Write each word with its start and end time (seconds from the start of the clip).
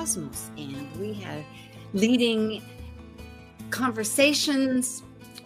Cosmos, 0.00 0.50
and 0.56 0.96
we 0.98 1.12
have 1.12 1.44
leading 1.92 2.62
conversations, 3.68 5.02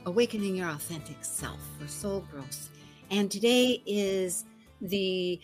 awakening 0.06 0.54
your 0.54 0.68
authentic 0.68 1.24
self 1.24 1.58
for 1.76 1.88
soul 1.88 2.24
growth. 2.30 2.70
And 3.10 3.28
today 3.32 3.82
is 3.84 4.44
the 4.80 5.40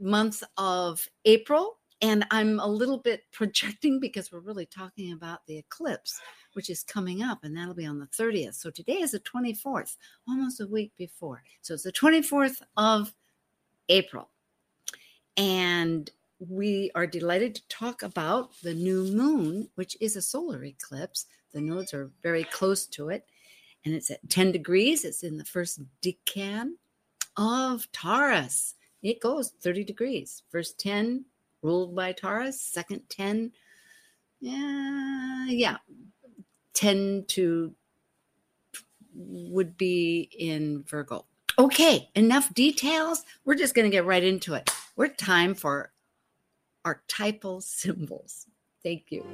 month 0.00 0.44
of 0.58 1.08
April. 1.24 1.78
And 2.02 2.24
I'm 2.30 2.60
a 2.60 2.66
little 2.68 2.98
bit 2.98 3.24
projecting 3.32 3.98
because 3.98 4.30
we're 4.30 4.38
really 4.38 4.66
talking 4.66 5.12
about 5.12 5.44
the 5.48 5.58
eclipse, 5.58 6.20
which 6.52 6.70
is 6.70 6.84
coming 6.84 7.24
up, 7.24 7.40
and 7.42 7.56
that'll 7.56 7.74
be 7.74 7.84
on 7.84 7.98
the 7.98 8.06
30th. 8.06 8.54
So 8.54 8.70
today 8.70 8.98
is 8.98 9.10
the 9.10 9.18
24th, 9.18 9.96
almost 10.28 10.60
a 10.60 10.68
week 10.68 10.92
before. 10.96 11.42
So 11.62 11.74
it's 11.74 11.82
the 11.82 11.90
24th 11.90 12.62
of 12.76 13.12
April. 13.88 14.30
And 15.36 16.08
we 16.38 16.90
are 16.94 17.06
delighted 17.06 17.54
to 17.54 17.68
talk 17.68 18.02
about 18.02 18.50
the 18.62 18.74
new 18.74 19.04
moon, 19.04 19.68
which 19.74 19.96
is 20.00 20.16
a 20.16 20.22
solar 20.22 20.64
eclipse. 20.64 21.26
The 21.52 21.60
nodes 21.60 21.94
are 21.94 22.10
very 22.22 22.44
close 22.44 22.86
to 22.88 23.08
it, 23.08 23.26
and 23.84 23.94
it's 23.94 24.10
at 24.10 24.28
10 24.28 24.52
degrees. 24.52 25.04
It's 25.04 25.22
in 25.22 25.38
the 25.38 25.44
first 25.44 25.80
decan 26.02 26.72
of 27.36 27.90
Taurus 27.92 28.74
it 29.02 29.20
goes 29.20 29.52
30 29.60 29.84
degrees. 29.84 30.42
First 30.50 30.80
10 30.80 31.24
ruled 31.62 31.94
by 31.94 32.12
Taurus, 32.12 32.60
second 32.60 33.02
10, 33.08 33.52
yeah, 34.40 35.46
yeah, 35.48 35.76
10 36.74 37.24
to 37.28 37.74
would 39.14 39.78
be 39.78 40.28
in 40.38 40.82
Virgo. 40.82 41.24
Okay, 41.58 42.10
enough 42.14 42.52
details. 42.52 43.24
We're 43.44 43.54
just 43.54 43.74
going 43.74 43.90
to 43.90 43.94
get 43.94 44.04
right 44.04 44.22
into 44.22 44.54
it. 44.54 44.70
We're 44.94 45.08
time 45.08 45.54
for 45.54 45.90
archetypal 46.86 47.60
symbols. 47.60 48.46
Thank 48.82 49.10
you. 49.10 49.26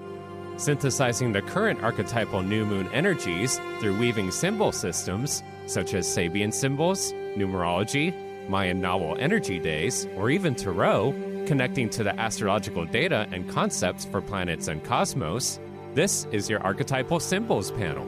Synthesizing 0.57 1.33
the 1.33 1.43
current 1.43 1.83
archetypal 1.83 2.43
new 2.43 2.65
moon 2.65 2.89
energies 2.93 3.61
through 3.79 3.99
weaving 3.99 4.31
symbol 4.31 4.73
systems 4.73 5.43
such 5.67 5.95
as 5.95 6.07
Sabian 6.07 6.53
symbols, 6.53 7.13
numerology, 7.37 8.49
Mayan 8.49 8.81
Novel 8.81 9.17
Energy 9.21 9.59
Days, 9.59 10.07
or 10.17 10.31
even 10.31 10.55
Tarot, 10.55 11.13
connecting 11.47 11.89
to 11.91 12.03
the 12.03 12.19
astrological 12.19 12.85
data 12.87 13.29
and 13.31 13.49
concepts 13.49 14.05
for 14.05 14.21
planets 14.21 14.69
and 14.69 14.83
cosmos, 14.83 15.61
this 15.95 16.27
is 16.33 16.49
your 16.49 16.61
Archetypal 16.61 17.21
Symbols 17.21 17.71
panel. 17.73 18.07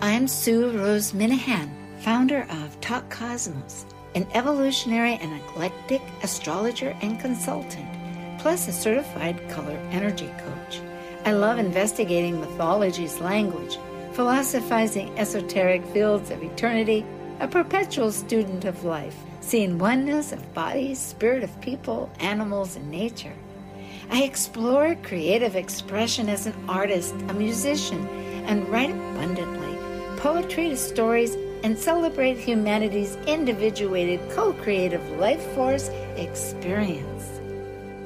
I'm 0.00 0.28
Sue 0.28 0.70
Rose 0.78 1.12
Minahan, 1.12 1.70
founder 2.00 2.46
of 2.50 2.80
Talk 2.80 3.10
Cosmos, 3.10 3.86
an 4.14 4.26
evolutionary 4.32 5.14
and 5.14 5.32
eclectic 5.34 6.02
astrologer 6.22 6.96
and 7.02 7.18
consultant, 7.20 7.88
plus 8.38 8.68
a 8.68 8.72
certified 8.72 9.48
color 9.48 9.76
energy 9.90 10.30
coach. 10.38 10.80
I 11.24 11.32
love 11.32 11.58
investigating 11.58 12.40
mythology's 12.40 13.20
language, 13.20 13.78
philosophizing 14.12 15.18
esoteric 15.18 15.84
fields 15.86 16.30
of 16.30 16.42
eternity, 16.42 17.04
a 17.40 17.48
perpetual 17.48 18.12
student 18.12 18.64
of 18.64 18.84
life, 18.84 19.16
seeing 19.40 19.78
oneness 19.78 20.32
of 20.32 20.54
bodies, 20.54 20.98
spirit 20.98 21.42
of 21.42 21.60
people, 21.60 22.10
animals, 22.20 22.76
and 22.76 22.90
nature. 22.90 23.32
I 24.10 24.22
explore 24.22 24.94
creative 25.02 25.56
expression 25.56 26.28
as 26.28 26.46
an 26.46 26.54
artist, 26.68 27.14
a 27.28 27.34
musician, 27.34 28.06
and 28.46 28.68
write 28.68 28.90
abundantly 28.90 29.64
poetry 30.24 30.70
to 30.70 30.76
stories 30.78 31.36
and 31.64 31.78
celebrate 31.78 32.36
humanity's 32.36 33.16
individuated 33.26 34.20
co 34.30 34.52
creative 34.52 35.02
life 35.12 35.42
force 35.54 35.88
experience. 36.16 37.40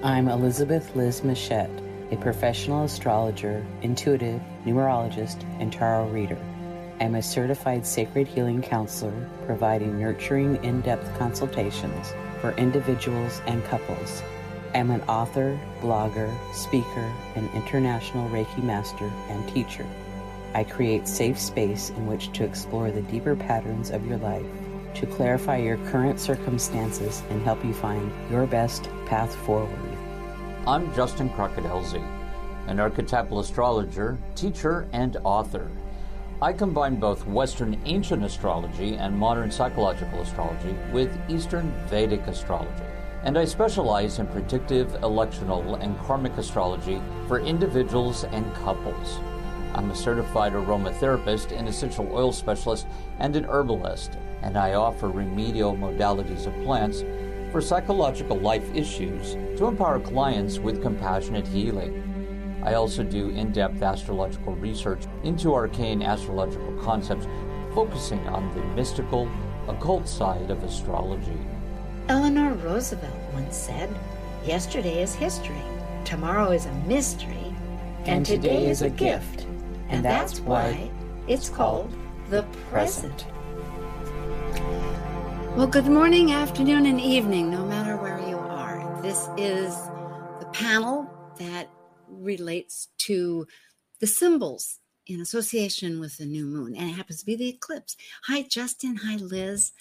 I'm 0.04 0.28
Elizabeth 0.28 0.94
Liz 0.94 1.24
Machette, 1.24 1.82
a 2.12 2.16
professional 2.16 2.84
astrologer, 2.84 3.66
intuitive, 3.82 4.40
numerologist, 4.64 5.42
and 5.58 5.72
tarot 5.72 6.08
reader. 6.10 6.38
I'm 7.00 7.16
a 7.16 7.22
certified 7.22 7.84
sacred 7.84 8.28
healing 8.28 8.62
counselor 8.62 9.28
providing 9.44 9.98
nurturing, 9.98 10.62
in 10.64 10.80
depth 10.82 11.18
consultations 11.18 12.14
for 12.40 12.52
individuals 12.52 13.42
and 13.48 13.64
couples. 13.64 14.22
I'm 14.72 14.92
an 14.92 15.00
author, 15.02 15.58
blogger, 15.80 16.32
speaker, 16.54 17.12
and 17.34 17.50
international 17.54 18.28
Reiki 18.30 18.62
master 18.62 19.10
and 19.28 19.48
teacher. 19.48 19.86
I 20.54 20.64
create 20.64 21.06
safe 21.06 21.38
space 21.38 21.90
in 21.90 22.06
which 22.06 22.32
to 22.32 22.44
explore 22.44 22.90
the 22.90 23.02
deeper 23.02 23.36
patterns 23.36 23.90
of 23.90 24.06
your 24.06 24.16
life, 24.16 24.46
to 24.94 25.06
clarify 25.06 25.58
your 25.58 25.76
current 25.88 26.18
circumstances 26.18 27.22
and 27.28 27.42
help 27.42 27.62
you 27.64 27.74
find 27.74 28.10
your 28.30 28.46
best 28.46 28.88
path 29.04 29.34
forward. 29.34 29.78
I'm 30.66 30.92
Justin 30.94 31.28
Crockett-Elzy, 31.30 32.02
an 32.66 32.80
archetypal 32.80 33.40
astrologer, 33.40 34.18
teacher, 34.34 34.88
and 34.92 35.18
author. 35.22 35.70
I 36.40 36.54
combine 36.54 36.96
both 36.96 37.26
Western 37.26 37.78
ancient 37.84 38.24
astrology 38.24 38.94
and 38.94 39.16
modern 39.16 39.50
psychological 39.50 40.22
astrology 40.22 40.74
with 40.92 41.14
Eastern 41.28 41.72
Vedic 41.88 42.26
astrology. 42.26 42.84
And 43.24 43.36
I 43.36 43.44
specialize 43.44 44.18
in 44.18 44.26
predictive, 44.28 44.88
electional, 45.02 45.78
and 45.82 45.98
karmic 46.00 46.36
astrology 46.38 47.02
for 47.26 47.40
individuals 47.40 48.24
and 48.24 48.54
couples. 48.54 49.18
I'm 49.78 49.92
a 49.92 49.94
certified 49.94 50.54
aromatherapist, 50.54 51.56
an 51.56 51.68
essential 51.68 52.08
oil 52.10 52.32
specialist, 52.32 52.88
and 53.20 53.36
an 53.36 53.44
herbalist, 53.44 54.18
and 54.42 54.58
I 54.58 54.74
offer 54.74 55.08
remedial 55.08 55.76
modalities 55.76 56.48
of 56.48 56.64
plants 56.64 57.04
for 57.52 57.60
psychological 57.60 58.36
life 58.36 58.68
issues 58.74 59.34
to 59.56 59.66
empower 59.66 60.00
clients 60.00 60.58
with 60.58 60.82
compassionate 60.82 61.46
healing. 61.46 62.60
I 62.64 62.74
also 62.74 63.04
do 63.04 63.28
in 63.28 63.52
depth 63.52 63.80
astrological 63.80 64.56
research 64.56 65.04
into 65.22 65.54
arcane 65.54 66.02
astrological 66.02 66.72
concepts, 66.82 67.28
focusing 67.72 68.26
on 68.26 68.52
the 68.56 68.64
mystical, 68.74 69.30
occult 69.68 70.08
side 70.08 70.50
of 70.50 70.64
astrology. 70.64 71.38
Eleanor 72.08 72.52
Roosevelt 72.54 73.14
once 73.32 73.56
said, 73.56 73.88
Yesterday 74.44 75.02
is 75.02 75.14
history, 75.14 75.62
tomorrow 76.04 76.50
is 76.50 76.66
a 76.66 76.72
mystery, 76.88 77.54
and, 78.00 78.08
And 78.08 78.26
today, 78.26 78.48
today 78.48 78.66
is 78.70 78.82
a 78.82 78.90
gift. 78.90 79.46
And 79.88 80.04
that's 80.04 80.40
why 80.40 80.90
it's 81.26 81.48
called 81.48 81.92
the 82.28 82.42
present. 82.70 83.26
Well, 85.56 85.66
good 85.66 85.86
morning, 85.86 86.32
afternoon, 86.32 86.86
and 86.86 87.00
evening, 87.00 87.50
no 87.50 87.64
matter 87.64 87.96
where 87.96 88.18
you 88.28 88.36
are. 88.36 89.00
This 89.02 89.28
is 89.38 89.74
the 90.40 90.48
panel 90.52 91.10
that 91.38 91.70
relates 92.06 92.88
to 92.98 93.46
the 93.98 94.06
symbols 94.06 94.78
in 95.06 95.20
association 95.20 96.00
with 96.00 96.18
the 96.18 96.26
new 96.26 96.44
moon, 96.44 96.76
and 96.76 96.90
it 96.90 96.92
happens 96.92 97.20
to 97.20 97.26
be 97.26 97.34
the 97.34 97.48
eclipse. 97.48 97.96
Hi, 98.24 98.42
Justin. 98.42 98.96
Hi, 98.96 99.16
Liz. 99.16 99.72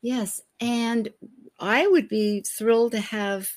Yes, 0.00 0.40
and 0.58 1.10
I 1.60 1.86
would 1.86 2.08
be 2.08 2.40
thrilled 2.40 2.92
to 2.92 3.00
have 3.00 3.50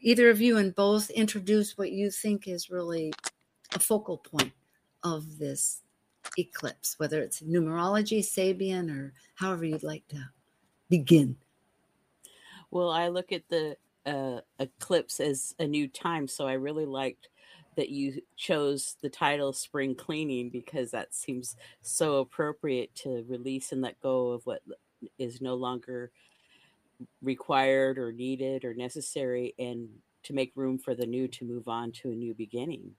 either 0.00 0.30
of 0.30 0.40
you 0.40 0.56
and 0.56 0.74
both 0.74 1.10
introduce 1.10 1.76
what 1.76 1.92
you 1.92 2.10
think 2.10 2.48
is 2.48 2.70
really 2.70 3.12
a 3.74 3.78
focal 3.78 4.18
point 4.18 4.52
of 5.14 5.38
this 5.38 5.82
eclipse, 6.36 6.98
whether 6.98 7.22
it's 7.22 7.40
numerology, 7.40 8.18
Sabian, 8.18 8.90
or 8.90 9.12
however 9.34 9.64
you'd 9.64 9.84
like 9.84 10.06
to 10.08 10.28
begin. 10.88 11.36
Well, 12.70 12.90
I 12.90 13.08
look 13.08 13.30
at 13.32 13.48
the 13.48 13.76
uh, 14.04 14.40
eclipse 14.58 15.20
as 15.20 15.54
a 15.58 15.66
new 15.66 15.86
time, 15.86 16.26
so 16.26 16.46
I 16.46 16.54
really 16.54 16.86
liked 16.86 17.28
that 17.76 17.90
you 17.90 18.20
chose 18.36 18.96
the 19.02 19.08
title 19.08 19.52
Spring 19.52 19.94
Cleaning 19.94 20.50
because 20.50 20.90
that 20.90 21.14
seems 21.14 21.56
so 21.82 22.16
appropriate 22.16 22.94
to 22.96 23.24
release 23.28 23.70
and 23.70 23.82
let 23.82 24.00
go 24.00 24.30
of 24.30 24.44
what 24.46 24.62
is 25.18 25.40
no 25.40 25.54
longer 25.54 26.10
required 27.22 27.98
or 27.98 28.12
needed 28.12 28.64
or 28.64 28.74
necessary 28.74 29.54
and 29.58 29.88
to 30.22 30.32
make 30.32 30.52
room 30.56 30.78
for 30.78 30.94
the 30.94 31.06
new 31.06 31.28
to 31.28 31.44
move 31.44 31.68
on 31.68 31.92
to 31.92 32.10
a 32.10 32.14
new 32.14 32.34
beginning. 32.34 32.90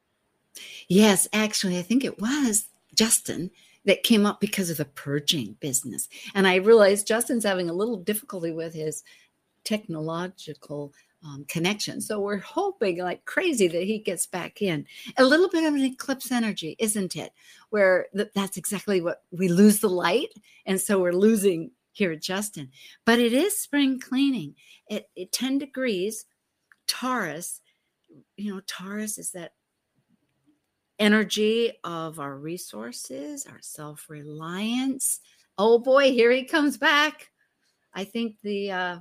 Yes, 0.87 1.27
actually, 1.33 1.77
I 1.77 1.81
think 1.81 2.03
it 2.03 2.19
was 2.19 2.67
Justin 2.95 3.51
that 3.85 4.03
came 4.03 4.25
up 4.25 4.41
because 4.41 4.69
of 4.69 4.77
the 4.77 4.85
purging 4.85 5.55
business. 5.59 6.09
And 6.35 6.47
I 6.47 6.55
realized 6.55 7.07
Justin's 7.07 7.45
having 7.45 7.69
a 7.69 7.73
little 7.73 7.97
difficulty 7.97 8.51
with 8.51 8.73
his 8.73 9.03
technological 9.63 10.93
um, 11.23 11.45
connection. 11.47 12.01
So 12.01 12.19
we're 12.19 12.37
hoping 12.37 12.99
like 12.99 13.25
crazy 13.25 13.67
that 13.67 13.83
he 13.83 13.99
gets 13.99 14.25
back 14.25 14.61
in. 14.61 14.85
A 15.17 15.25
little 15.25 15.49
bit 15.49 15.63
of 15.63 15.73
an 15.73 15.83
eclipse 15.83 16.31
energy, 16.31 16.75
isn't 16.79 17.15
it? 17.15 17.31
Where 17.69 18.07
th- 18.15 18.29
that's 18.35 18.57
exactly 18.57 19.01
what 19.01 19.23
we 19.31 19.47
lose 19.47 19.79
the 19.79 19.89
light. 19.89 20.33
And 20.65 20.79
so 20.79 20.99
we're 20.99 21.13
losing 21.13 21.71
here 21.91 22.15
Justin. 22.15 22.69
But 23.05 23.19
it 23.19 23.33
is 23.33 23.59
spring 23.59 23.99
cleaning. 23.99 24.55
At 24.89 25.07
10 25.31 25.57
degrees, 25.57 26.25
Taurus, 26.87 27.61
you 28.37 28.53
know, 28.53 28.61
Taurus 28.67 29.17
is 29.17 29.31
that 29.31 29.53
energy 30.99 31.73
of 31.83 32.19
our 32.19 32.35
resources, 32.35 33.45
our 33.45 33.59
self 33.61 34.09
reliance. 34.09 35.19
Oh 35.57 35.79
boy, 35.79 36.11
here 36.11 36.31
he 36.31 36.43
comes 36.43 36.77
back. 36.77 37.31
I 37.93 38.03
think 38.03 38.35
the 38.43 38.71
uh, 38.71 38.97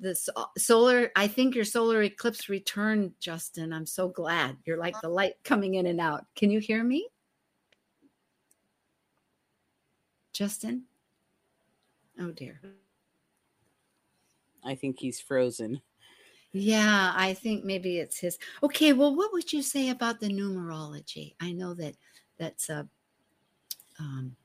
the 0.00 0.14
solar 0.56 1.10
i 1.16 1.26
think 1.26 1.54
your 1.54 1.64
solar 1.64 2.02
eclipse 2.02 2.48
returned 2.48 3.12
justin. 3.20 3.72
I'm 3.72 3.86
so 3.86 4.08
glad. 4.08 4.56
You're 4.64 4.78
like 4.78 5.00
the 5.00 5.08
light 5.08 5.34
coming 5.44 5.74
in 5.74 5.86
and 5.86 6.00
out. 6.00 6.24
Can 6.36 6.50
you 6.50 6.60
hear 6.60 6.82
me? 6.84 7.08
Justin? 10.32 10.84
Oh 12.20 12.30
dear. 12.30 12.60
I 14.64 14.76
think 14.76 15.00
he's 15.00 15.20
frozen 15.20 15.80
yeah 16.52 17.12
i 17.16 17.32
think 17.32 17.64
maybe 17.64 17.98
it's 17.98 18.18
his 18.18 18.38
okay 18.62 18.92
well 18.92 19.14
what 19.14 19.32
would 19.32 19.52
you 19.52 19.62
say 19.62 19.88
about 19.88 20.20
the 20.20 20.28
numerology 20.28 21.34
i 21.40 21.52
know 21.52 21.74
that 21.74 21.94
that's 22.38 22.68
a 22.68 22.86
um 23.98 24.36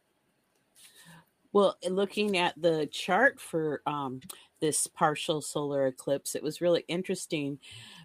well 1.51 1.77
looking 1.89 2.38
at 2.38 2.54
the 2.62 2.88
chart 2.92 3.39
for 3.39 3.81
um 3.86 4.21
this 4.59 4.88
partial 4.88 5.42
solar 5.42 5.88
eclipse. 5.88 6.36
It 6.36 6.44
was 6.44 6.62
really 6.62 6.83
interesting 6.88 7.59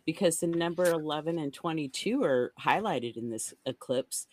because 0.04 0.40
the 0.40 0.46
number 0.46 0.84
11 0.84 1.38
and 1.38 1.52
22 1.52 2.22
are 2.22 2.52
highlighted 2.60 3.16
in 3.16 3.30
this 3.30 3.54
eclipse. 3.66 4.26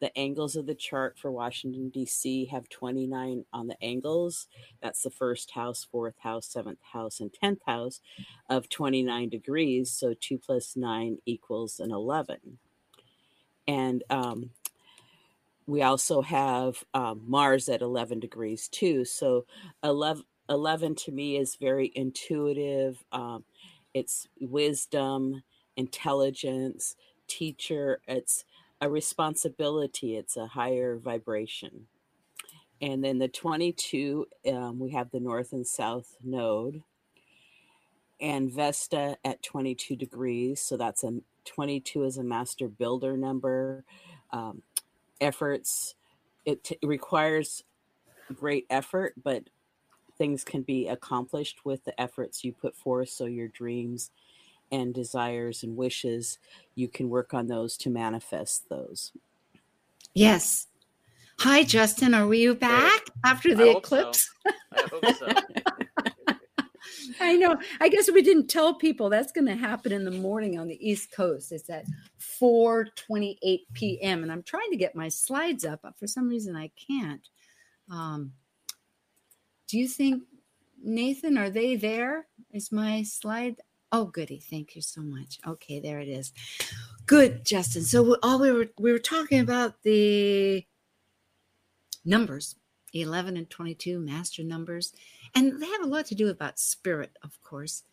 The 0.00 0.16
angles 0.18 0.56
of 0.56 0.66
the 0.66 0.74
chart 0.74 1.18
for 1.18 1.30
Washington, 1.32 1.88
D.C. 1.88 2.46
have 2.46 2.68
29 2.68 3.44
on 3.52 3.66
the 3.66 3.82
angles. 3.82 4.46
That's 4.82 5.02
the 5.02 5.10
first 5.10 5.52
house, 5.52 5.86
fourth 5.90 6.18
house, 6.18 6.46
seventh 6.46 6.80
house, 6.92 7.20
and 7.20 7.30
10th 7.42 7.60
house 7.66 8.00
of 8.50 8.68
29 8.68 9.28
degrees. 9.30 9.90
So 9.90 10.14
2 10.18 10.38
plus 10.38 10.76
9 10.76 11.18
equals 11.24 11.80
an 11.80 11.92
11. 11.92 12.58
And 13.66 14.04
um, 14.10 14.50
we 15.66 15.82
also 15.82 16.22
have 16.22 16.84
um, 16.94 17.22
Mars 17.26 17.68
at 17.68 17.82
11 17.82 18.20
degrees 18.20 18.68
too. 18.68 19.04
So 19.04 19.46
11, 19.82 20.24
11 20.48 20.94
to 20.94 21.12
me 21.12 21.36
is 21.38 21.56
very 21.56 21.90
intuitive. 21.94 23.02
Um, 23.12 23.44
it's 23.94 24.28
wisdom, 24.40 25.42
intelligence, 25.76 26.96
teacher. 27.26 28.00
It's 28.06 28.44
a 28.80 28.88
responsibility, 28.88 30.16
it's 30.16 30.36
a 30.36 30.46
higher 30.46 30.96
vibration. 30.96 31.86
And 32.80 33.02
then 33.02 33.18
the 33.18 33.28
22, 33.28 34.26
um, 34.52 34.78
we 34.78 34.90
have 34.90 35.10
the 35.10 35.20
north 35.20 35.52
and 35.52 35.66
south 35.66 36.16
node. 36.22 36.82
And 38.20 38.50
Vesta 38.50 39.16
at 39.24 39.42
22 39.42 39.96
degrees. 39.96 40.60
So 40.60 40.76
that's 40.76 41.04
a 41.04 41.20
22 41.44 42.04
is 42.04 42.18
a 42.18 42.24
master 42.24 42.68
builder 42.68 43.16
number. 43.16 43.84
Um, 44.30 44.62
efforts, 45.20 45.94
it, 46.44 46.64
t- 46.64 46.78
it 46.80 46.86
requires 46.86 47.64
great 48.34 48.66
effort, 48.68 49.14
but 49.22 49.44
things 50.18 50.44
can 50.44 50.62
be 50.62 50.88
accomplished 50.88 51.64
with 51.64 51.84
the 51.84 51.98
efforts 52.00 52.44
you 52.44 52.52
put 52.52 52.74
forth. 52.74 53.08
So 53.08 53.26
your 53.26 53.48
dreams 53.48 54.10
and 54.70 54.94
desires 54.94 55.62
and 55.62 55.76
wishes, 55.76 56.38
you 56.74 56.88
can 56.88 57.08
work 57.08 57.34
on 57.34 57.46
those 57.46 57.76
to 57.78 57.90
manifest 57.90 58.68
those. 58.68 59.12
Yes. 60.14 60.66
Hi, 61.40 61.62
Justin. 61.62 62.14
Are 62.14 62.26
we 62.26 62.52
back 62.54 63.02
after 63.24 63.54
the 63.54 63.70
I 63.70 63.76
eclipse? 63.76 64.30
So. 64.46 64.52
I 64.72 64.88
hope 64.90 65.16
so. 65.16 65.28
I 67.20 67.36
know. 67.36 67.56
I 67.80 67.88
guess 67.88 68.10
we 68.10 68.22
didn't 68.22 68.48
tell 68.48 68.74
people 68.74 69.08
that's 69.08 69.32
going 69.32 69.46
to 69.46 69.54
happen 69.56 69.92
in 69.92 70.04
the 70.04 70.10
morning 70.10 70.58
on 70.58 70.68
the 70.68 70.88
East 70.88 71.12
Coast. 71.12 71.52
It's 71.52 71.70
at 71.70 71.84
4:28 72.40 73.60
p.m. 73.72 74.22
and 74.22 74.32
I'm 74.32 74.42
trying 74.42 74.70
to 74.70 74.76
get 74.76 74.94
my 74.94 75.08
slides 75.08 75.64
up, 75.64 75.80
but 75.82 75.98
for 75.98 76.06
some 76.06 76.28
reason 76.28 76.56
I 76.56 76.70
can't. 76.76 77.28
Um, 77.90 78.32
do 79.68 79.78
you 79.78 79.88
think, 79.88 80.22
Nathan, 80.82 81.38
are 81.38 81.50
they 81.50 81.76
there? 81.76 82.26
Is 82.52 82.72
my 82.72 83.02
slide? 83.02 83.56
Oh, 83.98 84.04
goody. 84.04 84.38
Thank 84.38 84.76
you 84.76 84.82
so 84.82 85.00
much. 85.00 85.38
Okay, 85.46 85.80
there 85.80 86.00
it 86.00 86.08
is. 86.08 86.34
Good, 87.06 87.46
Justin. 87.46 87.82
So 87.82 88.18
all 88.22 88.38
we 88.38 88.52
were 88.52 88.68
we 88.78 88.92
were 88.92 88.98
talking 88.98 89.40
about 89.40 89.82
the 89.84 90.66
numbers, 92.04 92.56
11 92.92 93.38
and 93.38 93.48
22 93.48 93.98
master 93.98 94.42
numbers, 94.42 94.92
and 95.34 95.62
they 95.62 95.66
have 95.66 95.80
a 95.80 95.86
lot 95.86 96.04
to 96.06 96.14
do 96.14 96.28
about 96.28 96.58
spirit, 96.58 97.16
of 97.22 97.42
course, 97.42 97.84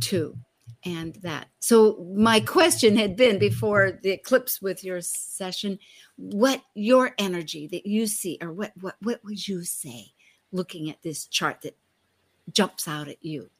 too. 0.00 0.38
And 0.86 1.16
that. 1.16 1.48
So 1.58 2.02
my 2.16 2.40
question 2.40 2.96
had 2.96 3.14
been 3.14 3.38
before 3.38 3.98
the 4.02 4.12
eclipse 4.12 4.62
with 4.62 4.82
your 4.82 5.02
session, 5.02 5.78
what 6.16 6.62
your 6.72 7.14
energy 7.18 7.66
that 7.66 7.84
you 7.84 8.06
see, 8.06 8.38
or 8.40 8.52
what 8.52 8.72
what 8.80 8.96
what 9.02 9.22
would 9.22 9.46
you 9.46 9.64
say 9.64 10.14
looking 10.50 10.88
at 10.88 11.02
this 11.02 11.26
chart 11.26 11.60
that 11.60 11.76
jumps 12.50 12.88
out 12.88 13.06
at 13.06 13.22
you? 13.22 13.50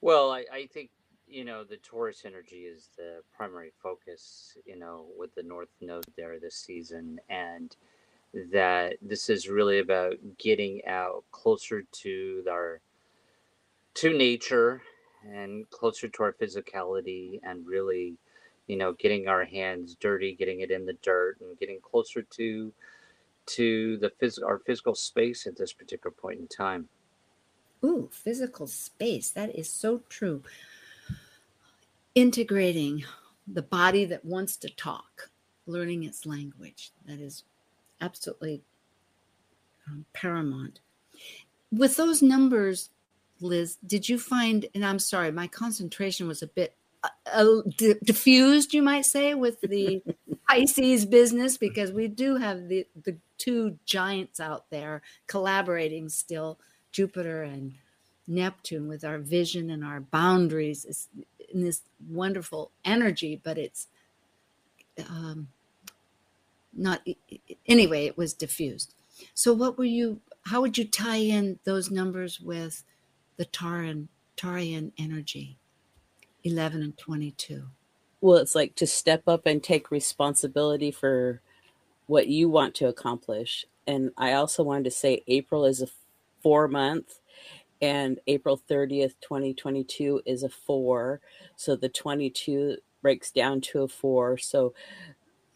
Well, 0.00 0.30
I, 0.30 0.44
I 0.52 0.66
think, 0.72 0.90
you 1.26 1.44
know, 1.44 1.64
the 1.64 1.76
Taurus 1.78 2.22
energy 2.24 2.62
is 2.62 2.88
the 2.96 3.22
primary 3.36 3.72
focus, 3.82 4.56
you 4.64 4.78
know, 4.78 5.06
with 5.16 5.34
the 5.34 5.42
North 5.42 5.68
Node 5.80 6.04
there 6.16 6.38
this 6.40 6.56
season. 6.56 7.20
And 7.28 7.74
that 8.52 8.94
this 9.02 9.28
is 9.28 9.48
really 9.48 9.80
about 9.80 10.14
getting 10.38 10.84
out 10.86 11.24
closer 11.32 11.82
to 11.90 12.44
our 12.50 12.80
to 13.94 14.16
nature 14.16 14.82
and 15.28 15.68
closer 15.70 16.08
to 16.08 16.22
our 16.22 16.32
physicality 16.32 17.40
and 17.42 17.66
really 17.66 18.16
you 18.68 18.76
know 18.76 18.92
getting 18.92 19.26
our 19.26 19.44
hands 19.44 19.96
dirty 20.00 20.34
getting 20.34 20.60
it 20.60 20.70
in 20.70 20.86
the 20.86 20.96
dirt 21.02 21.36
and 21.40 21.58
getting 21.58 21.80
closer 21.82 22.22
to 22.22 22.72
to 23.46 23.96
the 23.98 24.10
phys- 24.22 24.44
our 24.44 24.60
physical 24.60 24.94
space 24.94 25.46
at 25.46 25.56
this 25.56 25.72
particular 25.72 26.14
point 26.14 26.38
in 26.38 26.46
time. 26.46 26.88
Ooh, 27.84 28.08
physical 28.12 28.66
space. 28.66 29.30
That 29.30 29.56
is 29.56 29.72
so 29.72 30.02
true. 30.08 30.42
Integrating 32.14 33.04
the 33.46 33.62
body 33.62 34.04
that 34.04 34.24
wants 34.24 34.56
to 34.58 34.68
talk, 34.68 35.30
learning 35.66 36.04
its 36.04 36.26
language. 36.26 36.92
That 37.06 37.20
is 37.20 37.44
absolutely 38.00 38.62
um, 39.88 40.04
paramount. 40.12 40.80
With 41.72 41.96
those 41.96 42.22
numbers, 42.22 42.90
Liz, 43.40 43.78
did 43.86 44.08
you 44.08 44.18
find, 44.18 44.66
and 44.74 44.84
I'm 44.84 44.98
sorry, 44.98 45.32
my 45.32 45.46
concentration 45.46 46.28
was 46.28 46.42
a 46.42 46.46
bit 46.46 46.74
uh, 47.32 47.62
d- 47.76 47.94
diffused, 48.04 48.74
you 48.74 48.82
might 48.82 49.06
say, 49.06 49.34
with 49.34 49.60
the 49.62 50.02
Pisces 50.48 51.06
business 51.06 51.56
because 51.56 51.92
we 51.92 52.08
do 52.08 52.36
have 52.36 52.68
the 52.68 52.86
the 53.04 53.16
two 53.38 53.78
giants 53.86 54.40
out 54.40 54.68
there 54.70 55.00
collaborating 55.26 56.08
still, 56.08 56.58
Jupiter 56.92 57.42
and 57.42 57.74
Neptune, 58.26 58.88
with 58.88 59.04
our 59.04 59.18
vision 59.18 59.70
and 59.70 59.84
our 59.84 60.00
boundaries 60.00 60.84
is 60.84 61.08
in 61.52 61.62
this 61.62 61.82
wonderful 62.08 62.70
energy. 62.84 63.40
But 63.42 63.58
it's 63.58 63.88
um, 65.08 65.48
not 66.72 67.06
anyway. 67.66 68.06
It 68.06 68.16
was 68.16 68.34
diffused. 68.34 68.94
So, 69.34 69.52
what 69.52 69.78
were 69.78 69.84
you? 69.84 70.20
How 70.46 70.60
would 70.60 70.78
you 70.78 70.84
tie 70.84 71.16
in 71.16 71.58
those 71.64 71.90
numbers 71.90 72.40
with 72.40 72.84
the 73.36 73.44
Tauran 73.44 74.08
Taurean 74.36 74.92
energy? 74.98 75.58
11 76.44 76.82
and 76.82 76.96
22? 76.96 77.64
Well, 78.20 78.38
it's 78.38 78.54
like 78.54 78.74
to 78.76 78.86
step 78.86 79.24
up 79.26 79.46
and 79.46 79.62
take 79.62 79.90
responsibility 79.90 80.90
for 80.90 81.40
what 82.06 82.28
you 82.28 82.48
want 82.48 82.74
to 82.76 82.88
accomplish. 82.88 83.64
And 83.86 84.10
I 84.16 84.32
also 84.32 84.62
wanted 84.62 84.84
to 84.84 84.90
say 84.90 85.22
April 85.26 85.64
is 85.64 85.80
a 85.82 85.86
four 86.42 86.68
month 86.68 87.20
and 87.82 88.18
April 88.26 88.60
30th, 88.68 89.14
2022 89.20 90.22
is 90.26 90.42
a 90.42 90.48
four. 90.48 91.20
So 91.56 91.76
the 91.76 91.88
22 91.88 92.76
breaks 93.02 93.30
down 93.30 93.62
to 93.62 93.82
a 93.82 93.88
four. 93.88 94.36
So 94.36 94.74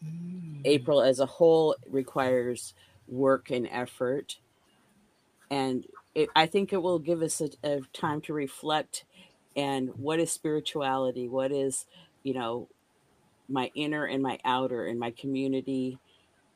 mm. 0.03 0.61
April 0.65 1.01
as 1.01 1.19
a 1.19 1.25
whole 1.25 1.75
requires 1.87 2.73
work 3.07 3.51
and 3.51 3.67
effort. 3.71 4.37
And 5.51 5.85
it, 6.15 6.29
I 6.35 6.47
think 6.47 6.73
it 6.73 6.81
will 6.81 6.97
give 6.97 7.21
us 7.21 7.41
a, 7.41 7.49
a 7.63 7.81
time 7.93 8.21
to 8.21 8.33
reflect 8.33 9.05
and 9.55 9.89
what 9.95 10.19
is 10.19 10.31
spirituality 10.31 11.27
what 11.27 11.51
is 11.51 11.85
you 12.23 12.33
know 12.33 12.67
my 13.47 13.71
inner 13.75 14.05
and 14.05 14.21
my 14.21 14.39
outer 14.43 14.85
and 14.85 14.99
my 14.99 15.11
community 15.11 15.97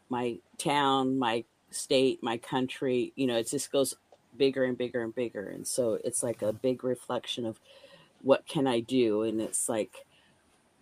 my 0.10 0.38
town 0.58 1.18
my 1.18 1.44
state 1.72 2.20
my 2.22 2.38
country 2.38 3.14
you 3.16 3.28
know 3.28 3.38
it 3.38 3.48
just 3.48 3.72
goes 3.72 3.96
bigger 4.40 4.64
and 4.64 4.76
bigger 4.76 5.04
and 5.04 5.14
bigger. 5.14 5.48
And 5.50 5.68
so 5.68 6.00
it's 6.04 6.24
like 6.24 6.42
a 6.42 6.52
big 6.52 6.84
reflection 6.84 7.46
of 7.46 7.60
what 8.24 8.48
can 8.48 8.66
I 8.66 8.80
do? 8.80 9.22
And 9.22 9.40
it's 9.40 9.70
like, 9.70 10.06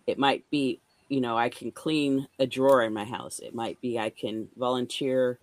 it 0.06 0.18
might 0.18 0.50
be, 0.50 0.80
you 1.10 1.20
know, 1.20 1.38
I 1.38 1.50
can 1.50 1.72
clean 1.72 2.30
a 2.40 2.48
drawer 2.48 2.84
in 2.84 2.94
my 2.94 3.04
house. 3.04 3.40
It 3.40 3.54
might 3.54 3.82
be 3.82 4.00
I 4.00 4.10
can 4.10 4.48
volunteer 4.56 5.40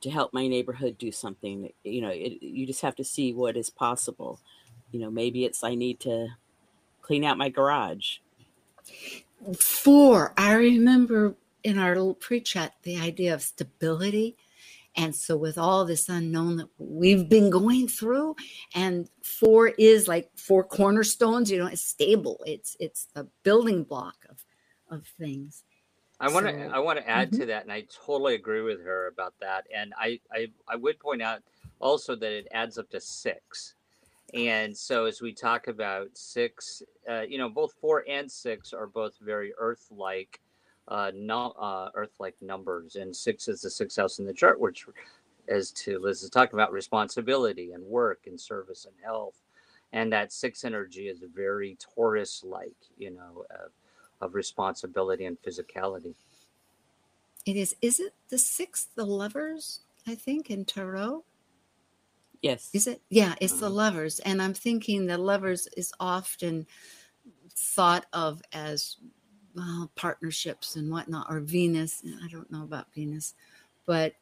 to 0.00 0.10
help 0.10 0.32
my 0.32 0.48
neighborhood 0.48 0.96
do 0.96 1.12
something. 1.12 1.70
You 1.84 2.00
know, 2.00 2.10
it, 2.10 2.42
you 2.42 2.66
just 2.66 2.82
have 2.82 2.96
to 2.96 3.04
see 3.04 3.34
what 3.34 3.56
is 3.56 3.68
possible. 3.68 4.40
You 4.92 5.00
know, 5.00 5.10
maybe 5.10 5.44
it's 5.44 5.62
I 5.62 5.74
need 5.74 6.00
to 6.00 6.28
clean 7.02 7.24
out 7.24 7.36
my 7.36 7.48
garage. 7.48 8.18
Four, 9.58 10.32
I 10.36 10.54
remember 10.54 11.34
in 11.62 11.78
our 11.78 11.94
little 11.94 12.14
pre 12.14 12.40
chat 12.40 12.74
the 12.82 12.98
idea 12.98 13.34
of 13.34 13.42
stability. 13.42 14.36
And 14.98 15.14
so, 15.14 15.36
with 15.36 15.56
all 15.56 15.84
this 15.84 16.08
unknown 16.08 16.56
that 16.56 16.68
we've 16.76 17.28
been 17.28 17.50
going 17.50 17.86
through, 17.86 18.34
and 18.74 19.08
four 19.22 19.68
is 19.68 20.08
like 20.08 20.28
four 20.36 20.64
cornerstones, 20.64 21.52
you 21.52 21.58
know, 21.58 21.68
it's 21.68 21.86
stable. 21.86 22.42
It's 22.44 22.76
it's 22.80 23.06
a 23.14 23.24
building 23.44 23.84
block 23.84 24.16
of 24.28 24.44
of 24.90 25.06
things. 25.06 25.62
I 26.18 26.32
want 26.32 26.46
to 26.46 26.52
so, 26.52 26.74
I 26.74 26.80
want 26.80 26.98
to 26.98 27.08
add 27.08 27.30
mm-hmm. 27.30 27.40
to 27.42 27.46
that, 27.46 27.62
and 27.62 27.72
I 27.72 27.84
totally 28.04 28.34
agree 28.34 28.60
with 28.60 28.84
her 28.84 29.06
about 29.06 29.34
that. 29.40 29.66
And 29.72 29.94
I, 29.96 30.18
I 30.32 30.48
I 30.68 30.74
would 30.74 30.98
point 30.98 31.22
out 31.22 31.42
also 31.78 32.16
that 32.16 32.32
it 32.32 32.48
adds 32.50 32.76
up 32.76 32.90
to 32.90 33.00
six. 33.00 33.74
And 34.34 34.76
so 34.76 35.06
as 35.06 35.22
we 35.22 35.32
talk 35.32 35.68
about 35.68 36.08
six, 36.14 36.82
uh, 37.08 37.22
you 37.22 37.38
know, 37.38 37.48
both 37.48 37.72
four 37.80 38.04
and 38.06 38.30
six 38.30 38.74
are 38.74 38.86
both 38.86 39.14
very 39.22 39.54
Earth-like, 39.58 40.40
uh, 40.88 41.12
no, 41.14 41.52
uh, 41.52 41.90
Earth-like 41.94 42.36
numbers, 42.40 42.96
and 42.96 43.14
six 43.14 43.48
is 43.48 43.62
the 43.62 43.70
sixth 43.70 43.96
house 43.96 44.18
in 44.18 44.26
the 44.26 44.32
chart, 44.32 44.58
which, 44.58 44.86
as 45.48 45.70
to 45.72 45.98
Liz 45.98 46.22
is 46.22 46.30
talking 46.30 46.54
about, 46.54 46.72
responsibility 46.72 47.72
and 47.72 47.84
work 47.84 48.22
and 48.26 48.40
service 48.40 48.86
and 48.86 48.94
health, 49.02 49.36
and 49.92 50.12
that 50.12 50.32
six 50.32 50.64
energy 50.64 51.08
is 51.08 51.22
very 51.34 51.76
Taurus-like, 51.80 52.76
you 52.96 53.10
know 53.10 53.44
of 54.20 54.34
responsibility 54.34 55.26
and 55.26 55.40
physicality. 55.42 56.14
It 57.46 57.56
is. 57.56 57.76
Is 57.80 58.00
it 58.00 58.14
the 58.28 58.38
sixth, 58.38 58.88
the 58.94 59.06
lovers, 59.06 59.80
I 60.06 60.14
think, 60.14 60.50
in 60.50 60.64
Tarot? 60.64 61.24
Yes. 62.42 62.70
Is 62.72 62.86
it? 62.86 63.00
Yeah, 63.08 63.34
it's 63.40 63.60
the 63.60 63.66
uh-huh. 63.66 63.74
lovers. 63.74 64.20
And 64.20 64.42
I'm 64.42 64.54
thinking 64.54 65.06
the 65.06 65.18
lovers 65.18 65.68
is 65.76 65.92
often 65.98 66.66
thought 67.54 68.06
of 68.12 68.42
as 68.52 68.96
well, 69.58 69.90
partnerships 69.96 70.76
and 70.76 70.90
whatnot, 70.90 71.26
or 71.28 71.40
Venus. 71.40 72.02
I 72.24 72.28
don't 72.28 72.50
know 72.50 72.62
about 72.62 72.92
Venus, 72.94 73.34
but 73.86 74.14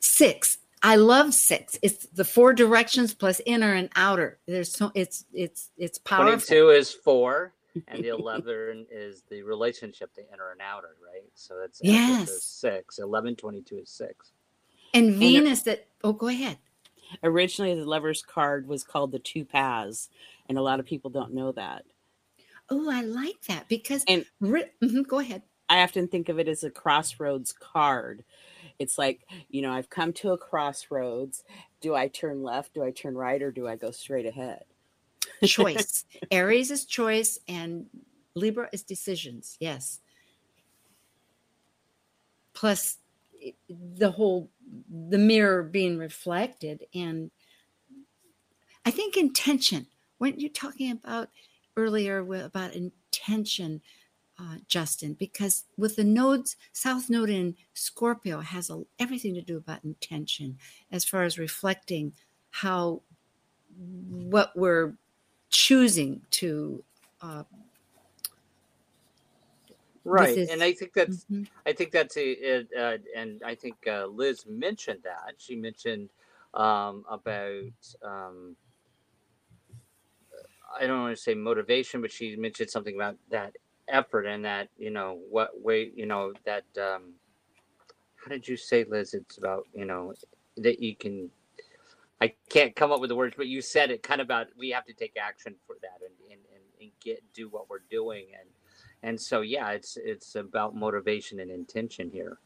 six. 0.00 0.58
I 0.82 0.96
love 0.96 1.32
six. 1.34 1.78
It's 1.82 2.06
the 2.06 2.24
four 2.24 2.52
directions 2.52 3.14
plus 3.14 3.40
inner 3.46 3.72
and 3.72 3.88
outer. 3.96 4.38
There's 4.46 4.72
so 4.72 4.92
it's 4.94 5.24
it's 5.32 5.70
it's 5.76 5.98
powerful. 5.98 6.32
Twenty-two 6.32 6.70
is 6.70 6.92
four 6.92 7.54
and 7.88 8.04
the 8.04 8.08
11 8.18 8.86
is 8.90 9.22
the 9.28 9.42
relationship 9.42 10.10
the 10.14 10.22
inner 10.32 10.50
and 10.52 10.60
outer 10.60 10.96
right 11.04 11.24
so 11.34 11.58
that's 11.58 11.80
yes 11.82 12.42
six 12.42 12.98
11 12.98 13.36
22 13.36 13.78
is 13.78 13.90
six 13.90 14.32
and 14.92 15.14
venus 15.14 15.60
and, 15.60 15.66
that 15.66 15.86
oh 16.02 16.12
go 16.12 16.28
ahead 16.28 16.58
originally 17.22 17.74
the 17.74 17.84
lover's 17.84 18.22
card 18.22 18.66
was 18.66 18.84
called 18.84 19.12
the 19.12 19.18
two 19.18 19.44
paths 19.44 20.08
and 20.48 20.58
a 20.58 20.62
lot 20.62 20.80
of 20.80 20.86
people 20.86 21.10
don't 21.10 21.34
know 21.34 21.52
that 21.52 21.84
oh 22.70 22.90
i 22.90 23.02
like 23.02 23.40
that 23.48 23.68
because 23.68 24.04
and 24.08 24.24
mm-hmm, 24.42 25.02
go 25.02 25.18
ahead 25.18 25.42
i 25.68 25.82
often 25.82 26.08
think 26.08 26.28
of 26.28 26.38
it 26.38 26.48
as 26.48 26.64
a 26.64 26.70
crossroads 26.70 27.52
card 27.52 28.24
it's 28.78 28.98
like 28.98 29.26
you 29.48 29.62
know 29.62 29.72
i've 29.72 29.90
come 29.90 30.12
to 30.12 30.32
a 30.32 30.38
crossroads 30.38 31.44
do 31.80 31.94
i 31.94 32.08
turn 32.08 32.42
left 32.42 32.74
do 32.74 32.82
i 32.82 32.90
turn 32.90 33.14
right 33.14 33.42
or 33.42 33.50
do 33.50 33.68
i 33.68 33.76
go 33.76 33.90
straight 33.90 34.26
ahead 34.26 34.64
choice. 35.46 36.04
Aries 36.30 36.70
is 36.70 36.84
choice 36.84 37.38
and 37.48 37.86
Libra 38.34 38.68
is 38.72 38.82
decisions. 38.82 39.56
Yes. 39.60 40.00
Plus 42.52 42.98
the 43.68 44.10
whole 44.10 44.50
the 44.88 45.18
mirror 45.18 45.62
being 45.62 45.98
reflected 45.98 46.86
and 46.94 47.30
I 48.86 48.90
think 48.90 49.16
intention. 49.16 49.86
Weren't 50.18 50.40
you 50.40 50.48
talking 50.48 50.90
about 50.90 51.28
earlier 51.76 52.18
about 52.18 52.74
intention, 52.74 53.80
uh, 54.38 54.56
Justin? 54.66 55.14
Because 55.14 55.64
with 55.76 55.96
the 55.96 56.04
nodes, 56.04 56.56
South 56.72 57.08
Node 57.08 57.30
in 57.30 57.56
Scorpio 57.74 58.40
has 58.40 58.70
a, 58.70 58.82
everything 58.98 59.34
to 59.34 59.42
do 59.42 59.56
about 59.56 59.84
intention 59.84 60.58
as 60.90 61.04
far 61.04 61.22
as 61.22 61.38
reflecting 61.38 62.12
how 62.50 63.02
what 63.76 64.52
we're 64.56 64.94
choosing 65.50 66.20
to 66.30 66.82
uh, 67.20 67.42
right 70.04 70.36
and 70.36 70.62
i 70.62 70.72
think 70.72 70.92
that's 70.92 71.24
mm-hmm. 71.24 71.42
i 71.66 71.72
think 71.72 71.90
that's 71.90 72.16
a, 72.16 72.64
uh, 72.78 72.98
and 73.16 73.42
i 73.44 73.54
think 73.54 73.76
uh, 73.86 74.06
liz 74.06 74.44
mentioned 74.48 75.00
that 75.02 75.34
she 75.38 75.56
mentioned 75.56 76.08
um, 76.54 77.04
about 77.10 77.72
um, 78.02 78.54
i 80.80 80.86
don't 80.86 81.02
want 81.02 81.16
to 81.16 81.22
say 81.22 81.34
motivation 81.34 82.00
but 82.00 82.10
she 82.10 82.36
mentioned 82.36 82.70
something 82.70 82.94
about 82.94 83.16
that 83.30 83.54
effort 83.88 84.24
and 84.26 84.44
that 84.44 84.68
you 84.78 84.90
know 84.90 85.18
what 85.30 85.50
way 85.60 85.90
you 85.94 86.06
know 86.06 86.32
that 86.44 86.64
um, 86.78 87.12
how 88.16 88.30
did 88.30 88.46
you 88.46 88.56
say 88.56 88.84
liz 88.88 89.14
it's 89.14 89.38
about 89.38 89.66
you 89.74 89.84
know 89.84 90.12
that 90.56 90.80
you 90.80 90.94
can 90.94 91.30
I 92.20 92.32
can't 92.48 92.74
come 92.74 92.90
up 92.90 93.00
with 93.00 93.08
the 93.08 93.16
words, 93.16 93.34
but 93.36 93.48
you 93.48 93.60
said 93.60 93.90
it 93.90 94.02
kind 94.02 94.20
of 94.20 94.26
about 94.26 94.46
we 94.56 94.70
have 94.70 94.86
to 94.86 94.94
take 94.94 95.14
action 95.20 95.56
for 95.66 95.76
that 95.82 95.98
and, 96.00 96.32
and, 96.32 96.40
and, 96.54 96.62
and 96.80 96.90
get 97.00 97.22
do 97.34 97.48
what 97.48 97.68
we're 97.68 97.82
doing 97.90 98.26
and 98.38 98.48
and 99.04 99.20
so 99.20 99.42
yeah, 99.42 99.70
it's 99.70 99.98
it's 100.02 100.34
about 100.34 100.74
motivation 100.74 101.38
and 101.38 101.50
intention 101.50 102.10
here. 102.10 102.38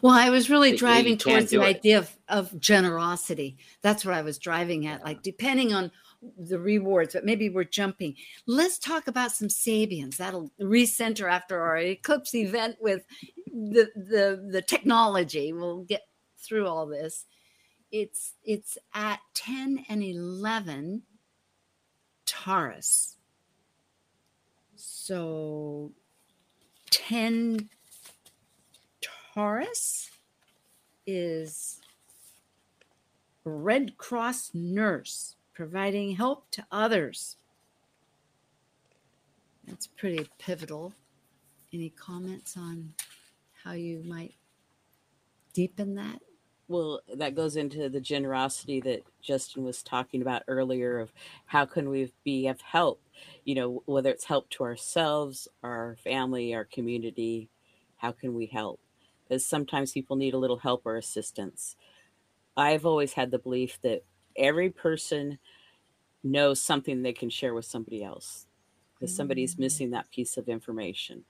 Well, 0.00 0.14
I 0.14 0.30
was 0.30 0.48
really 0.50 0.74
driving 0.74 1.18
towards 1.18 1.50
the 1.50 1.60
idea 1.60 1.98
of, 1.98 2.16
of 2.28 2.58
generosity. 2.58 3.58
That's 3.82 4.04
what 4.04 4.14
I 4.14 4.22
was 4.22 4.38
driving 4.38 4.86
at. 4.86 5.04
Like 5.04 5.22
depending 5.22 5.74
on 5.74 5.92
the 6.38 6.58
rewards, 6.58 7.14
but 7.14 7.24
maybe 7.24 7.48
we're 7.48 7.64
jumping. 7.64 8.14
Let's 8.46 8.78
talk 8.78 9.06
about 9.06 9.32
some 9.32 9.48
Sabians. 9.48 10.16
That'll 10.16 10.50
recenter 10.60 11.30
after 11.30 11.60
our 11.60 11.78
eclipse 11.78 12.34
event 12.34 12.76
with 12.80 13.04
the 13.46 13.88
the 13.94 14.48
the 14.50 14.62
technology. 14.62 15.52
We'll 15.52 15.82
get 15.82 16.02
through 16.38 16.66
all 16.66 16.86
this 16.86 17.26
it's 17.90 18.34
it's 18.44 18.76
at 18.94 19.20
10 19.34 19.86
and 19.88 20.02
11 20.02 21.02
Taurus. 22.26 23.16
So 24.76 25.92
10 26.90 27.68
Taurus 29.00 30.10
is 31.06 31.80
Red 33.44 33.96
Cross 33.96 34.50
nurse 34.52 35.36
providing 35.58 36.14
help 36.14 36.48
to 36.52 36.64
others. 36.70 37.34
That's 39.66 39.88
pretty 39.88 40.28
pivotal. 40.38 40.92
Any 41.72 41.90
comments 41.90 42.56
on 42.56 42.94
how 43.64 43.72
you 43.72 44.04
might 44.04 44.36
deepen 45.52 45.96
that? 45.96 46.22
well 46.68 47.00
that 47.16 47.34
goes 47.34 47.56
into 47.56 47.88
the 47.88 48.00
generosity 48.00 48.78
that 48.78 49.02
justin 49.22 49.64
was 49.64 49.82
talking 49.82 50.20
about 50.20 50.42
earlier 50.48 51.00
of 51.00 51.10
how 51.46 51.64
can 51.64 51.88
we 51.88 52.12
be 52.24 52.46
of 52.46 52.60
help 52.60 53.00
you 53.46 53.54
know 53.54 53.82
whether 53.86 54.10
it's 54.10 54.26
help 54.26 54.50
to 54.50 54.62
ourselves 54.62 55.48
our 55.62 55.96
family 55.96 56.54
our 56.54 56.66
community 56.66 57.48
how 57.96 58.12
can 58.12 58.34
we 58.34 58.44
help 58.44 58.80
because 59.26 59.46
sometimes 59.46 59.92
people 59.92 60.14
need 60.14 60.34
a 60.34 60.38
little 60.38 60.58
help 60.58 60.82
or 60.84 60.98
assistance 60.98 61.74
i've 62.54 62.84
always 62.84 63.14
had 63.14 63.30
the 63.30 63.38
belief 63.38 63.78
that 63.80 64.02
every 64.38 64.70
person 64.70 65.38
knows 66.24 66.60
something 66.60 67.02
they 67.02 67.12
can 67.12 67.30
share 67.30 67.54
with 67.54 67.64
somebody 67.64 68.02
else 68.02 68.46
because 68.94 69.14
somebody's 69.14 69.56
mm. 69.56 69.60
missing 69.60 69.90
that 69.90 70.10
piece 70.10 70.36
of 70.36 70.48
information 70.48 71.24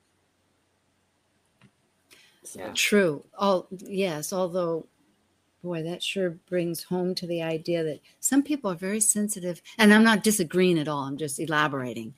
so. 2.48 2.70
True. 2.74 3.24
All 3.36 3.66
yes, 3.70 4.32
although 4.32 4.86
boy, 5.62 5.82
that 5.82 6.02
sure 6.02 6.30
brings 6.30 6.84
home 6.84 7.14
to 7.16 7.26
the 7.26 7.42
idea 7.42 7.82
that 7.82 8.00
some 8.20 8.42
people 8.42 8.70
are 8.70 8.76
very 8.76 9.00
sensitive, 9.00 9.60
and 9.76 9.92
I'm 9.92 10.04
not 10.04 10.22
disagreeing 10.22 10.78
at 10.78 10.88
all, 10.88 11.02
I'm 11.02 11.18
just 11.18 11.40
elaborating. 11.40 12.14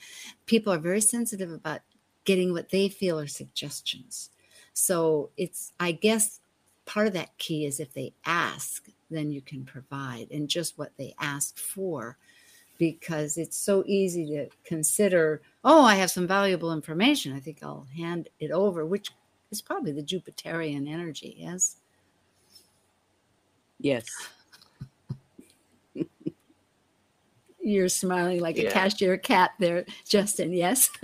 People 0.47 0.73
are 0.73 0.79
very 0.79 1.01
sensitive 1.01 1.51
about 1.51 1.81
getting 2.25 2.53
what 2.53 2.69
they 2.69 2.89
feel 2.89 3.19
are 3.19 3.27
suggestions. 3.27 4.31
So 4.75 5.31
it's, 5.37 5.73
I 5.81 5.93
guess, 5.93 6.41
part 6.85 7.07
of 7.07 7.13
that 7.15 7.37
key 7.39 7.65
is 7.65 7.81
if 7.81 7.93
they 7.93 8.13
ask, 8.25 8.89
then 9.11 9.31
you 9.31 9.41
can 9.41 9.65
provide, 9.65 10.29
and 10.31 10.49
just 10.49 10.79
what 10.79 10.93
they 10.97 11.15
ask 11.21 11.59
for. 11.59 12.17
Because 12.79 13.37
it's 13.37 13.59
so 13.59 13.85
easy 13.87 14.25
to 14.29 14.49
consider, 14.65 15.43
oh, 15.65 15.85
I 15.85 15.97
have 15.97 16.11
some 16.11 16.27
valuable 16.27 16.73
information. 16.73 17.35
I 17.35 17.41
think 17.41 17.59
I'll 17.63 17.87
hand 17.95 18.31
it 18.39 18.51
over, 18.51 18.87
which 18.87 19.11
is 19.51 19.61
probably 19.61 19.93
the 19.93 20.03
Jupiterian 20.03 20.89
energy, 20.89 21.37
yes? 21.39 21.77
Yes. 23.79 24.07
You're 27.63 27.89
smiling 27.91 28.41
like 28.41 28.57
Yeah. 28.57 28.71
a 28.71 28.73
Cheshire 28.73 29.19
cat 29.19 29.51
there, 29.59 29.85
Justin. 30.09 30.53
Yes. 30.53 30.91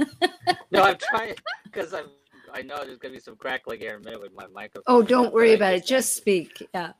No, 0.72 0.82
I'm 0.82 0.96
trying 0.98 1.34
because 1.64 1.92
I'm. 1.94 2.06
I 2.52 2.62
know 2.62 2.84
there's 2.84 2.98
gonna 2.98 3.14
be 3.14 3.20
some 3.20 3.36
crackling 3.36 3.78
here 3.80 3.90
in 3.96 4.02
a 4.02 4.04
minute 4.04 4.20
with 4.20 4.34
my 4.34 4.46
microphone. 4.48 4.82
oh, 4.86 5.02
don't 5.02 5.32
worry 5.32 5.54
about 5.54 5.74
it. 5.74 5.80
just- 5.80 5.88
Just 5.88 6.16
speak. 6.16 6.68
Yeah. 6.74 6.92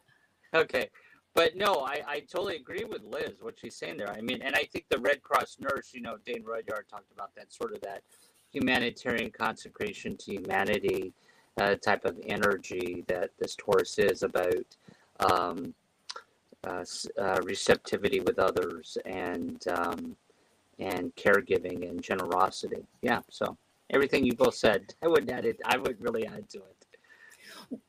Okay. 0.57 0.89
But 1.35 1.55
no, 1.55 1.85
I, 1.87 2.01
I 2.09 2.21
totally 2.21 2.57
agree 2.57 2.85
with 2.85 3.03
Liz, 3.05 3.33
what 3.41 3.59
she's 3.61 3.77
saying 3.77 3.99
there. 3.99 4.11
I 4.11 4.23
mean, 4.23 4.41
and 4.41 4.55
I 4.55 4.65
think 4.65 4.87
the 4.89 4.99
Red 4.99 5.23
Cross 5.23 5.59
nurse, 5.61 5.91
you 5.93 6.01
know, 6.01 6.17
Dane 6.25 6.43
Rudhyar 6.43 6.89
talked 6.89 7.13
about 7.13 7.35
that 7.37 7.53
sort 7.53 7.75
of 7.75 7.81
that 7.83 8.03
humanitarian 8.53 9.31
consecration 9.31 10.17
to 10.17 10.33
humanity 10.33 11.13
uh, 11.61 11.75
type 11.75 12.07
of 12.07 12.19
energy 12.27 13.05
that 13.07 13.31
this 13.39 13.55
Taurus 13.55 13.99
is 13.99 14.23
about 14.23 14.65
um, 15.21 15.75
uh, 16.67 16.85
uh, 17.19 17.41
receptivity 17.45 18.21
with 18.21 18.39
others 18.39 18.97
and 19.05 19.63
um, 19.69 20.17
and 20.79 21.15
caregiving 21.17 21.89
and 21.89 22.03
generosity. 22.03 22.85
Yeah. 23.03 23.21
So 23.31 23.57
everything 23.91 24.25
you 24.25 24.35
both 24.35 24.55
said, 24.55 24.95
I 25.03 25.09
would 25.09 25.31
add 25.31 25.45
it. 25.45 25.61
I 25.67 25.77
would 25.77 26.01
really 26.01 26.27
add 26.27 26.49
to 26.51 26.59
it. 26.59 26.76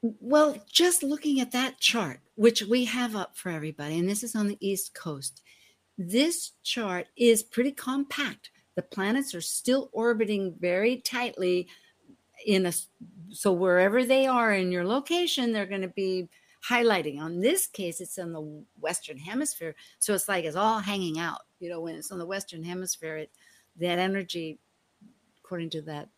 Well, 0.01 0.57
just 0.71 1.03
looking 1.03 1.39
at 1.39 1.51
that 1.51 1.79
chart, 1.79 2.19
which 2.35 2.61
we 2.63 2.85
have 2.85 3.15
up 3.15 3.35
for 3.37 3.49
everybody, 3.49 3.97
and 3.97 4.09
this 4.09 4.23
is 4.23 4.35
on 4.35 4.47
the 4.47 4.57
East 4.59 4.93
Coast, 4.93 5.41
this 5.97 6.51
chart 6.63 7.07
is 7.17 7.43
pretty 7.43 7.71
compact. 7.71 8.51
The 8.75 8.83
planets 8.83 9.33
are 9.33 9.41
still 9.41 9.89
orbiting 9.91 10.55
very 10.59 10.97
tightly 10.97 11.67
in 12.45 12.67
a 12.67 12.73
so 13.29 13.51
wherever 13.51 14.05
they 14.05 14.27
are 14.27 14.53
in 14.53 14.71
your 14.71 14.85
location, 14.85 15.51
they're 15.51 15.65
going 15.65 15.81
to 15.81 15.87
be 15.87 16.29
highlighting. 16.69 17.19
On 17.19 17.39
this 17.41 17.67
case, 17.67 17.99
it's 17.99 18.17
in 18.17 18.31
the 18.33 18.63
Western 18.79 19.17
Hemisphere, 19.17 19.75
so 19.99 20.13
it's 20.13 20.29
like 20.29 20.45
it's 20.45 20.55
all 20.55 20.79
hanging 20.79 21.19
out. 21.19 21.41
You 21.59 21.69
know, 21.69 21.81
when 21.81 21.95
it's 21.95 22.11
on 22.11 22.19
the 22.19 22.25
Western 22.25 22.63
Hemisphere, 22.63 23.17
it 23.17 23.31
that 23.79 23.99
energy, 23.99 24.59
according 25.43 25.71
to 25.71 25.81
that 25.83 26.09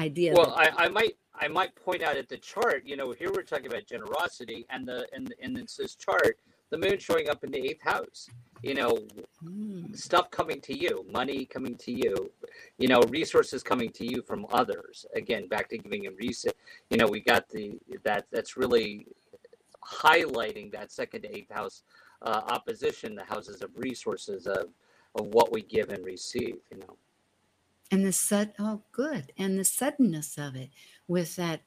idea. 0.00 0.34
Well, 0.34 0.56
that- 0.56 0.78
I, 0.78 0.86
I 0.86 0.88
might 0.88 1.16
I 1.40 1.48
might 1.48 1.74
point 1.76 2.02
out 2.02 2.16
at 2.16 2.28
the 2.28 2.38
chart. 2.38 2.82
You 2.84 2.96
know, 2.96 3.12
here 3.12 3.30
we're 3.32 3.42
talking 3.42 3.66
about 3.66 3.86
generosity, 3.86 4.66
and 4.70 4.86
the 4.86 5.06
and 5.12 5.34
and 5.42 5.58
it's 5.58 5.76
this 5.76 5.94
chart, 5.94 6.38
the 6.70 6.78
moon 6.78 6.98
showing 6.98 7.28
up 7.28 7.44
in 7.44 7.50
the 7.50 7.58
eighth 7.58 7.82
house. 7.82 8.28
You 8.62 8.74
know, 8.74 8.98
Hmm. 9.40 9.92
stuff 9.94 10.30
coming 10.30 10.60
to 10.62 10.76
you, 10.76 11.04
money 11.12 11.44
coming 11.46 11.76
to 11.76 11.92
you, 11.92 12.30
you 12.78 12.88
know, 12.88 13.00
resources 13.08 13.62
coming 13.62 13.90
to 13.92 14.04
you 14.04 14.22
from 14.22 14.46
others. 14.50 15.06
Again, 15.14 15.48
back 15.48 15.68
to 15.70 15.78
giving 15.78 16.06
and 16.06 16.16
reset. 16.18 16.56
You 16.90 16.96
know, 16.98 17.06
we 17.06 17.20
got 17.20 17.48
the 17.48 17.78
that 18.04 18.26
that's 18.32 18.56
really 18.56 19.06
highlighting 19.84 20.72
that 20.72 20.90
second 20.92 21.22
to 21.22 21.36
eighth 21.36 21.52
house 21.52 21.82
uh, 22.22 22.42
opposition, 22.48 23.14
the 23.14 23.24
houses 23.24 23.62
of 23.62 23.70
resources 23.76 24.46
of 24.46 24.68
of 25.14 25.26
what 25.28 25.52
we 25.52 25.62
give 25.62 25.90
and 25.90 26.04
receive. 26.04 26.56
You 26.70 26.78
know. 26.80 26.96
and 27.90 28.04
the 28.04 28.12
sud 28.12 28.52
oh 28.58 28.82
good 28.92 29.32
and 29.38 29.58
the 29.58 29.64
suddenness 29.64 30.36
of 30.38 30.54
it 30.56 30.70
with 31.08 31.34
that 31.36 31.60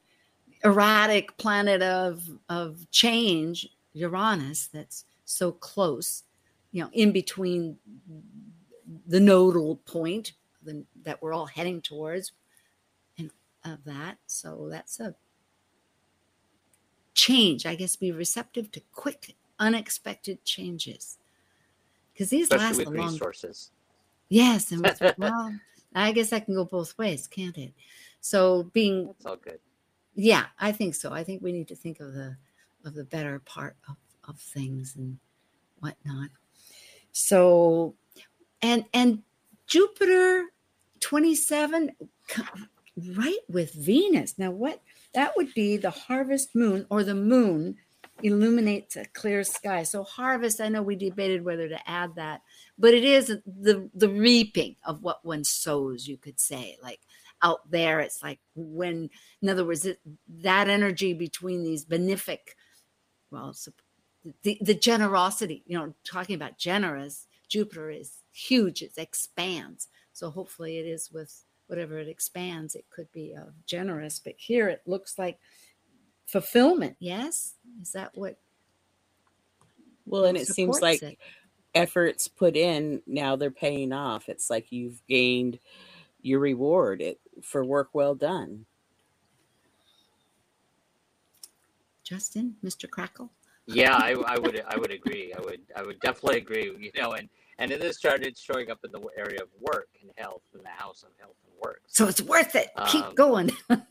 erratic 0.64 1.36
planet 1.36 1.82
of 1.82 2.22
of 2.48 2.88
change 2.90 3.68
uranus 3.92 4.68
that's 4.72 5.04
so 5.24 5.52
close 5.52 6.22
you 6.70 6.82
know 6.82 6.90
in 6.92 7.12
between 7.12 7.76
the 9.06 9.20
nodal 9.20 9.76
point 9.84 10.32
the, 10.62 10.84
that 11.02 11.20
we're 11.20 11.32
all 11.32 11.46
heading 11.46 11.80
towards 11.82 12.32
and 13.18 13.30
of 13.64 13.82
that 13.84 14.16
so 14.26 14.68
that's 14.70 15.00
a 15.00 15.14
change 17.14 17.66
i 17.66 17.74
guess 17.74 17.96
be 17.96 18.12
receptive 18.12 18.70
to 18.70 18.80
quick 18.92 19.34
unexpected 19.58 20.44
changes 20.44 21.18
because 22.12 22.30
these 22.30 22.50
last 22.50 22.72
Especially 22.72 22.84
a 22.84 23.02
long 23.02 23.12
resources. 23.12 23.70
Yes, 24.28 24.72
and 24.72 24.82
with, 24.82 25.02
well, 25.18 25.54
I 25.94 26.12
guess 26.12 26.30
that 26.30 26.44
can 26.44 26.54
go 26.54 26.64
both 26.64 26.96
ways, 26.98 27.26
can't 27.26 27.56
it? 27.56 27.72
So 28.22 28.62
being, 28.72 29.10
It's 29.10 29.26
all 29.26 29.36
good. 29.36 29.58
yeah, 30.14 30.46
I 30.58 30.72
think 30.72 30.94
so. 30.94 31.12
I 31.12 31.24
think 31.24 31.42
we 31.42 31.52
need 31.52 31.68
to 31.68 31.76
think 31.76 32.00
of 32.00 32.14
the 32.14 32.36
of 32.84 32.94
the 32.94 33.04
better 33.04 33.38
part 33.40 33.76
of 33.88 33.96
of 34.28 34.38
things 34.38 34.94
and 34.96 35.18
whatnot. 35.80 36.30
So, 37.12 37.94
and 38.62 38.84
and 38.94 39.22
Jupiter 39.66 40.46
twenty 41.00 41.34
seven, 41.34 41.90
right 43.16 43.38
with 43.48 43.72
Venus. 43.74 44.38
Now, 44.38 44.52
what 44.52 44.80
that 45.14 45.36
would 45.36 45.52
be 45.54 45.76
the 45.76 45.90
harvest 45.90 46.54
moon 46.54 46.86
or 46.90 47.02
the 47.04 47.14
moon 47.14 47.76
illuminates 48.22 48.94
a 48.96 49.04
clear 49.06 49.42
sky. 49.42 49.82
So 49.82 50.04
harvest, 50.04 50.60
I 50.60 50.68
know 50.68 50.82
we 50.82 50.94
debated 50.94 51.44
whether 51.44 51.68
to 51.68 51.90
add 51.90 52.14
that, 52.14 52.42
but 52.78 52.94
it 52.94 53.04
is 53.04 53.26
the 53.26 53.90
the 53.94 54.08
reaping 54.08 54.76
of 54.84 55.02
what 55.02 55.24
one 55.24 55.42
sows, 55.44 56.06
you 56.06 56.16
could 56.16 56.38
say. 56.38 56.76
Like 56.80 57.00
out 57.42 57.70
there, 57.70 58.00
it's 58.00 58.22
like 58.22 58.38
when, 58.54 59.10
in 59.40 59.48
other 59.48 59.64
words, 59.64 59.84
it, 59.84 59.98
that 60.28 60.68
energy 60.68 61.12
between 61.12 61.62
these 61.62 61.84
benefic, 61.84 62.38
well, 63.30 63.54
the 64.42 64.58
the 64.60 64.74
generosity. 64.74 65.62
You 65.66 65.78
know, 65.78 65.94
talking 66.04 66.36
about 66.36 66.58
generous, 66.58 67.26
Jupiter 67.48 67.90
is 67.90 68.18
huge. 68.32 68.82
It 68.82 68.92
expands. 68.96 69.88
So 70.12 70.30
hopefully, 70.30 70.78
it 70.78 70.86
is 70.86 71.10
with 71.10 71.44
whatever 71.66 71.98
it 71.98 72.08
expands. 72.08 72.74
It 72.74 72.84
could 72.90 73.10
be 73.12 73.34
uh, 73.34 73.50
generous, 73.66 74.18
but 74.18 74.34
here 74.36 74.68
it 74.68 74.82
looks 74.86 75.18
like 75.18 75.38
fulfillment. 76.26 76.96
Yes, 76.98 77.54
is 77.80 77.92
that 77.92 78.10
what? 78.14 78.38
Well, 80.06 80.24
and 80.26 80.36
it 80.36 80.46
seems 80.46 80.80
like 80.80 81.02
it? 81.02 81.18
efforts 81.74 82.28
put 82.28 82.56
in 82.56 83.02
now 83.06 83.36
they're 83.36 83.50
paying 83.50 83.92
off. 83.92 84.28
It's 84.28 84.50
like 84.50 84.70
you've 84.70 85.02
gained 85.08 85.58
your 86.22 86.40
reward 86.40 87.00
it, 87.00 87.20
for 87.42 87.64
work 87.64 87.90
well 87.92 88.14
done. 88.14 88.66
Justin, 92.04 92.56
Mr. 92.64 92.88
Crackle. 92.88 93.30
Yeah, 93.66 93.94
I, 93.96 94.12
I 94.26 94.38
would 94.38 94.62
I 94.66 94.76
would 94.76 94.90
agree. 94.90 95.32
I 95.36 95.40
would 95.40 95.60
I 95.76 95.82
would 95.82 96.00
definitely 96.00 96.38
agree. 96.38 96.74
You 96.78 96.90
know, 97.00 97.12
and 97.12 97.28
and 97.58 97.70
in 97.70 97.78
this 97.78 98.00
chart, 98.00 98.24
it's 98.24 98.40
showing 98.40 98.70
up 98.70 98.80
in 98.84 98.90
the 98.90 99.00
area 99.16 99.40
of 99.40 99.48
work 99.60 99.88
and 100.00 100.10
health, 100.16 100.42
in 100.54 100.62
the 100.62 100.68
house 100.68 101.04
of 101.04 101.10
health 101.20 101.36
and 101.46 101.54
work. 101.62 101.80
So 101.86 102.08
it's 102.08 102.20
worth 102.20 102.56
it. 102.56 102.70
Keep 102.88 103.04
Um, 103.04 103.14
going. 103.14 103.50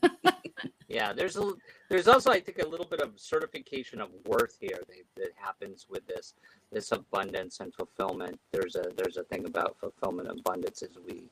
Yeah, 0.92 1.14
there's 1.14 1.38
a 1.38 1.52
there's 1.88 2.06
also 2.06 2.30
I 2.30 2.38
think 2.38 2.58
a 2.58 2.68
little 2.68 2.84
bit 2.84 3.00
of 3.00 3.12
certification 3.16 3.98
of 3.98 4.10
worth 4.26 4.58
here 4.60 4.78
that, 4.86 4.96
that 5.16 5.30
happens 5.36 5.86
with 5.88 6.06
this 6.06 6.34
this 6.70 6.92
abundance 6.92 7.60
and 7.60 7.72
fulfillment. 7.74 8.38
There's 8.52 8.76
a 8.76 8.84
there's 8.94 9.16
a 9.16 9.22
thing 9.24 9.46
about 9.46 9.78
fulfillment 9.80 10.28
abundance 10.28 10.82
as 10.82 10.90
we 11.06 11.30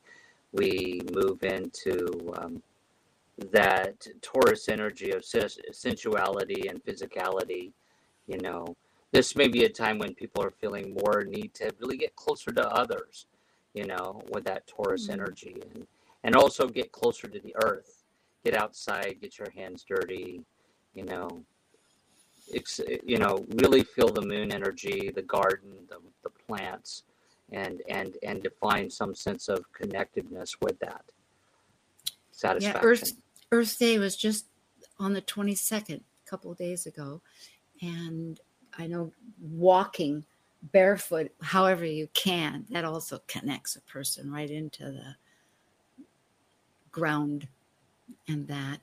we 0.53 1.01
move 1.15 1.43
into 1.45 2.09
um, 2.39 2.63
that 3.53 4.07
Taurus 4.23 4.69
energy 4.69 5.13
of 5.13 5.25
sensuality 5.25 6.69
and 6.69 6.85
physicality. 6.85 7.73
You 8.27 8.39
know, 8.39 8.77
this 9.13 9.37
may 9.37 9.49
be 9.49 9.65
a 9.65 9.69
time 9.69 9.99
when 9.99 10.15
people 10.15 10.43
are 10.43 10.51
feeling 10.51 10.95
more 10.95 11.25
need 11.25 11.55
to 11.55 11.71
really 11.81 11.97
get 11.97 12.17
closer 12.17 12.53
to 12.53 12.69
others. 12.69 13.27
You 13.75 13.87
know, 13.87 14.21
with 14.33 14.45
that 14.45 14.67
Taurus 14.67 15.07
Mhm. 15.07 15.13
energy 15.13 15.63
and 15.75 15.87
and 16.25 16.37
also 16.37 16.69
get 16.69 16.93
closer 16.93 17.29
to 17.29 17.39
the 17.41 17.55
earth 17.65 18.01
get 18.45 18.55
outside, 18.55 19.19
get 19.21 19.39
your 19.39 19.51
hands 19.51 19.85
dirty, 19.89 20.43
you 20.95 21.05
know, 21.05 21.29
you 23.05 23.19
know, 23.19 23.45
really 23.63 23.85
feel 23.85 24.09
the 24.09 24.23
moon 24.23 24.53
energy, 24.53 25.11
the 25.15 25.23
garden, 25.23 25.73
the, 25.89 25.99
the 26.25 26.31
plants, 26.31 27.05
and 27.53 27.83
and 27.89 28.17
and 28.23 28.43
to 28.45 28.51
find 28.51 28.93
some 28.93 29.15
sense 29.15 29.49
of 29.49 29.65
connectedness 29.73 30.57
with 30.61 30.79
that 30.81 31.05
satisfaction. 32.33 32.81
Yeah, 32.83 32.89
Earth 32.89 33.13
Earth 33.53 33.79
Day 33.79 33.99
was 33.99 34.17
just 34.17 34.47
on 34.99 35.15
the 35.15 35.23
22nd, 35.23 36.01
a 36.01 36.31
couple 36.31 36.53
of 36.53 36.59
days 36.59 36.87
ago. 36.87 37.21
And 37.81 38.39
I 38.79 38.87
know 38.87 39.13
walking 39.41 40.25
barefoot, 40.63 41.33
however 41.41 41.85
you 41.85 42.09
can, 42.13 42.67
that 42.71 42.85
also 42.85 43.21
connects 43.27 43.77
a 43.77 43.81
person 43.83 44.31
right 44.31 44.51
into 44.51 44.85
the 44.85 45.17
ground 46.93 47.49
and 48.29 48.47
that 48.49 48.81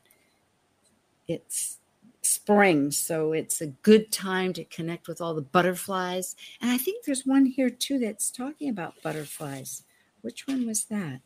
it's 1.28 1.78
spring. 2.28 2.92
So 2.92 3.34
it's 3.34 3.62
a 3.62 3.68
good 3.68 4.12
time 4.12 4.54
to 4.54 4.64
connect 4.66 5.08
with 5.08 5.22
all 5.22 5.34
the 5.34 5.42
butterflies. 5.42 6.36
And 6.62 6.70
I 6.70 6.78
think 6.78 7.06
there's 7.06 7.26
one 7.26 7.46
here 7.46 7.70
too 7.70 8.00
that's 8.00 8.30
talking 8.30 8.70
about 8.70 9.02
butterflies. 9.02 9.84
Which 10.22 10.48
one 10.48 10.68
was 10.68 10.86
that? 10.86 11.22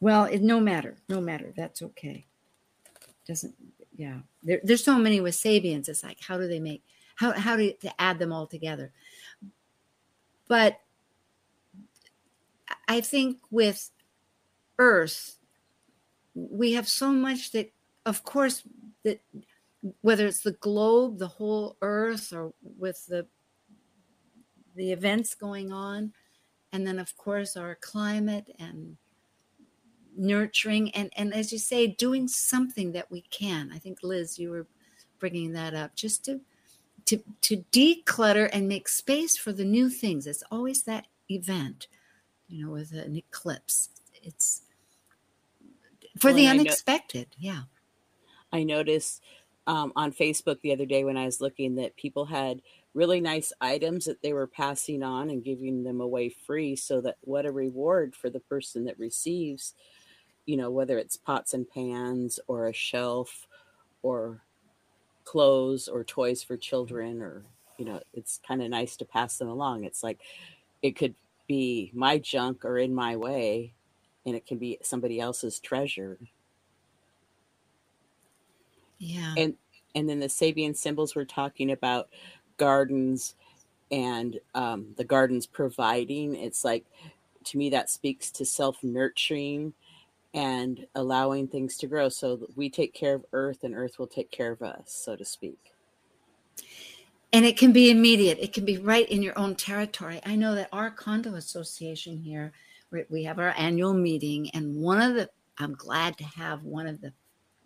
Well, 0.00 0.24
it 0.24 0.42
no 0.42 0.60
matter, 0.60 0.96
no 1.08 1.20
matter. 1.20 1.52
That's 1.56 1.82
okay. 1.82 2.26
Doesn't 3.26 3.54
yeah. 3.96 4.18
There, 4.42 4.60
there's 4.62 4.84
so 4.84 4.98
many 4.98 5.20
with 5.20 5.34
Sabians. 5.34 5.88
It's 5.88 6.02
like 6.02 6.18
how 6.20 6.38
do 6.38 6.46
they 6.46 6.60
make 6.60 6.82
how 7.16 7.32
how 7.32 7.56
do 7.56 7.72
to 7.72 8.00
add 8.00 8.18
them 8.18 8.32
all 8.32 8.46
together? 8.46 8.92
But 10.48 10.80
I 12.88 13.00
think 13.00 13.38
with 13.50 13.90
Earth, 14.82 15.38
we 16.34 16.72
have 16.72 16.88
so 16.88 17.12
much 17.12 17.52
that, 17.52 17.70
of 18.04 18.24
course, 18.24 18.64
that 19.04 19.20
whether 20.00 20.26
it's 20.26 20.40
the 20.40 20.58
globe, 20.68 21.18
the 21.18 21.28
whole 21.28 21.76
earth, 21.82 22.32
or 22.32 22.52
with 22.78 23.06
the 23.06 23.26
the 24.74 24.90
events 24.90 25.34
going 25.34 25.70
on, 25.70 26.12
and 26.72 26.84
then 26.86 26.98
of 26.98 27.16
course 27.16 27.56
our 27.56 27.76
climate 27.76 28.48
and 28.58 28.96
nurturing 30.16 30.90
and 30.92 31.12
and 31.16 31.32
as 31.32 31.52
you 31.52 31.58
say 31.58 31.86
doing 31.86 32.26
something 32.26 32.92
that 32.92 33.10
we 33.10 33.22
can. 33.30 33.70
I 33.72 33.78
think 33.78 33.98
liz 34.02 34.38
you 34.38 34.50
were 34.50 34.66
bringing 35.20 35.52
that 35.52 35.74
up. 35.74 35.94
Just 35.94 36.24
to 36.24 36.40
to 37.06 37.18
to 37.42 37.64
declutter 37.70 38.48
and 38.52 38.68
make 38.68 38.88
space 38.88 39.36
for 39.36 39.52
the 39.52 39.64
new 39.64 39.88
things. 39.90 40.26
It's 40.26 40.44
always 40.50 40.82
that 40.84 41.06
event 41.28 41.86
you 42.48 42.64
know 42.64 42.72
with 42.72 42.92
an 42.92 43.16
eclipse. 43.16 43.90
It's 44.22 44.62
for 46.22 46.32
the 46.32 46.46
and 46.46 46.50
I 46.50 46.54
know- 46.54 46.60
unexpected 46.60 47.28
yeah 47.38 47.62
I 48.52 48.64
noticed 48.64 49.22
um, 49.66 49.92
on 49.96 50.12
Facebook 50.12 50.60
the 50.60 50.72
other 50.72 50.86
day 50.86 51.04
when 51.04 51.16
I 51.16 51.24
was 51.24 51.40
looking 51.40 51.76
that 51.76 51.96
people 51.96 52.24
had 52.26 52.60
really 52.94 53.20
nice 53.20 53.52
items 53.60 54.04
that 54.04 54.22
they 54.22 54.32
were 54.32 54.46
passing 54.46 55.02
on 55.02 55.30
and 55.30 55.44
giving 55.44 55.82
them 55.82 56.00
away 56.00 56.28
free. 56.28 56.76
So 56.76 57.00
that 57.02 57.16
what 57.22 57.46
a 57.46 57.50
reward 57.52 58.14
for 58.14 58.28
the 58.28 58.40
person 58.40 58.84
that 58.84 58.98
receives, 58.98 59.74
you 60.44 60.56
know, 60.56 60.70
whether 60.70 60.98
it's 60.98 61.16
pots 61.16 61.54
and 61.54 61.68
pans 61.68 62.38
or 62.46 62.66
a 62.66 62.72
shelf 62.72 63.46
or 64.02 64.42
clothes 65.24 65.88
or 65.88 66.04
toys 66.04 66.42
for 66.42 66.56
children 66.56 67.22
or 67.22 67.44
you 67.78 67.84
know 67.84 68.00
it's 68.12 68.40
kind 68.46 68.60
of 68.60 68.68
nice 68.68 68.96
to 68.96 69.04
pass 69.04 69.38
them 69.38 69.48
along 69.48 69.84
it's 69.84 70.02
like 70.02 70.18
it 70.82 70.96
could 70.96 71.14
be 71.46 71.92
my 71.94 72.18
junk 72.18 72.64
or 72.64 72.76
in 72.76 72.92
my 72.92 73.14
way 73.14 73.72
and 74.26 74.34
it 74.36 74.46
can 74.46 74.58
be 74.58 74.78
somebody 74.82 75.20
else's 75.20 75.58
treasure 75.60 76.18
yeah 78.98 79.34
and 79.36 79.54
and 79.94 80.08
then 80.08 80.20
the 80.20 80.26
Sabian 80.28 80.76
symbols 80.76 81.14
were 81.14 81.24
talking 81.24 81.70
about 81.70 82.08
gardens 82.56 83.34
and 83.90 84.38
um, 84.54 84.86
the 84.96 85.04
gardens 85.04 85.46
providing. 85.46 86.34
It's 86.34 86.64
like 86.64 86.86
to 87.44 87.58
me 87.58 87.70
that 87.70 87.90
speaks 87.90 88.30
to 88.32 88.46
self 88.46 88.82
nurturing 88.82 89.74
and 90.34 90.86
allowing 90.94 91.46
things 91.48 91.76
to 91.78 91.86
grow. 91.86 92.08
So 92.08 92.48
we 92.56 92.70
take 92.70 92.94
care 92.94 93.14
of 93.14 93.26
Earth, 93.34 93.64
and 93.64 93.74
Earth 93.74 93.98
will 93.98 94.06
take 94.06 94.30
care 94.30 94.50
of 94.52 94.62
us, 94.62 94.92
so 95.04 95.14
to 95.16 95.24
speak. 95.24 95.58
and 97.32 97.44
it 97.44 97.56
can 97.56 97.72
be 97.72 97.90
immediate 97.90 98.38
it 98.40 98.52
can 98.52 98.64
be 98.64 98.78
right 98.78 99.08
in 99.10 99.22
your 99.22 99.38
own 99.38 99.54
territory 99.54 100.20
i 100.26 100.34
know 100.36 100.54
that 100.54 100.68
our 100.72 100.90
condo 100.90 101.34
association 101.34 102.18
here 102.18 102.52
we- 103.10 103.24
have 103.24 103.38
our 103.38 103.54
annual 103.56 103.94
meeting 103.94 104.50
and 104.50 104.76
one 104.76 105.00
of 105.00 105.14
the 105.14 105.28
i'm 105.58 105.74
glad 105.74 106.16
to 106.18 106.24
have 106.24 106.62
one 106.64 106.86
of 106.86 107.00
the 107.00 107.12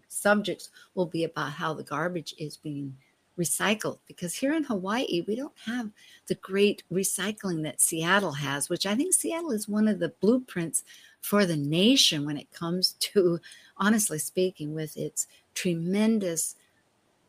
subjects 0.09 0.71
will 0.95 1.07
be 1.07 1.25
about 1.25 1.53
how 1.53 1.75
the 1.75 1.83
garbage 1.83 2.35
is 2.39 2.57
being 2.57 2.97
recycled 3.39 3.99
because 4.07 4.35
here 4.35 4.55
in 4.55 4.65
hawaii 4.65 5.23
we 5.27 5.37
don't 5.37 5.59
have 5.65 5.91
the 6.27 6.35
great 6.37 6.83
recycling 6.91 7.63
that 7.63 7.81
seattle 7.81 8.33
has 8.33 8.69
which 8.69 8.87
i 8.87 8.95
think 8.95 9.13
seattle 9.13 9.51
is 9.51 9.69
one 9.69 9.89
of 9.89 9.99
the 9.99 10.09
blueprints 10.21 10.85
for 11.21 11.45
the 11.45 11.57
nation 11.57 12.25
when 12.25 12.39
it 12.39 12.51
comes 12.53 12.93
to 13.01 13.39
honestly 13.77 14.19
speaking 14.19 14.75
with 14.75 14.97
its 14.97 15.27
tremendous 15.55 16.57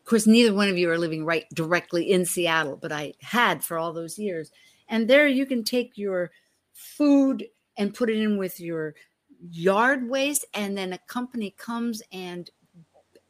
of 0.08 0.10
course, 0.10 0.26
neither 0.26 0.54
one 0.54 0.70
of 0.70 0.78
you 0.78 0.90
are 0.90 0.96
living 0.96 1.26
right 1.26 1.44
directly 1.52 2.10
in 2.10 2.24
Seattle, 2.24 2.78
but 2.80 2.90
I 2.90 3.12
had 3.20 3.62
for 3.62 3.76
all 3.76 3.92
those 3.92 4.18
years. 4.18 4.50
And 4.88 5.06
there 5.06 5.28
you 5.28 5.44
can 5.44 5.62
take 5.62 5.98
your 5.98 6.30
food 6.72 7.46
and 7.78 7.94
put 7.94 8.10
it 8.10 8.18
in 8.18 8.36
with 8.36 8.60
your 8.60 8.94
yard 9.50 10.08
waste, 10.08 10.44
and 10.52 10.76
then 10.76 10.92
a 10.92 10.98
company 10.98 11.54
comes 11.56 12.02
and 12.12 12.50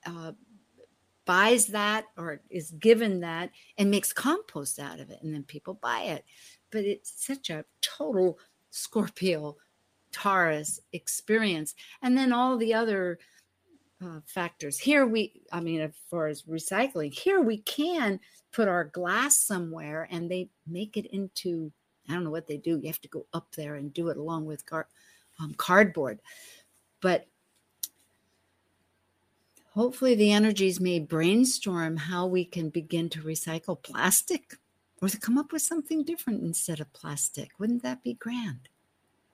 uh, 0.05 0.33
buys 1.27 1.67
that 1.67 2.07
or 2.17 2.41
is 2.51 2.71
given 2.73 3.21
that 3.21 3.51
and 3.77 3.91
makes 3.91 4.13
compost 4.13 4.81
out 4.81 4.99
of 4.99 5.11
it, 5.11 5.21
and 5.23 5.33
then 5.33 5.45
people 5.45 5.75
buy 5.75 6.01
it. 6.01 6.25
But 6.71 6.85
it's 6.85 7.25
such 7.25 7.51
a 7.51 7.65
total 7.83 8.39
Scorpio 8.71 9.57
Taurus 10.13 10.81
experience. 10.93 11.75
And 12.03 12.17
then 12.17 12.33
all 12.33 12.57
the 12.57 12.75
other 12.75 13.19
uh, 14.03 14.21
factors. 14.27 14.79
Here 14.79 15.07
we, 15.07 15.43
I 15.53 15.61
mean, 15.61 15.81
as 15.81 15.93
far 16.11 16.29
as 16.29 16.43
recycling, 16.43 17.13
here 17.13 17.41
we 17.41 17.59
can 17.59 18.21
put 18.53 18.69
our 18.69 18.85
glass 18.85 19.39
somewhere 19.39 20.07
and 20.11 20.31
they 20.31 20.51
make 20.67 20.97
it 20.97 21.07
into, 21.07 21.73
I 22.09 22.15
don't 22.15 22.25
know 22.25 22.31
what 22.31 22.47
they 22.47 22.57
do. 22.57 22.79
You 22.79 22.87
have 22.87 23.01
to 23.03 23.09
go 23.09 23.27
up 23.33 23.55
there 23.55 23.75
and 23.75 23.93
do 23.93 24.09
it 24.09 24.17
along 24.17 24.47
with 24.47 24.65
car, 24.67 24.89
um, 25.41 25.55
cardboard. 25.57 26.21
But 27.01 27.27
hopefully 29.71 30.15
the 30.15 30.33
energies 30.33 30.81
may 30.81 30.99
brainstorm 30.99 31.97
how 31.97 32.27
we 32.27 32.45
can 32.45 32.71
begin 32.71 33.09
to 33.11 33.23
recycle 33.23 33.81
plastic 33.81 34.57
or 35.01 35.09
to 35.09 35.19
come 35.19 35.39
up 35.39 35.53
with 35.53 35.63
something 35.63 36.03
different 36.03 36.43
instead 36.43 36.81
of 36.81 36.93
plastic. 36.93 37.51
Wouldn't 37.59 37.83
that 37.83 38.03
be 38.03 38.15
grand? 38.15 38.69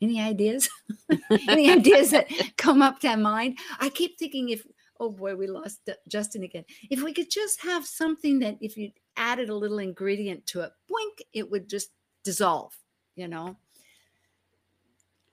Any 0.02 0.20
ideas? 0.20 0.68
Any 1.48 1.70
ideas 1.70 2.10
that 2.10 2.26
come 2.58 2.82
up 2.82 3.00
to 3.00 3.16
mind? 3.16 3.58
I 3.78 3.88
keep 3.88 4.18
thinking 4.18 4.50
if, 4.50 4.66
oh 5.00 5.10
boy, 5.10 5.34
we 5.36 5.46
lost 5.46 5.88
Justin 6.08 6.42
again. 6.42 6.64
If 6.90 7.02
we 7.02 7.14
could 7.14 7.30
just 7.30 7.62
have 7.62 7.86
something 7.86 8.40
that 8.40 8.58
if 8.60 8.76
you 8.76 8.90
added 9.16 9.48
a 9.48 9.56
little 9.56 9.78
ingredient 9.78 10.46
to 10.48 10.60
it, 10.60 10.72
boink, 10.90 11.24
it 11.32 11.50
would 11.50 11.70
just 11.70 11.90
dissolve, 12.24 12.76
you 13.14 13.28
know? 13.28 13.56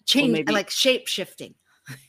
Change, 0.06 0.32
maybe- 0.32 0.54
like 0.54 0.70
shape 0.70 1.08
shifting. 1.08 1.56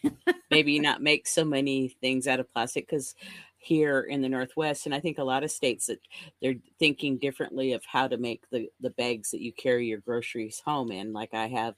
maybe 0.50 0.78
not 0.78 1.02
make 1.02 1.26
so 1.26 1.44
many 1.44 1.88
things 1.88 2.28
out 2.28 2.38
of 2.40 2.52
plastic 2.52 2.86
because 2.86 3.14
here 3.56 4.02
in 4.02 4.20
the 4.20 4.28
northwest 4.28 4.84
and 4.84 4.94
i 4.94 5.00
think 5.00 5.16
a 5.18 5.24
lot 5.24 5.42
of 5.42 5.50
states 5.50 5.86
that 5.86 5.98
they're 6.42 6.56
thinking 6.78 7.16
differently 7.16 7.72
of 7.72 7.82
how 7.86 8.06
to 8.06 8.18
make 8.18 8.42
the 8.50 8.68
the 8.80 8.90
bags 8.90 9.30
that 9.30 9.40
you 9.40 9.50
carry 9.52 9.86
your 9.86 10.00
groceries 10.00 10.60
home 10.64 10.92
in 10.92 11.12
like 11.12 11.32
i 11.32 11.46
have 11.46 11.74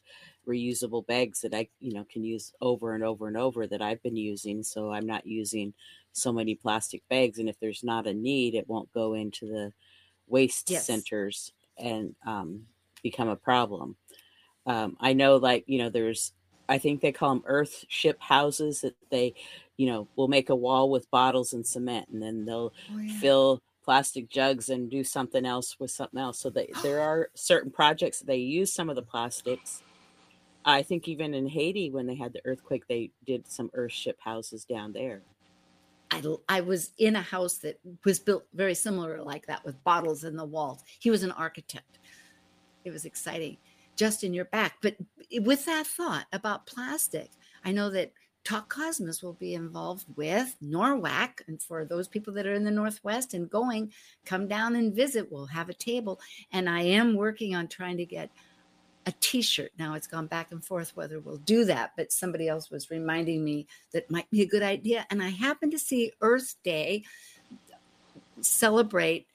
reusable 0.46 1.06
bags 1.06 1.40
that 1.40 1.54
i 1.54 1.68
you 1.78 1.92
know 1.94 2.04
can 2.10 2.24
use 2.24 2.52
over 2.60 2.94
and 2.94 3.04
over 3.04 3.28
and 3.28 3.36
over 3.36 3.66
that 3.66 3.80
i've 3.80 4.02
been 4.02 4.16
using 4.16 4.62
so 4.62 4.90
i'm 4.90 5.06
not 5.06 5.24
using 5.26 5.72
so 6.12 6.32
many 6.32 6.54
plastic 6.54 7.00
bags 7.08 7.38
and 7.38 7.48
if 7.48 7.58
there's 7.60 7.84
not 7.84 8.06
a 8.08 8.12
need 8.14 8.54
it 8.54 8.68
won't 8.68 8.92
go 8.92 9.14
into 9.14 9.46
the 9.46 9.72
waste 10.26 10.68
Yes. 10.70 10.86
centers 10.86 11.52
and 11.78 12.14
um, 12.26 12.66
become 13.04 13.28
a 13.28 13.36
problem 13.36 13.96
um, 14.66 14.96
i 15.00 15.12
know 15.12 15.36
like 15.36 15.62
you 15.68 15.78
know 15.78 15.90
there's 15.90 16.32
I 16.68 16.78
think 16.78 17.00
they 17.00 17.12
call 17.12 17.28
them 17.34 17.44
earth 17.46 17.84
ship 17.88 18.16
houses 18.20 18.80
that 18.80 18.94
they, 19.10 19.34
you 19.76 19.86
know, 19.86 20.08
will 20.16 20.28
make 20.28 20.48
a 20.48 20.56
wall 20.56 20.90
with 20.90 21.10
bottles 21.10 21.52
and 21.52 21.66
cement 21.66 22.08
and 22.10 22.22
then 22.22 22.44
they'll 22.46 22.72
Oh, 22.90 22.98
yeah. 22.98 23.12
fill 23.20 23.60
plastic 23.84 24.30
jugs 24.30 24.70
and 24.70 24.90
do 24.90 25.04
something 25.04 25.44
else 25.44 25.76
with 25.78 25.90
something 25.90 26.18
else. 26.18 26.40
So 26.40 26.48
they, 26.50 26.72
there 26.82 27.00
are 27.02 27.28
certain 27.34 27.70
projects 27.70 28.20
that 28.20 28.26
they 28.26 28.36
use 28.38 28.72
some 28.72 28.88
of 28.88 28.96
the 28.96 29.02
plastics. 29.02 29.82
I 30.64 30.82
think 30.82 31.06
even 31.06 31.34
in 31.34 31.46
Haiti, 31.48 31.90
when 31.90 32.06
they 32.06 32.14
had 32.14 32.32
the 32.32 32.40
earthquake, 32.46 32.84
they 32.88 33.10
did 33.26 33.46
some 33.46 33.70
earth 33.74 33.92
ship 33.92 34.16
houses 34.20 34.64
down 34.64 34.94
there. 34.94 35.20
I, 36.10 36.22
I 36.48 36.60
was 36.62 36.92
in 36.96 37.16
a 37.16 37.22
house 37.22 37.58
that 37.58 37.78
was 38.04 38.18
built 38.20 38.44
very 38.54 38.74
similar 38.74 39.22
like 39.22 39.46
that 39.46 39.64
with 39.64 39.82
bottles 39.84 40.24
in 40.24 40.36
the 40.36 40.44
walls. 40.44 40.82
He 41.00 41.10
was 41.10 41.22
an 41.24 41.32
architect. 41.32 41.98
It 42.84 42.92
was 42.92 43.04
exciting, 43.04 43.56
just 43.96 44.24
in 44.24 44.34
your 44.34 44.44
back. 44.46 44.76
But 44.82 44.96
with 45.40 45.64
that 45.66 45.86
thought 45.86 46.26
about 46.32 46.66
plastic, 46.66 47.30
I 47.64 47.72
know 47.72 47.90
that 47.90 48.12
Talk 48.44 48.68
Cosmos 48.68 49.22
will 49.22 49.32
be 49.32 49.54
involved 49.54 50.04
with 50.16 50.54
NORWAC. 50.62 51.40
And 51.48 51.60
for 51.62 51.86
those 51.86 52.08
people 52.08 52.34
that 52.34 52.46
are 52.46 52.52
in 52.52 52.64
the 52.64 52.70
Northwest 52.70 53.32
and 53.32 53.48
going, 53.48 53.92
come 54.26 54.48
down 54.48 54.76
and 54.76 54.94
visit. 54.94 55.32
We'll 55.32 55.46
have 55.46 55.70
a 55.70 55.74
table. 55.74 56.20
And 56.52 56.68
I 56.68 56.82
am 56.82 57.14
working 57.14 57.54
on 57.54 57.68
trying 57.68 57.96
to 57.96 58.04
get 58.04 58.30
a 59.06 59.12
t-shirt 59.20 59.70
now 59.78 59.92
it's 59.92 60.06
gone 60.06 60.26
back 60.26 60.50
and 60.50 60.64
forth 60.64 60.96
whether 60.96 61.20
we'll 61.20 61.36
do 61.36 61.66
that 61.66 61.92
but 61.94 62.10
somebody 62.10 62.48
else 62.48 62.70
was 62.70 62.90
reminding 62.90 63.44
me 63.44 63.66
that 63.92 64.10
might 64.10 64.30
be 64.30 64.40
a 64.40 64.46
good 64.46 64.62
idea 64.62 65.06
and 65.10 65.22
i 65.22 65.28
happened 65.28 65.72
to 65.72 65.78
see 65.78 66.10
earth 66.22 66.54
day 66.64 67.02
celebrate 68.40 69.26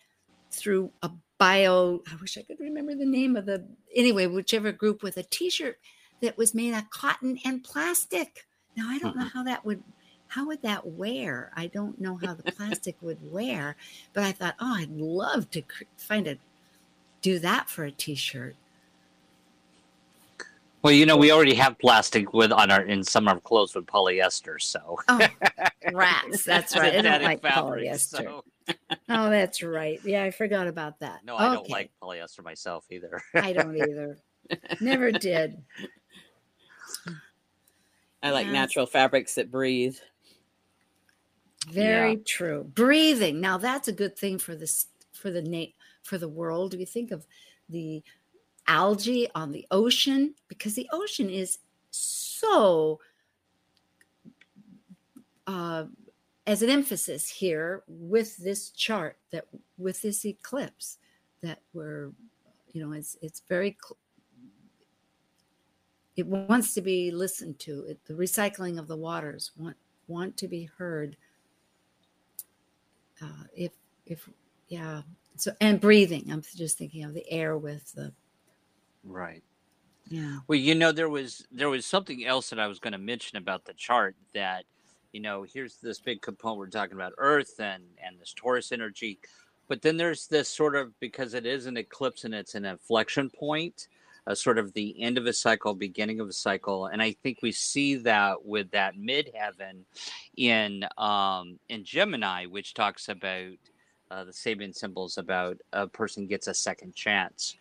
through 0.51 0.91
a 1.03 1.11
bio 1.37 2.01
i 2.11 2.15
wish 2.21 2.37
i 2.37 2.41
could 2.41 2.59
remember 2.59 2.93
the 2.95 3.05
name 3.05 3.35
of 3.35 3.45
the 3.45 3.63
anyway 3.95 4.25
whichever 4.25 4.71
group 4.71 5.01
with 5.03 5.15
a 5.17 5.23
t-shirt 5.23 5.77
that 6.21 6.37
was 6.37 6.53
made 6.53 6.73
of 6.73 6.89
cotton 6.89 7.39
and 7.45 7.63
plastic 7.63 8.45
now 8.75 8.89
i 8.89 8.97
don't 8.99 9.15
know 9.15 9.25
how 9.33 9.43
that 9.43 9.65
would 9.65 9.81
how 10.27 10.45
would 10.45 10.61
that 10.61 10.85
wear 10.85 11.51
i 11.55 11.65
don't 11.67 11.99
know 12.01 12.17
how 12.23 12.33
the 12.33 12.51
plastic 12.51 12.95
would 13.01 13.19
wear 13.31 13.75
but 14.13 14.23
i 14.23 14.31
thought 14.31 14.55
oh 14.59 14.75
i'd 14.77 14.91
love 14.91 15.49
to 15.49 15.61
find 15.97 16.27
a 16.27 16.35
do 17.21 17.39
that 17.39 17.69
for 17.69 17.85
a 17.85 17.91
t-shirt 17.91 18.55
Well, 20.81 20.93
you 20.93 21.05
know, 21.05 21.17
we 21.17 21.29
already 21.33 21.55
have 21.55 21.77
plastic 21.77 22.31
with 22.33 22.53
on 22.53 22.71
our 22.71 22.83
in 22.83 23.03
some 23.03 23.27
of 23.27 23.33
our 23.33 23.39
clothes 23.41 23.75
with 23.75 23.85
polyester, 23.85 24.61
so 24.61 24.97
Oh, 25.09 25.27
rats. 25.93 26.43
That's 26.45 26.73
right. 26.77 26.95
I 26.95 27.01
don't 27.01 27.21
like 27.21 27.41
fabric, 27.41 27.83
polyester. 27.85 28.23
so- 28.23 28.43
Oh, 29.09 29.29
that's 29.29 29.63
right. 29.63 29.99
Yeah, 30.03 30.23
I 30.23 30.31
forgot 30.31 30.67
about 30.67 30.99
that. 30.99 31.25
No, 31.25 31.35
I 31.35 31.53
don't 31.53 31.69
like 31.69 31.91
polyester 32.01 32.43
myself 32.43 32.85
either. 32.91 33.21
I 33.33 33.53
don't 33.53 33.75
either. 33.89 34.17
Never 34.79 35.11
did. 35.11 35.61
I 38.21 38.31
like 38.31 38.45
Yes. 38.47 38.53
natural 38.53 38.85
fabrics 38.85 39.35
that 39.35 39.49
breathe. 39.51 39.97
Very 41.71 42.13
yeah. 42.13 42.19
true. 42.25 42.63
Breathing. 42.75 43.39
Now 43.41 43.57
that's 43.57 43.87
a 43.87 43.93
good 43.93 44.17
thing 44.17 44.37
for 44.39 44.55
this 44.55 44.87
for 45.13 45.31
the 45.31 45.41
Nate 45.41 45.75
for 46.03 46.17
the 46.17 46.29
world. 46.29 46.75
We 46.77 46.85
think 46.85 47.11
of 47.11 47.25
the 47.69 48.03
algae 48.67 49.27
on 49.35 49.51
the 49.51 49.65
ocean 49.71 50.35
because 50.47 50.75
the 50.75 50.87
ocean 50.91 51.29
is 51.29 51.59
so 51.91 52.99
uh, 55.47 55.85
as 56.47 56.61
an 56.61 56.69
emphasis 56.69 57.29
here 57.29 57.83
with 57.87 58.37
this 58.37 58.69
chart 58.71 59.17
that 59.31 59.45
with 59.77 60.01
this 60.01 60.25
eclipse 60.25 60.97
that 61.41 61.59
we're 61.73 62.11
you 62.73 62.81
know 62.85 62.93
it's 62.93 63.17
it's 63.21 63.41
very 63.47 63.77
it 66.19 66.27
wants 66.27 66.73
to 66.73 66.81
be 66.81 67.11
listened 67.11 67.59
to. 67.59 67.85
It, 67.87 67.99
the 68.05 68.13
recycling 68.13 68.77
of 68.77 68.87
the 68.87 68.97
waters 68.97 69.51
want 69.57 69.77
want 70.07 70.35
to 70.37 70.47
be 70.47 70.69
heard 70.77 71.15
uh, 73.21 73.43
if 73.55 73.71
if 74.05 74.29
yeah. 74.67 75.03
So 75.37 75.53
and 75.61 75.79
breathing. 75.79 76.29
I'm 76.29 76.43
just 76.55 76.77
thinking 76.77 77.05
of 77.05 77.13
the 77.13 77.29
air 77.31 77.57
with 77.57 77.93
the 77.93 78.11
right. 79.05 79.43
Yeah. 80.09 80.39
Well 80.47 80.59
you 80.59 80.75
know 80.75 80.91
there 80.91 81.07
was 81.07 81.47
there 81.51 81.69
was 81.69 81.85
something 81.85 82.25
else 82.25 82.49
that 82.49 82.59
i 82.59 82.65
was 82.65 82.79
going 82.79 82.93
to 82.93 82.97
mention 82.97 83.37
about 83.37 83.63
the 83.63 83.73
chart 83.73 84.15
that 84.33 84.65
you 85.11 85.19
know, 85.19 85.43
here's 85.43 85.77
this 85.77 85.99
big 85.99 86.21
component 86.21 86.59
we're 86.59 86.67
talking 86.67 86.95
about 86.95 87.13
Earth 87.17 87.59
and 87.59 87.83
and 88.05 88.19
this 88.19 88.33
Taurus 88.33 88.71
energy, 88.71 89.19
but 89.67 89.81
then 89.81 89.97
there's 89.97 90.27
this 90.27 90.49
sort 90.49 90.75
of 90.75 90.97
because 90.99 91.33
it 91.33 91.45
is 91.45 91.65
an 91.65 91.77
eclipse 91.77 92.23
and 92.23 92.33
it's 92.33 92.55
an 92.55 92.65
inflection 92.65 93.29
point, 93.29 93.87
a 94.27 94.35
sort 94.35 94.57
of 94.57 94.73
the 94.73 95.01
end 95.01 95.17
of 95.17 95.25
a 95.25 95.33
cycle, 95.33 95.73
beginning 95.73 96.19
of 96.19 96.27
a 96.27 96.33
cycle, 96.33 96.87
and 96.87 97.01
I 97.01 97.13
think 97.23 97.39
we 97.41 97.51
see 97.51 97.95
that 97.95 98.45
with 98.45 98.71
that 98.71 98.95
midheaven 98.95 99.83
in 100.37 100.85
um, 100.97 101.59
in 101.69 101.83
Gemini, 101.83 102.45
which 102.45 102.73
talks 102.73 103.09
about 103.09 103.57
uh, 104.11 104.23
the 104.23 104.31
Sabian 104.31 104.75
symbols 104.75 105.17
about 105.17 105.57
a 105.73 105.87
person 105.87 106.27
gets 106.27 106.47
a 106.47 106.53
second 106.53 106.95
chance 106.95 107.55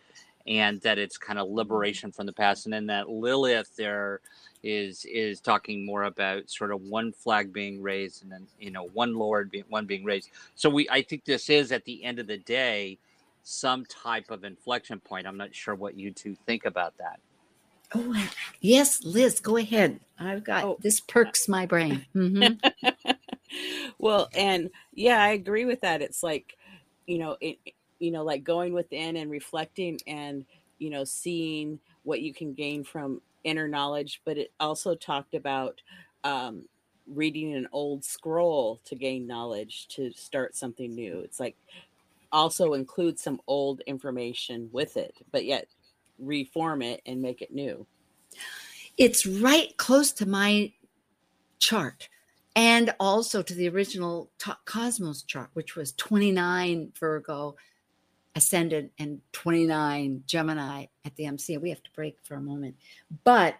and 0.47 0.81
that 0.81 0.97
it's 0.97 1.17
kind 1.17 1.37
of 1.37 1.47
liberation 1.47 2.11
from 2.11 2.25
the 2.25 2.33
past. 2.33 2.65
And 2.65 2.73
then 2.73 2.87
that 2.87 3.09
lilith 3.09 3.75
there 3.75 4.21
is 4.63 5.05
is 5.05 5.39
talking 5.39 5.85
more 5.85 6.03
about 6.03 6.49
sort 6.49 6.71
of 6.71 6.81
one 6.81 7.11
flag 7.11 7.53
being 7.53 7.81
raised 7.81 8.23
and 8.23 8.31
then 8.31 8.45
you 8.59 8.71
know 8.71 8.87
one 8.93 9.15
lord 9.15 9.49
being 9.49 9.63
one 9.69 9.85
being 9.85 10.03
raised. 10.03 10.29
So 10.55 10.69
we 10.69 10.87
i 10.89 11.01
think 11.01 11.25
this 11.25 11.49
is 11.49 11.71
at 11.71 11.85
the 11.85 12.03
end 12.03 12.19
of 12.19 12.27
the 12.27 12.37
day 12.37 12.97
some 13.43 13.85
type 13.85 14.29
of 14.29 14.43
inflection 14.43 14.99
point. 14.99 15.25
I'm 15.25 15.37
not 15.37 15.55
sure 15.55 15.75
what 15.75 15.97
you 15.97 16.11
two 16.11 16.35
think 16.45 16.65
about 16.65 16.97
that. 16.97 17.19
Oh 17.95 18.27
yes 18.59 19.03
liz 19.03 19.39
go 19.39 19.57
ahead. 19.57 19.99
I've 20.19 20.43
got 20.43 20.63
oh. 20.63 20.77
this 20.81 20.99
perks 20.99 21.47
my 21.47 21.65
brain. 21.65 22.05
Mm-hmm. 22.15 23.11
well 23.97 24.29
and 24.35 24.69
yeah 24.93 25.21
i 25.23 25.29
agree 25.29 25.65
with 25.65 25.81
that. 25.81 26.01
It's 26.01 26.21
like 26.21 26.57
you 27.07 27.17
know 27.17 27.37
it, 27.39 27.57
you 27.99 28.11
know 28.11 28.23
like 28.23 28.43
going 28.43 28.73
within 28.73 29.15
and 29.15 29.31
reflecting 29.31 29.99
and 30.05 30.45
you 30.79 30.89
know 30.89 31.03
seeing 31.03 31.79
what 32.03 32.21
you 32.21 32.33
can 32.33 32.53
gain 32.53 32.83
from 32.83 33.21
inner 33.43 33.67
knowledge 33.67 34.21
but 34.25 34.37
it 34.37 34.51
also 34.59 34.95
talked 34.95 35.33
about 35.33 35.81
um, 36.23 36.65
reading 37.07 37.55
an 37.55 37.67
old 37.71 38.03
scroll 38.03 38.79
to 38.85 38.95
gain 38.95 39.25
knowledge 39.25 39.87
to 39.87 40.11
start 40.13 40.55
something 40.55 40.93
new. 40.93 41.19
It's 41.19 41.39
like 41.39 41.55
also 42.31 42.73
include 42.73 43.17
some 43.17 43.41
old 43.47 43.81
information 43.81 44.69
with 44.71 44.97
it 44.97 45.15
but 45.31 45.45
yet 45.45 45.67
reform 46.19 46.81
it 46.81 47.01
and 47.05 47.21
make 47.21 47.41
it 47.41 47.53
new. 47.53 47.85
It's 48.97 49.25
right 49.25 49.75
close 49.77 50.11
to 50.13 50.27
my 50.27 50.71
chart 51.57 52.09
and 52.55 52.93
also 52.99 53.41
to 53.41 53.53
the 53.53 53.69
original 53.69 54.29
cosmos 54.65 55.23
chart 55.23 55.49
which 55.53 55.75
was 55.75 55.93
29 55.93 56.91
virgo 56.99 57.55
ascendant 58.39 58.89
and 58.97 59.19
29 59.33 60.23
Gemini 60.25 60.85
at 61.03 61.13
the 61.17 61.25
MC. 61.25 61.57
We 61.57 61.69
have 61.69 61.83
to 61.83 61.91
break 61.91 62.15
for 62.23 62.35
a 62.35 62.41
moment. 62.41 62.77
But 63.25 63.55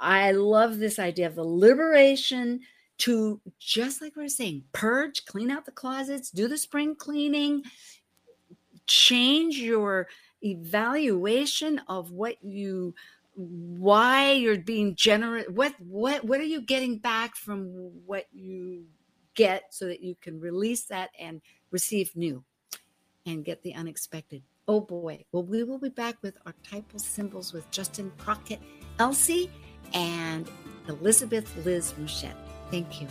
I 0.00 0.32
love 0.32 0.78
this 0.78 0.98
idea 0.98 1.26
of 1.26 1.34
the 1.34 1.44
liberation 1.44 2.60
to 2.98 3.42
just 3.58 4.00
like 4.00 4.16
we 4.16 4.24
are 4.24 4.28
saying, 4.30 4.64
purge, 4.72 5.26
clean 5.26 5.50
out 5.50 5.66
the 5.66 5.70
closets, 5.70 6.30
do 6.30 6.48
the 6.48 6.56
spring 6.56 6.96
cleaning, 6.96 7.62
change 8.86 9.58
your 9.58 10.08
evaluation 10.42 11.78
of 11.88 12.10
what 12.10 12.42
you 12.42 12.94
why 13.34 14.32
you're 14.32 14.58
being 14.58 14.94
generous 14.94 15.46
what 15.48 15.72
what 15.78 16.22
what 16.24 16.38
are 16.38 16.44
you 16.44 16.60
getting 16.60 16.98
back 16.98 17.34
from 17.34 17.90
what 18.04 18.26
you 18.32 18.84
get 19.34 19.62
so 19.70 19.86
that 19.86 20.02
you 20.02 20.14
can 20.20 20.38
release 20.38 20.84
that 20.84 21.10
and 21.18 21.40
receive 21.70 22.14
new 22.14 22.44
and 23.26 23.44
get 23.44 23.62
the 23.62 23.74
unexpected. 23.74 24.42
Oh 24.68 24.80
boy. 24.80 25.24
Well, 25.32 25.44
we 25.44 25.64
will 25.64 25.78
be 25.78 25.88
back 25.88 26.16
with 26.22 26.36
archetypal 26.46 26.98
symbols 26.98 27.52
with 27.52 27.70
Justin 27.70 28.12
Crockett 28.18 28.60
Elzy 28.98 29.50
and 29.94 30.48
Elizabeth 30.88 31.54
Liz 31.64 31.94
Mouchette. 31.98 32.36
Thank 32.70 33.00
you. 33.00 33.08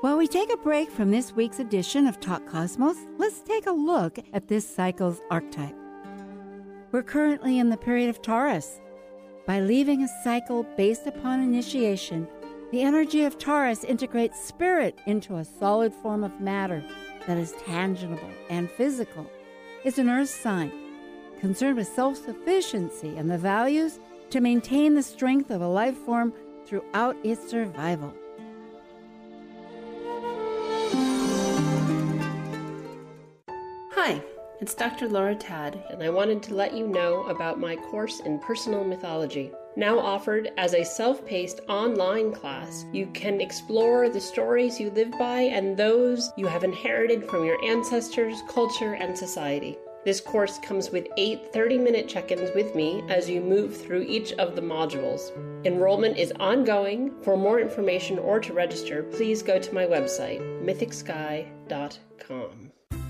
While 0.00 0.16
we 0.16 0.26
take 0.26 0.50
a 0.50 0.56
break 0.56 0.90
from 0.90 1.10
this 1.10 1.34
week's 1.34 1.58
edition 1.58 2.06
of 2.06 2.20
Talk 2.20 2.46
Cosmos, 2.46 2.96
let's 3.18 3.42
take 3.42 3.66
a 3.66 3.72
look 3.72 4.18
at 4.32 4.48
this 4.48 4.66
cycle's 4.66 5.20
archetype. 5.30 5.76
We're 6.90 7.02
currently 7.02 7.58
in 7.58 7.68
the 7.68 7.76
period 7.76 8.08
of 8.08 8.22
Taurus, 8.22 8.80
by 9.46 9.60
leaving 9.60 10.02
a 10.02 10.22
cycle 10.22 10.64
based 10.76 11.06
upon 11.06 11.40
initiation, 11.40 12.28
the 12.70 12.82
energy 12.82 13.24
of 13.24 13.38
Taurus 13.38 13.84
integrates 13.84 14.40
spirit 14.40 14.98
into 15.06 15.36
a 15.36 15.44
solid 15.44 15.92
form 15.92 16.22
of 16.22 16.40
matter 16.40 16.84
that 17.26 17.36
is 17.36 17.52
tangible 17.66 18.30
and 18.48 18.70
physical. 18.70 19.28
It's 19.84 19.98
an 19.98 20.08
earth 20.08 20.28
sign 20.28 20.70
concerned 21.40 21.76
with 21.76 21.88
self 21.88 22.16
sufficiency 22.16 23.16
and 23.16 23.30
the 23.30 23.38
values 23.38 23.98
to 24.30 24.40
maintain 24.40 24.94
the 24.94 25.02
strength 25.02 25.50
of 25.50 25.62
a 25.62 25.66
life 25.66 25.96
form 25.96 26.32
throughout 26.66 27.16
its 27.24 27.50
survival. 27.50 28.14
It's 34.60 34.74
Dr. 34.74 35.08
Laura 35.08 35.34
Tad, 35.34 35.82
and 35.90 36.02
I 36.02 36.10
wanted 36.10 36.42
to 36.42 36.54
let 36.54 36.76
you 36.76 36.86
know 36.86 37.22
about 37.24 37.58
my 37.58 37.76
course 37.76 38.20
in 38.20 38.38
personal 38.38 38.84
mythology. 38.84 39.50
Now 39.76 39.98
offered 39.98 40.50
as 40.58 40.74
a 40.74 40.84
self 40.84 41.24
paced 41.24 41.60
online 41.68 42.32
class, 42.32 42.84
you 42.92 43.06
can 43.14 43.40
explore 43.40 44.10
the 44.10 44.20
stories 44.20 44.78
you 44.78 44.90
live 44.90 45.12
by 45.12 45.40
and 45.40 45.76
those 45.76 46.30
you 46.36 46.46
have 46.46 46.62
inherited 46.62 47.28
from 47.28 47.44
your 47.44 47.62
ancestors, 47.64 48.42
culture, 48.48 48.94
and 48.94 49.16
society. 49.16 49.78
This 50.04 50.20
course 50.20 50.58
comes 50.58 50.90
with 50.90 51.08
eight 51.16 51.52
30 51.52 51.78
minute 51.78 52.08
check 52.08 52.30
ins 52.30 52.50
with 52.54 52.74
me 52.74 53.02
as 53.08 53.30
you 53.30 53.40
move 53.40 53.76
through 53.76 54.02
each 54.02 54.32
of 54.32 54.56
the 54.56 54.62
modules. 54.62 55.30
Enrollment 55.64 56.18
is 56.18 56.32
ongoing. 56.40 57.12
For 57.22 57.36
more 57.36 57.60
information 57.60 58.18
or 58.18 58.40
to 58.40 58.52
register, 58.52 59.04
please 59.04 59.42
go 59.42 59.58
to 59.58 59.74
my 59.74 59.86
website, 59.86 60.40
mythicsky.com. 60.64 62.72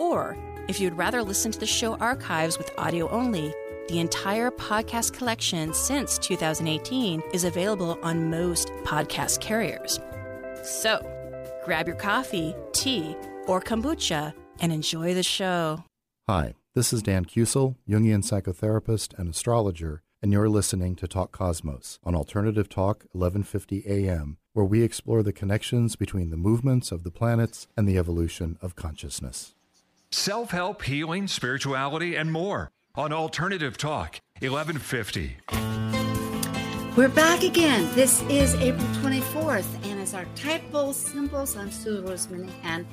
Or, 0.00 0.34
if 0.66 0.80
you'd 0.80 0.96
rather 0.96 1.22
listen 1.22 1.52
to 1.52 1.60
the 1.60 1.66
show 1.66 1.94
archives 1.96 2.56
with 2.56 2.72
audio 2.78 3.06
only, 3.10 3.52
the 3.88 4.00
entire 4.00 4.50
podcast 4.50 5.12
collection 5.12 5.74
since 5.74 6.16
2018 6.16 7.22
is 7.34 7.44
available 7.44 7.98
on 8.02 8.30
most 8.30 8.68
podcast 8.82 9.40
carriers. 9.42 10.00
So, 10.62 11.04
grab 11.66 11.86
your 11.86 11.96
coffee, 11.96 12.54
tea, 12.72 13.14
or 13.46 13.60
kombucha 13.60 14.32
and 14.60 14.72
enjoy 14.72 15.12
the 15.12 15.22
show. 15.22 15.84
Hi, 16.26 16.54
this 16.74 16.94
is 16.94 17.02
Dan 17.02 17.26
Keusal, 17.26 17.76
Jungian 17.86 18.24
psychotherapist 18.24 19.18
and 19.18 19.28
astrologer, 19.28 20.00
and 20.22 20.32
you're 20.32 20.48
listening 20.48 20.96
to 20.96 21.08
Talk 21.08 21.30
Cosmos 21.30 21.98
on 22.04 22.14
Alternative 22.14 22.70
Talk 22.70 23.04
1150 23.12 23.84
AM, 23.86 24.38
where 24.54 24.64
we 24.64 24.82
explore 24.82 25.22
the 25.22 25.34
connections 25.34 25.94
between 25.94 26.30
the 26.30 26.38
movements 26.38 26.90
of 26.90 27.02
the 27.02 27.10
planets 27.10 27.68
and 27.76 27.86
the 27.86 27.98
evolution 27.98 28.56
of 28.62 28.74
consciousness 28.74 29.54
self 30.12 30.50
help, 30.50 30.82
healing, 30.82 31.28
spirituality, 31.28 32.16
and 32.16 32.30
more. 32.32 32.70
on 32.96 33.12
Alternative 33.12 33.76
Talk 33.76 34.20
1150. 34.40 35.36
We're 36.96 37.08
back 37.08 37.44
again. 37.44 37.88
This 37.94 38.20
is 38.22 38.56
April 38.56 38.86
24th, 38.94 39.86
and 39.86 40.00
as 40.00 40.12
archetypal 40.12 40.92
symbols, 40.92 41.56
I'm 41.56 41.70
Sue 41.70 42.02
Rose 42.02 42.26
Minahan. 42.26 42.84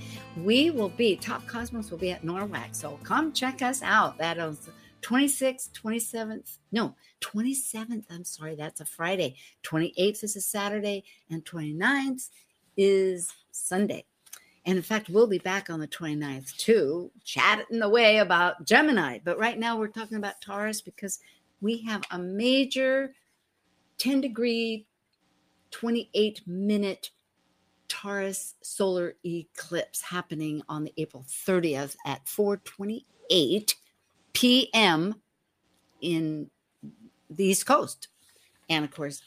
We 0.44 0.70
will 0.70 0.90
be, 0.90 1.16
Talk 1.16 1.48
Cosmos 1.48 1.90
will 1.90 1.98
be 1.98 2.12
at 2.12 2.22
NORWAC, 2.22 2.76
so 2.76 3.00
come 3.04 3.34
check 3.34 3.64
us 3.64 3.82
out. 3.82 4.20
That 4.20 4.38
is 4.38 4.70
26th, 5.02 5.72
27th, 5.72 6.58
no, 6.72 6.96
27th, 7.22 8.06
I'm 8.12 8.24
sorry, 8.24 8.56
that's 8.56 8.80
a 8.80 8.86
Friday. 8.86 9.36
28th 9.64 10.24
is 10.24 10.36
a 10.36 10.42
Saturday, 10.42 11.04
and 11.30 11.44
29th 11.44 12.30
is 12.78 13.34
Sunday. 13.52 14.06
And 14.68 14.76
in 14.76 14.84
fact, 14.84 15.08
we'll 15.08 15.28
be 15.28 15.40
back 15.40 15.70
on 15.70 15.80
the 15.80 15.88
29th 15.88 16.58
too, 16.58 17.10
chatting 17.24 17.82
away 17.82 18.18
about 18.18 18.66
Gemini. 18.66 19.20
But 19.24 19.40
right 19.40 19.58
now 19.58 19.78
we're 19.78 19.88
talking 19.88 20.18
about 20.18 20.42
Taurus 20.42 20.82
because 20.82 21.20
we 21.62 21.82
have 21.84 22.04
a 22.12 22.20
major 22.20 23.14
10 23.98 24.20
degree, 24.20 24.86
28 25.72 26.42
minute 26.46 27.12
Taurus 27.88 28.56
solar 28.62 29.16
eclipse 29.26 30.02
happening 30.02 30.62
on 30.68 30.84
the 30.84 30.94
April 30.98 31.26
30th 31.26 31.96
at 32.06 32.28
428 32.28 33.74
p.m. 34.34 35.16
in 36.02 36.50
the 37.30 37.46
East 37.46 37.66
Coast. 37.66 38.10
And 38.70 38.84
of 38.84 38.92
course, 38.92 39.22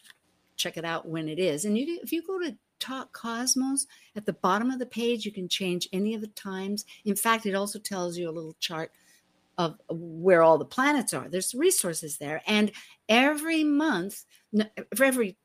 check 0.56 0.76
it 0.76 0.84
out 0.84 1.08
when 1.08 1.30
it 1.30 1.38
is. 1.38 1.64
And 1.64 1.78
you, 1.78 1.98
if 2.02 2.12
you 2.12 2.22
go 2.26 2.38
to 2.40 2.54
Talk 2.80 3.12
Cosmos 3.12 3.86
at 4.16 4.26
the 4.26 4.32
bottom 4.32 4.70
of 4.70 4.78
the 4.78 4.86
page, 4.86 5.24
you 5.24 5.32
can 5.32 5.48
change 5.48 5.88
any 5.92 6.14
of 6.14 6.20
the 6.20 6.26
times. 6.28 6.84
In 7.04 7.14
fact, 7.14 7.46
it 7.46 7.54
also 7.54 7.78
tells 7.78 8.18
you 8.18 8.28
a 8.28 8.32
little 8.32 8.56
chart 8.58 8.90
of 9.58 9.78
where 9.88 10.42
all 10.42 10.58
the 10.58 10.64
planets 10.64 11.12
are. 11.12 11.28
There's 11.28 11.54
resources 11.54 12.16
there. 12.18 12.42
And 12.46 12.72
every 13.08 13.62
month, 13.62 14.24
for 14.96 15.04
every 15.04 15.36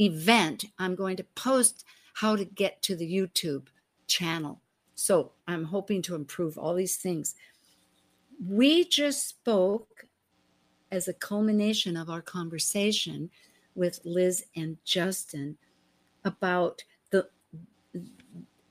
event, 0.00 0.64
I'm 0.78 0.96
going 0.96 1.16
to 1.16 1.24
post 1.36 1.84
how 2.14 2.36
to 2.36 2.44
get 2.44 2.82
to 2.82 2.96
the 2.96 3.10
YouTube 3.10 3.68
channel. 4.06 4.60
So 4.96 5.32
I'm 5.46 5.64
hoping 5.64 6.02
to 6.02 6.14
improve 6.14 6.58
all 6.58 6.74
these 6.74 6.96
things. 6.96 7.34
We 8.44 8.84
just 8.84 9.28
spoke 9.28 10.06
as 10.90 11.08
a 11.08 11.14
culmination 11.14 11.96
of 11.96 12.10
our 12.10 12.22
conversation 12.22 13.30
with 13.74 14.00
Liz 14.04 14.44
and 14.56 14.76
Justin 14.84 15.56
about 16.24 16.82
the 17.10 17.28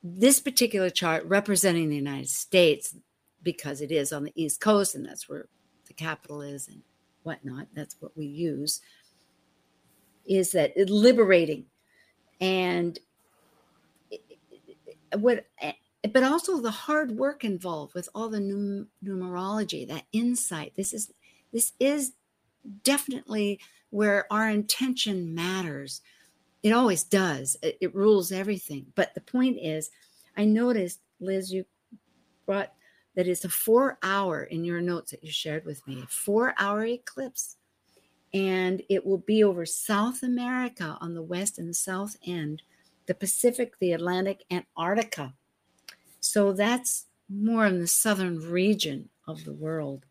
this 0.03 0.39
particular 0.39 0.89
chart 0.89 1.25
representing 1.25 1.89
the 1.89 1.95
United 1.95 2.29
States 2.29 2.95
because 3.41 3.81
it 3.81 3.91
is 3.91 4.11
on 4.13 4.23
the 4.23 4.33
East 4.35 4.59
Coast 4.61 4.95
and 4.95 5.05
that's 5.05 5.29
where 5.29 5.47
the 5.87 5.93
capital 5.93 6.41
is 6.41 6.67
and 6.67 6.81
whatnot. 7.23 7.67
That's 7.73 7.95
what 7.99 8.17
we 8.17 8.25
use. 8.25 8.81
Is 10.25 10.51
that 10.53 10.73
liberating 10.77 11.65
and 12.41 12.99
what 15.17 15.45
but 16.11 16.23
also 16.23 16.59
the 16.59 16.71
hard 16.71 17.11
work 17.11 17.43
involved 17.43 17.93
with 17.93 18.09
all 18.13 18.29
the 18.29 18.39
num- 18.39 18.87
numerology 19.03 19.87
that 19.87 20.05
insight 20.11 20.73
this 20.75 20.93
is 20.93 21.11
this 21.51 21.73
is 21.79 22.13
definitely 22.83 23.59
where 23.89 24.25
our 24.31 24.49
intention 24.49 25.35
matters 25.35 26.01
it 26.63 26.71
always 26.71 27.03
does. 27.03 27.57
It, 27.61 27.77
it 27.81 27.95
rules 27.95 28.31
everything. 28.31 28.85
But 28.95 29.13
the 29.13 29.21
point 29.21 29.57
is 29.61 29.89
i 30.35 30.43
noticed 30.43 30.99
liz 31.19 31.53
you 31.53 31.63
brought 32.47 32.73
that 33.15 33.27
it's 33.27 33.45
a 33.45 33.49
four 33.49 33.99
hour 34.01 34.43
in 34.43 34.63
your 34.63 34.81
notes 34.81 35.11
that 35.11 35.23
you 35.23 35.31
shared 35.31 35.63
with 35.65 35.85
me 35.87 36.03
four 36.09 36.55
hour 36.57 36.85
eclipse. 36.85 37.57
And 38.33 38.81
it 38.89 39.05
will 39.05 39.19
be 39.19 39.43
over 39.43 39.65
south 39.65 40.23
america 40.23 40.97
on 41.01 41.13
the 41.13 41.21
west 41.21 41.59
and 41.59 41.69
the 41.69 41.73
south 41.73 42.17
end 42.25 42.63
the 43.05 43.13
pacific 43.13 43.77
the 43.79 43.93
atlantic 43.93 44.43
antarctica. 44.49 45.33
So 46.19 46.53
that's 46.53 47.05
more 47.29 47.65
in 47.65 47.79
the 47.79 47.87
southern 47.87 48.39
region 48.39 49.09
of 49.27 49.43
the 49.43 49.53
world, 49.53 50.05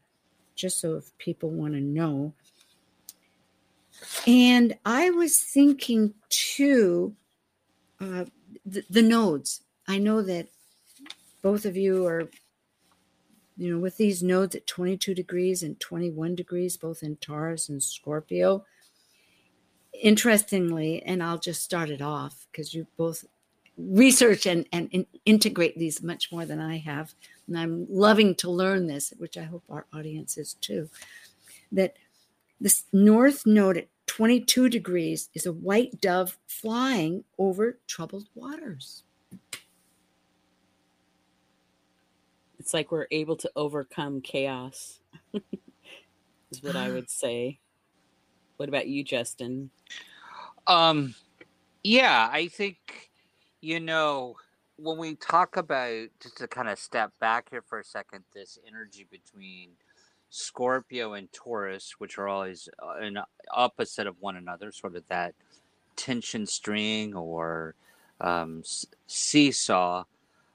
just 0.55 0.81
so 0.81 0.97
if 0.97 1.17
people 1.19 1.51
want 1.51 1.75
to 1.75 1.81
know. 1.81 2.35
And 4.27 4.77
I 4.85 5.11
was 5.11 5.41
thinking 5.41 6.15
too, 6.29 7.15
uh, 8.01 8.25
the, 8.65 8.85
the 8.89 9.03
nodes. 9.03 9.63
I 9.87 9.99
know 9.99 10.23
that 10.23 10.49
both 11.43 11.65
of 11.65 11.77
you 11.77 12.07
are, 12.07 12.31
you 13.57 13.73
know, 13.73 13.81
with 13.81 13.97
these 13.97 14.23
nodes 14.23 14.55
at 14.55 14.67
22 14.67 15.15
degrees 15.15 15.63
and 15.63 15.79
21 15.81 16.35
degrees, 16.35 16.77
both 16.77 17.03
in 17.03 17.17
Taurus 17.17 17.69
and 17.69 17.83
Scorpio. 17.83 18.65
Interestingly, 20.01 21.03
and 21.03 21.23
I'll 21.23 21.39
just 21.39 21.63
start 21.63 21.91
it 21.91 22.01
off 22.01 22.47
because 22.51 22.73
you 22.73 22.87
both 22.97 23.25
research 23.77 24.47
and, 24.47 24.67
and, 24.73 24.89
and, 24.93 25.07
integrate 25.25 25.79
these 25.79 26.03
much 26.03 26.31
more 26.31 26.45
than 26.45 26.61
I 26.61 26.79
have. 26.79 27.15
And 27.47 27.59
I'm 27.59 27.87
loving 27.89 28.35
to 28.37 28.51
learn 28.51 28.87
this, 28.87 29.13
which 29.19 29.37
I 29.37 29.45
hope 29.45 29.65
our 29.71 29.87
audience 29.93 30.37
is 30.37 30.55
too. 30.55 30.89
That 31.71 31.97
this 32.61 32.85
north 32.93 33.45
node 33.47 33.77
at 33.79 33.89
22 34.13 34.69
degrees 34.69 35.31
is 35.33 35.47
a 35.47 35.53
white 35.55 35.99
dove 36.03 36.37
flying 36.47 37.25
over 37.39 37.79
troubled 37.87 38.29
waters. 38.35 39.05
It's 42.59 42.75
like 42.75 42.93
we're 42.93 43.07
able 43.11 43.37
to 43.37 43.51
overcome 43.57 44.21
chaos, 44.21 45.01
is 45.33 46.63
what 46.63 46.77
I 46.77 46.91
would 46.91 47.09
say. 47.11 47.59
What 48.59 48.69
about 48.69 48.87
you, 48.87 49.03
Justin? 49.03 49.71
Um, 50.67 51.15
yeah, 51.83 52.29
I 52.31 52.49
think 52.49 53.09
you 53.63 53.81
know, 53.81 54.37
when 54.77 54.99
we 54.99 55.15
talk 55.15 55.57
about, 55.57 56.09
just 56.21 56.37
to 56.37 56.49
kind 56.49 56.69
of 56.69 56.79
step 56.79 57.13
back 57.19 57.49
here 57.49 57.63
for 57.63 57.79
a 57.79 57.85
second, 57.85 58.25
this 58.35 58.59
energy 58.69 59.07
between 59.11 59.71
Scorpio 60.35 61.13
and 61.13 61.31
Taurus, 61.31 61.97
which 61.99 62.17
are 62.17 62.27
always 62.27 62.67
uh, 62.83 62.95
an 63.01 63.19
opposite 63.51 64.07
of 64.07 64.17
one 64.21 64.37
another, 64.37 64.73
sort 64.73 64.97
of 64.97 65.07
that 65.09 65.35
tension 65.95 66.47
string 66.47 67.15
or 67.15 67.75
um, 68.19 68.63
seesaw 69.07 70.05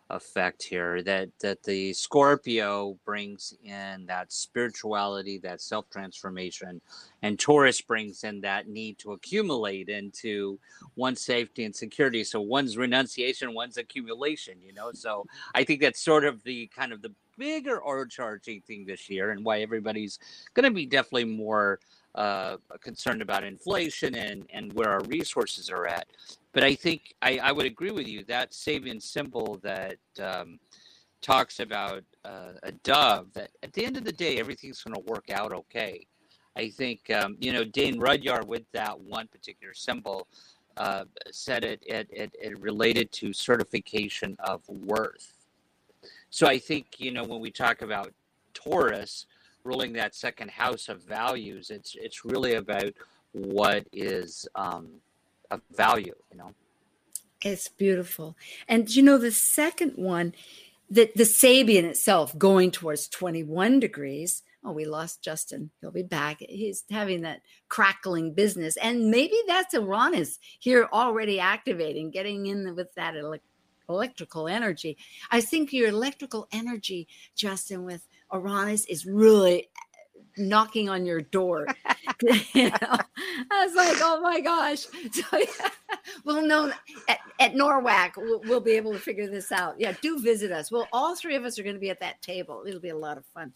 effect 0.09 0.63
here 0.63 1.03
that 1.03 1.29
that 1.41 1.61
the 1.61 1.93
Scorpio 1.93 2.97
brings 3.05 3.53
in 3.63 4.05
that 4.07 4.31
spirituality, 4.31 5.37
that 5.39 5.61
self 5.61 5.87
transformation, 5.91 6.81
and 7.21 7.37
Taurus 7.37 7.79
brings 7.79 8.23
in 8.23 8.41
that 8.41 8.67
need 8.67 8.97
to 8.97 9.11
accumulate 9.11 9.89
into 9.89 10.57
one's 10.95 11.21
safety 11.21 11.65
and 11.65 11.75
security. 11.75 12.23
So 12.23 12.41
one's 12.41 12.77
renunciation, 12.77 13.53
one's 13.53 13.77
accumulation. 13.77 14.55
You 14.65 14.73
know, 14.73 14.91
so 14.91 15.27
I 15.53 15.63
think 15.63 15.81
that's 15.81 16.01
sort 16.01 16.25
of 16.25 16.41
the 16.43 16.65
kind 16.75 16.91
of 16.91 17.03
the 17.03 17.13
bigger 17.37 17.85
overcharging 17.85 18.61
thing 18.61 18.85
this 18.85 19.09
year, 19.09 19.31
and 19.31 19.43
why 19.43 19.61
everybody's 19.61 20.19
going 20.53 20.65
to 20.65 20.71
be 20.71 20.85
definitely 20.85 21.25
more. 21.25 21.79
Uh, 22.15 22.57
concerned 22.81 23.21
about 23.21 23.43
inflation 23.43 24.15
and, 24.15 24.47
and 24.51 24.73
where 24.73 24.89
our 24.89 25.03
resources 25.03 25.69
are 25.69 25.85
at 25.85 26.07
but 26.57 26.63
I 26.63 26.73
think 26.73 27.13
I, 27.21 27.37
I 27.37 27.51
would 27.51 27.67
agree 27.67 27.91
with 27.91 28.07
you 28.07 28.23
that 28.23 28.49
Sabian 28.49 28.99
symbol 28.99 29.59
that 29.61 29.99
um, 30.19 30.59
talks 31.21 31.59
about 31.59 32.03
uh, 32.25 32.53
a 32.63 32.71
dove 32.71 33.31
that 33.33 33.51
at 33.61 33.73
the 33.73 33.85
end 33.85 33.95
of 33.95 34.03
the 34.03 34.11
day 34.11 34.39
everything's 34.39 34.81
going 34.81 34.95
to 34.95 35.11
work 35.11 35.29
out 35.29 35.51
okay. 35.51 36.07
I 36.55 36.69
think 36.69 37.11
um, 37.11 37.37
you 37.39 37.53
know 37.53 37.63
Dane 37.63 37.99
Rudhyar 37.99 38.43
with 38.47 38.63
that 38.73 38.99
one 38.99 39.27
particular 39.27 39.75
symbol 39.75 40.27
uh, 40.77 41.03
said 41.29 41.63
it, 41.63 41.83
it, 41.85 42.07
it 42.11 42.35
it 42.41 42.59
related 42.59 43.11
to 43.11 43.33
certification 43.33 44.35
of 44.39 44.67
worth. 44.67 45.36
So 46.37 46.45
I 46.45 46.59
think 46.59 46.99
you 46.99 47.09
know 47.09 47.23
when 47.23 47.39
we 47.39 47.49
talk 47.49 47.81
about 47.81 48.13
Taurus 48.53 49.25
ruling 49.63 49.93
that 49.93 50.13
second 50.13 50.51
house 50.51 50.87
of 50.87 51.01
values, 51.01 51.71
it's 51.71 51.95
it's 51.99 52.23
really 52.23 52.53
about 52.53 52.93
what 53.31 53.87
is 53.91 54.47
um, 54.53 54.87
of 55.49 55.61
value, 55.75 56.13
you 56.31 56.37
know. 56.37 56.53
It's 57.41 57.69
beautiful. 57.69 58.37
And 58.67 58.87
you 58.95 59.01
know, 59.01 59.17
the 59.17 59.31
second 59.31 59.93
one, 59.95 60.35
that 60.91 61.15
the 61.15 61.23
Sabian 61.23 61.85
itself 61.85 62.37
going 62.37 62.69
towards 62.69 63.07
21 63.07 63.79
degrees. 63.79 64.43
Oh, 64.63 64.73
we 64.73 64.85
lost 64.85 65.23
Justin. 65.23 65.71
He'll 65.81 65.89
be 65.89 66.03
back. 66.03 66.37
He's 66.47 66.83
having 66.91 67.21
that 67.21 67.41
crackling 67.67 68.35
business. 68.35 68.77
And 68.77 69.09
maybe 69.09 69.37
that's 69.47 69.73
Uranus 69.73 70.37
here 70.59 70.87
already 70.93 71.39
activating, 71.39 72.11
getting 72.11 72.45
in 72.45 72.75
with 72.75 72.93
that 72.93 73.15
electrical 73.89 74.47
energy. 74.47 74.97
I 75.31 75.41
think 75.41 75.73
your 75.73 75.89
electrical 75.89 76.47
energy, 76.51 77.07
Justin, 77.35 77.83
with 77.83 78.07
Uranus 78.33 78.85
is 78.85 79.05
really 79.05 79.63
eh, 79.63 79.99
knocking 80.37 80.89
on 80.89 81.05
your 81.05 81.21
door. 81.21 81.67
you 82.53 82.69
know? 82.69 82.97
I 83.51 83.65
was 83.65 83.75
like, 83.75 83.97
oh 84.01 84.19
my 84.21 84.39
gosh. 84.39 84.85
So 85.11 85.37
yeah, 85.37 85.69
we'll 86.25 86.45
know 86.45 86.71
at, 87.07 87.19
at 87.39 87.53
NORWAC, 87.53 88.17
we'll, 88.17 88.41
we'll, 88.41 88.59
be 88.59 88.71
able 88.71 88.91
to 88.93 88.99
figure 88.99 89.29
this 89.29 89.51
out. 89.51 89.79
Yeah, 89.79 89.93
do 90.01 90.19
visit 90.19 90.51
us. 90.51 90.71
Well, 90.71 90.87
all 90.91 91.15
three 91.15 91.35
of 91.35 91.43
us 91.43 91.57
are 91.57 91.63
going 91.63 91.75
to 91.75 91.79
be 91.79 91.89
at 91.89 91.99
that 92.01 92.21
table. 92.21 92.63
It'll 92.67 92.81
be 92.81 92.89
a 92.89 92.97
lot 92.97 93.17
of 93.17 93.25
fun. 93.25 93.53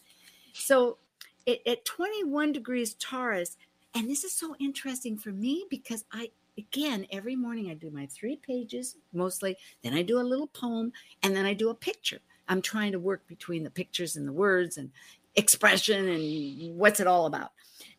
So 0.52 0.98
it, 1.46 1.60
at 1.66 1.84
21 1.84 2.52
degrees 2.52 2.94
Taurus, 2.94 3.56
and 3.94 4.08
this 4.08 4.24
is 4.24 4.32
so 4.32 4.56
interesting 4.60 5.16
for 5.16 5.30
me 5.30 5.66
because 5.68 6.04
I 6.12 6.30
again 6.58 7.06
every 7.10 7.36
morning 7.36 7.70
I 7.70 7.74
do 7.74 7.90
my 7.90 8.06
three 8.06 8.36
pages 8.36 8.96
mostly, 9.12 9.56
then 9.82 9.94
I 9.94 10.02
do 10.02 10.20
a 10.20 10.22
little 10.22 10.48
poem, 10.48 10.92
and 11.22 11.34
then 11.34 11.46
I 11.46 11.54
do 11.54 11.70
a 11.70 11.74
picture. 11.74 12.20
I'm 12.48 12.62
trying 12.62 12.92
to 12.92 12.98
work 12.98 13.26
between 13.26 13.62
the 13.62 13.70
pictures 13.70 14.16
and 14.16 14.26
the 14.26 14.32
words 14.32 14.76
and 14.76 14.90
expression 15.36 16.08
and 16.08 16.76
what's 16.76 17.00
it 17.00 17.06
all 17.06 17.26
about. 17.26 17.52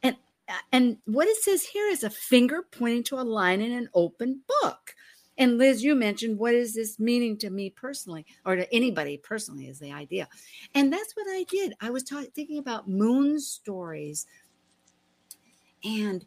And 0.03 0.15
uh, 0.49 0.53
and 0.71 0.97
what 1.05 1.27
it 1.27 1.37
says 1.37 1.63
here 1.63 1.87
is 1.87 2.03
a 2.03 2.09
finger 2.09 2.65
pointing 2.71 3.03
to 3.03 3.19
a 3.19 3.23
line 3.23 3.61
in 3.61 3.71
an 3.71 3.89
open 3.93 4.41
book. 4.61 4.93
And 5.37 5.57
Liz, 5.57 5.83
you 5.83 5.95
mentioned 5.95 6.37
what 6.37 6.53
is 6.53 6.75
this 6.75 6.99
meaning 6.99 7.37
to 7.37 7.49
me 7.49 7.69
personally, 7.69 8.25
or 8.45 8.55
to 8.55 8.71
anybody 8.73 9.17
personally, 9.17 9.67
is 9.67 9.79
the 9.79 9.91
idea. 9.91 10.27
And 10.75 10.93
that's 10.93 11.15
what 11.15 11.25
I 11.29 11.43
did. 11.49 11.73
I 11.81 11.89
was 11.89 12.03
thinking 12.03 12.59
about 12.59 12.89
moon 12.89 13.39
stories, 13.39 14.27
and 15.83 16.23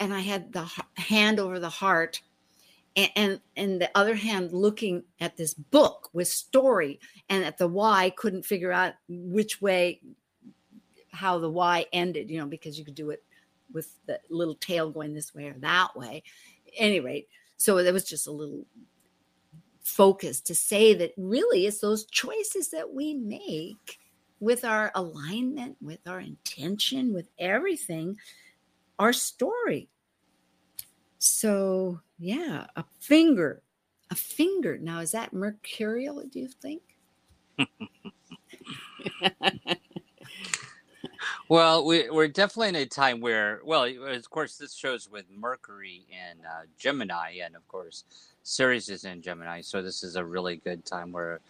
and 0.00 0.12
I 0.12 0.20
had 0.20 0.52
the 0.52 0.70
hand 0.96 1.38
over 1.40 1.58
the 1.58 1.68
heart, 1.68 2.20
and, 2.96 3.10
and 3.16 3.40
and 3.56 3.80
the 3.80 3.90
other 3.94 4.14
hand 4.14 4.52
looking 4.52 5.04
at 5.20 5.36
this 5.36 5.54
book 5.54 6.10
with 6.12 6.28
story, 6.28 7.00
and 7.28 7.44
at 7.44 7.58
the 7.58 7.68
Y 7.68 8.12
couldn't 8.16 8.44
figure 8.44 8.72
out 8.72 8.94
which 9.08 9.60
way, 9.60 10.00
how 11.10 11.38
the 11.38 11.50
Y 11.50 11.86
ended, 11.92 12.30
you 12.30 12.38
know, 12.38 12.46
because 12.46 12.78
you 12.78 12.84
could 12.84 12.94
do 12.94 13.10
it 13.10 13.22
with 13.72 13.98
the 14.06 14.20
little 14.28 14.56
tail 14.56 14.90
going 14.90 15.14
this 15.14 15.34
way 15.34 15.46
or 15.46 15.54
that 15.60 15.96
way. 15.96 16.22
Any 16.76 17.00
rate, 17.00 17.28
so 17.56 17.82
there 17.82 17.92
was 17.92 18.04
just 18.04 18.26
a 18.26 18.32
little 18.32 18.66
focus 19.82 20.40
to 20.40 20.54
say 20.54 20.94
that 20.94 21.12
really 21.16 21.66
it's 21.66 21.80
those 21.80 22.04
choices 22.06 22.70
that 22.70 22.92
we 22.94 23.14
make 23.14 23.98
with 24.40 24.64
our 24.64 24.90
alignment, 24.94 25.76
with 25.80 26.00
our 26.06 26.20
intention, 26.20 27.12
with 27.12 27.28
everything, 27.38 28.16
our 29.02 29.12
story. 29.12 29.88
So, 31.18 32.00
yeah, 32.18 32.66
a 32.76 32.84
finger, 33.00 33.62
a 34.10 34.14
finger. 34.14 34.78
Now, 34.78 35.00
is 35.00 35.12
that 35.12 35.32
mercurial, 35.32 36.22
do 36.30 36.38
you 36.40 36.48
think? 36.48 36.82
Well, 41.48 41.84
we, 41.84 42.08
we're 42.08 42.28
definitely 42.28 42.70
in 42.70 42.76
a 42.76 42.86
time 42.86 43.20
where, 43.20 43.60
well, 43.62 43.84
of 43.84 44.30
course, 44.30 44.56
this 44.56 44.74
shows 44.74 45.10
with 45.10 45.26
Mercury 45.30 46.06
in 46.08 46.38
uh, 46.46 46.62
Gemini, 46.78 47.40
and 47.44 47.54
of 47.54 47.68
course, 47.68 48.04
Ceres 48.42 48.88
is 48.88 49.04
in 49.04 49.20
Gemini. 49.20 49.60
So 49.60 49.82
this 49.82 50.02
is 50.02 50.16
a 50.16 50.24
really 50.24 50.56
good 50.56 50.86
time 50.86 51.12
where 51.12 51.40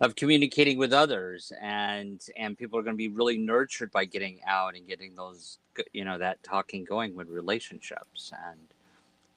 of 0.00 0.14
communicating 0.16 0.78
with 0.78 0.92
others, 0.92 1.52
and 1.60 2.20
and 2.36 2.58
people 2.58 2.78
are 2.78 2.82
going 2.82 2.94
to 2.94 2.98
be 2.98 3.08
really 3.08 3.38
nurtured 3.38 3.90
by 3.92 4.04
getting 4.04 4.40
out 4.46 4.76
and 4.76 4.86
getting 4.86 5.14
those, 5.14 5.58
you 5.92 6.04
know, 6.04 6.18
that 6.18 6.42
talking 6.42 6.84
going 6.84 7.14
with 7.16 7.28
relationships, 7.28 8.32
and 8.48 8.58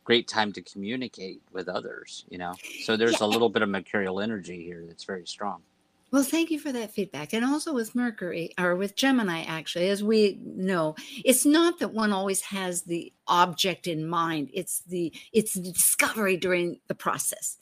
great 0.03 0.27
time 0.27 0.51
to 0.53 0.61
communicate 0.61 1.41
with 1.51 1.69
others. 1.69 2.25
You 2.29 2.39
know, 2.39 2.53
so 2.81 2.97
there's 2.97 3.21
Yeah. 3.21 3.27
a 3.27 3.27
little 3.27 3.49
bit 3.49 3.61
of 3.61 3.69
mercurial 3.69 4.19
energy 4.19 4.63
here 4.63 4.83
that's 4.87 5.05
very 5.05 5.25
strong. 5.27 5.63
Well, 6.11 6.23
thank 6.23 6.49
you 6.49 6.59
for 6.59 6.71
that 6.71 6.91
feedback. 6.91 7.33
And 7.33 7.45
also 7.45 7.73
with 7.73 7.93
Mercury 7.93 8.51
or 8.57 8.75
with 8.75 8.95
Gemini, 8.95 9.43
actually, 9.43 9.89
as 9.89 10.03
we 10.03 10.39
know, 10.43 10.95
it's 11.23 11.45
not 11.45 11.79
that 11.79 11.93
one 11.93 12.11
always 12.11 12.41
has 12.41 12.83
the 12.83 13.13
object 13.27 13.85
in 13.87 14.07
mind. 14.07 14.49
It's 14.53 14.81
the 14.81 15.13
it's 15.31 15.53
the 15.53 15.71
discovery 15.71 16.35
during 16.35 16.79
the 16.87 16.95
process. 16.95 17.57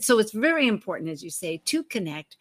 So 0.00 0.18
it's 0.18 0.32
very 0.32 0.66
important, 0.66 1.10
as 1.10 1.22
you 1.22 1.30
say, 1.30 1.60
to 1.66 1.84
connect, 1.84 2.36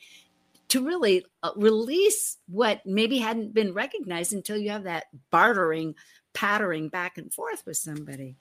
to 0.70 0.86
really 0.86 1.26
uh, 1.44 1.52
release 1.58 2.38
what 2.48 2.86
maybe 2.86 3.18
hadn't 3.18 3.54
been 3.54 3.74
recognized 3.74 4.32
until 4.34 4.58
you 4.58 4.70
have 4.70 4.86
that 4.86 5.06
bartering, 5.32 5.96
pattering 6.34 6.88
back 6.88 7.18
and 7.18 7.34
forth 7.34 7.64
with 7.66 7.78
somebody. 7.78 8.38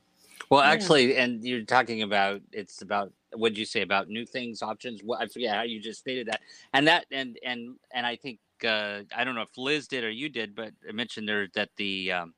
Well, 0.48 0.62
Yeah. 0.62 0.70
actually, 0.70 1.16
and 1.16 1.44
you're 1.44 1.62
talking 1.62 2.02
about 2.02 2.40
it's 2.52 2.82
about 2.82 3.12
what 3.34 3.50
did 3.50 3.58
you 3.58 3.64
say 3.66 3.82
about 3.82 4.08
new 4.08 4.26
things, 4.26 4.62
options? 4.62 5.02
What 5.02 5.20
I 5.20 5.26
forget 5.26 5.54
how 5.54 5.62
you 5.62 5.80
just 5.80 6.00
stated 6.00 6.26
that, 6.28 6.40
and 6.72 6.86
that 6.88 7.06
and 7.10 7.38
and 7.44 7.76
and 7.92 8.06
I 8.06 8.16
think 8.16 8.38
uh, 8.64 9.02
I 9.16 9.24
don't 9.24 9.34
know 9.34 9.42
if 9.42 9.56
Liz 9.56 9.86
did 9.88 10.04
or 10.04 10.10
you 10.10 10.28
did, 10.28 10.54
but 10.54 10.72
I 10.88 10.92
mentioned 10.92 11.28
there 11.28 11.48
that 11.54 11.70
the 11.76 12.12
um, 12.12 12.34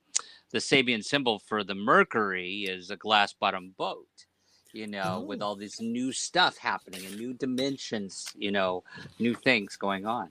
the 0.51 0.59
Sabian 0.59 1.03
symbol 1.05 1.38
for 1.38 1.64
the 1.64 1.74
Mercury 1.74 2.64
is 2.64 2.90
a 2.90 2.97
glass 2.97 3.32
bottom 3.32 3.74
boat. 3.76 4.07
You 4.74 4.86
know, 4.86 5.20
with 5.20 5.43
Oh. 5.43 5.49
all 5.49 5.57
this 5.57 5.82
new 5.82 6.12
stuff 6.12 6.57
happening 6.57 7.05
and 7.05 7.18
new 7.18 7.34
dimensions, 7.34 8.32
you 8.34 8.51
know, 8.51 8.82
new 9.18 9.34
things 9.34 9.76
going 9.76 10.07
on. 10.07 10.30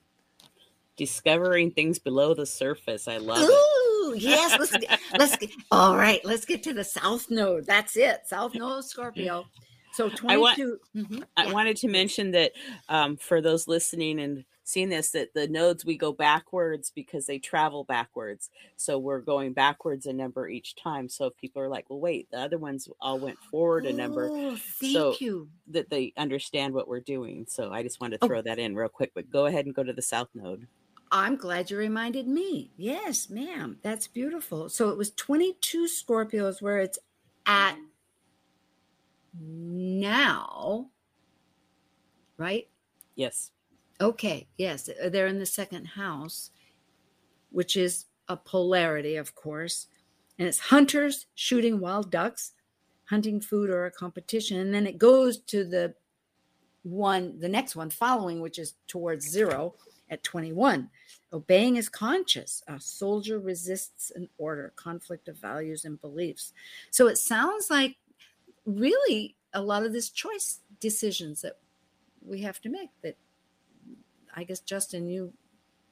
Discovering 0.98 1.72
things 1.72 2.00
below 2.00 2.34
the 2.34 2.46
surface. 2.46 3.08
I 3.08 3.18
love 3.18 3.38
it. 3.42 3.52
Ooh, 3.52 4.16
yes. 4.18 4.60
Let's 4.60 4.76
get, 4.76 5.00
let's 5.18 5.38
get, 5.38 5.52
all 5.72 5.96
right. 5.96 6.20
Let's 6.26 6.46
get 6.46 6.64
to 6.64 6.74
the 6.74 6.84
South 6.84 7.30
Node. 7.30 7.66
That's 7.66 7.96
it. 7.98 8.22
South 8.26 8.54
Node 8.56 8.84
Scorpio. 8.84 9.46
So 9.94 10.10
I 10.28 10.38
want- 10.38 10.58
22. 10.58 10.80
mhm, 10.96 11.24
I 11.38 11.46
yeah. 11.46 11.52
wanted 11.54 11.78
to 11.78 11.88
mention 11.88 12.32
that 12.32 12.52
um, 12.90 13.18
for 13.18 13.42
those 13.42 13.68
listening 13.68 14.20
and 14.20 14.46
seeing 14.64 14.90
this, 14.90 15.12
that 15.12 15.34
the 15.34 15.48
nodes 15.48 15.84
we 15.84 15.98
go 15.98 16.14
backwards 16.14 16.92
because 16.96 17.26
they 17.26 17.40
travel 17.40 17.84
backwards. 17.84 18.50
So 18.78 18.98
we're 18.98 19.20
going 19.20 19.52
backwards 19.54 20.06
a 20.06 20.14
number 20.14 20.48
each 20.48 20.76
time. 20.76 21.10
So 21.10 21.26
if 21.26 21.36
people 21.36 21.62
are 21.62 21.68
like, 21.68 21.90
"Well, 21.90 22.00
wait, 22.00 22.30
the 22.32 22.40
other 22.40 22.58
ones 22.58 22.88
all 23.02 23.20
went 23.20 23.38
forward 23.40 23.86
a 23.86 23.92
number," 23.92 24.30
Oh, 24.32 24.56
thank 24.56 24.94
so 24.94 25.16
you. 25.20 25.50
that 25.68 25.90
they 25.90 26.14
understand 26.16 26.74
what 26.74 26.88
we're 26.88 27.02
doing. 27.02 27.46
So 27.50 27.72
I 27.74 27.84
just 27.84 28.00
wanted 28.00 28.20
to 28.20 28.26
Oh. 28.26 28.28
throw 28.28 28.42
that 28.44 28.60
in 28.60 28.76
real 28.76 28.88
quick. 28.88 29.12
But 29.14 29.30
go 29.30 29.46
ahead 29.48 29.66
and 29.66 29.76
go 29.76 29.84
to 29.84 29.94
the 29.94 30.02
south 30.02 30.30
node. 30.34 30.68
I'm 31.14 31.36
glad 31.36 31.70
you 31.70 31.78
reminded 31.78 32.26
me. 32.26 32.72
Yes, 32.78 33.30
ma'am. 33.30 33.80
That's 33.82 34.08
beautiful. 34.08 34.70
So 34.70 34.88
it 34.90 34.98
was 34.98 35.12
22 35.12 35.84
Scorpios 35.88 36.62
where 36.62 36.78
it's 36.80 36.98
at 37.46 37.76
now, 39.40 40.90
right? 42.38 42.68
Yes. 43.16 43.52
Okay. 44.00 44.48
Yes. 44.58 44.90
uh, 44.90 45.10
They're 45.10 45.28
in 45.28 45.40
the 45.40 45.46
second 45.46 45.86
house, 45.86 46.52
which 47.52 47.78
is 47.78 48.06
a 48.28 48.38
polarity, 48.38 49.16
of 49.16 49.36
course. 49.36 49.88
And 50.40 50.48
it's 50.48 50.60
hunters 50.60 51.28
shooting 51.36 51.80
wild 51.80 52.12
ducks, 52.12 52.54
hunting 53.06 53.42
food 53.42 53.70
or 53.70 53.86
a 53.86 53.92
competition. 53.92 54.58
And 54.60 54.74
then 54.74 54.88
it 54.88 54.98
goes 54.98 55.38
to 55.38 55.64
the 55.64 55.94
one, 56.84 57.40
the 57.40 57.50
next 57.50 57.76
one 57.76 57.90
following, 57.90 58.42
which 58.42 58.58
is 58.58 58.74
towards 58.88 59.28
zero 59.28 59.76
at 60.10 60.24
21. 60.24 60.90
Obeying 61.34 61.78
is 61.78 61.90
conscious. 61.90 62.64
A 62.68 62.80
soldier 62.80 63.40
resists 63.40 64.12
an 64.12 64.28
order, 64.38 64.74
conflict 64.76 65.28
of 65.28 65.38
values 65.38 65.86
and 65.86 66.02
beliefs. 66.02 66.54
So 66.90 67.08
it 67.08 67.18
sounds 67.18 67.70
like 67.70 67.98
really 68.66 69.36
a 69.54 69.62
lot 69.62 69.84
of 69.84 69.94
this 69.94 70.10
choice 70.10 70.60
decisions 70.80 71.42
that 71.42 71.58
we 72.26 72.42
have 72.42 72.62
to 72.62 72.70
make 72.70 72.90
that 73.04 73.18
I 74.34 74.44
guess 74.46 74.60
Justin, 74.62 75.10
you 75.10 75.34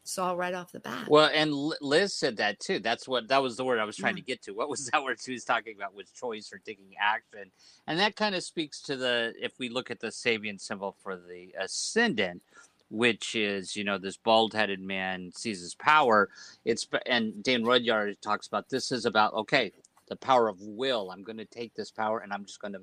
saw 0.03 0.31
right 0.33 0.53
off 0.53 0.71
the 0.71 0.79
bat. 0.79 1.07
Well, 1.09 1.29
and 1.33 1.53
Liz 1.81 2.13
said 2.15 2.37
that 2.37 2.59
too. 2.59 2.79
That's 2.79 3.07
what 3.07 3.27
that 3.27 3.41
was 3.43 3.57
the 3.57 3.65
word 3.65 3.79
I 3.79 3.83
was 3.83 3.97
trying 3.97 4.15
Yeah. 4.15 4.21
to 4.21 4.25
get 4.27 4.41
to. 4.43 4.53
What 4.53 4.69
was 4.69 4.85
that 4.93 5.03
word 5.03 5.19
she 5.21 5.33
was 5.33 5.43
talking 5.43 5.75
about 5.75 5.93
with 5.93 6.13
choice 6.13 6.51
or 6.53 6.57
taking 6.59 6.95
action? 6.99 7.51
And 7.87 7.99
that 7.99 8.15
kind 8.15 8.33
of 8.35 8.43
speaks 8.43 8.81
to 8.83 8.95
the 8.95 9.33
if 9.39 9.59
we 9.59 9.69
look 9.69 9.91
at 9.91 9.99
the 9.99 10.07
Sabian 10.07 10.59
symbol 10.59 10.95
for 11.03 11.15
the 11.17 11.53
ascendant, 11.59 12.41
which 12.89 13.35
is 13.35 13.75
you 13.75 13.83
know 13.83 13.97
this 13.97 14.17
bald-headed 14.17 14.79
man 14.79 15.31
seizes 15.35 15.75
power. 15.75 16.29
It's 16.65 16.87
and 17.05 17.43
Dan 17.43 17.63
Rudhyar 17.63 18.19
talks 18.21 18.47
about 18.47 18.69
this 18.69 18.91
is 18.91 19.05
about 19.05 19.33
okay 19.33 19.71
the 20.09 20.15
power 20.15 20.47
of 20.47 20.57
will. 20.59 21.11
I'm 21.11 21.23
going 21.23 21.37
to 21.37 21.45
take 21.45 21.73
this 21.75 21.91
power 21.91 22.19
and 22.19 22.33
I'm 22.33 22.45
just 22.45 22.59
going 22.59 22.73
to 22.73 22.81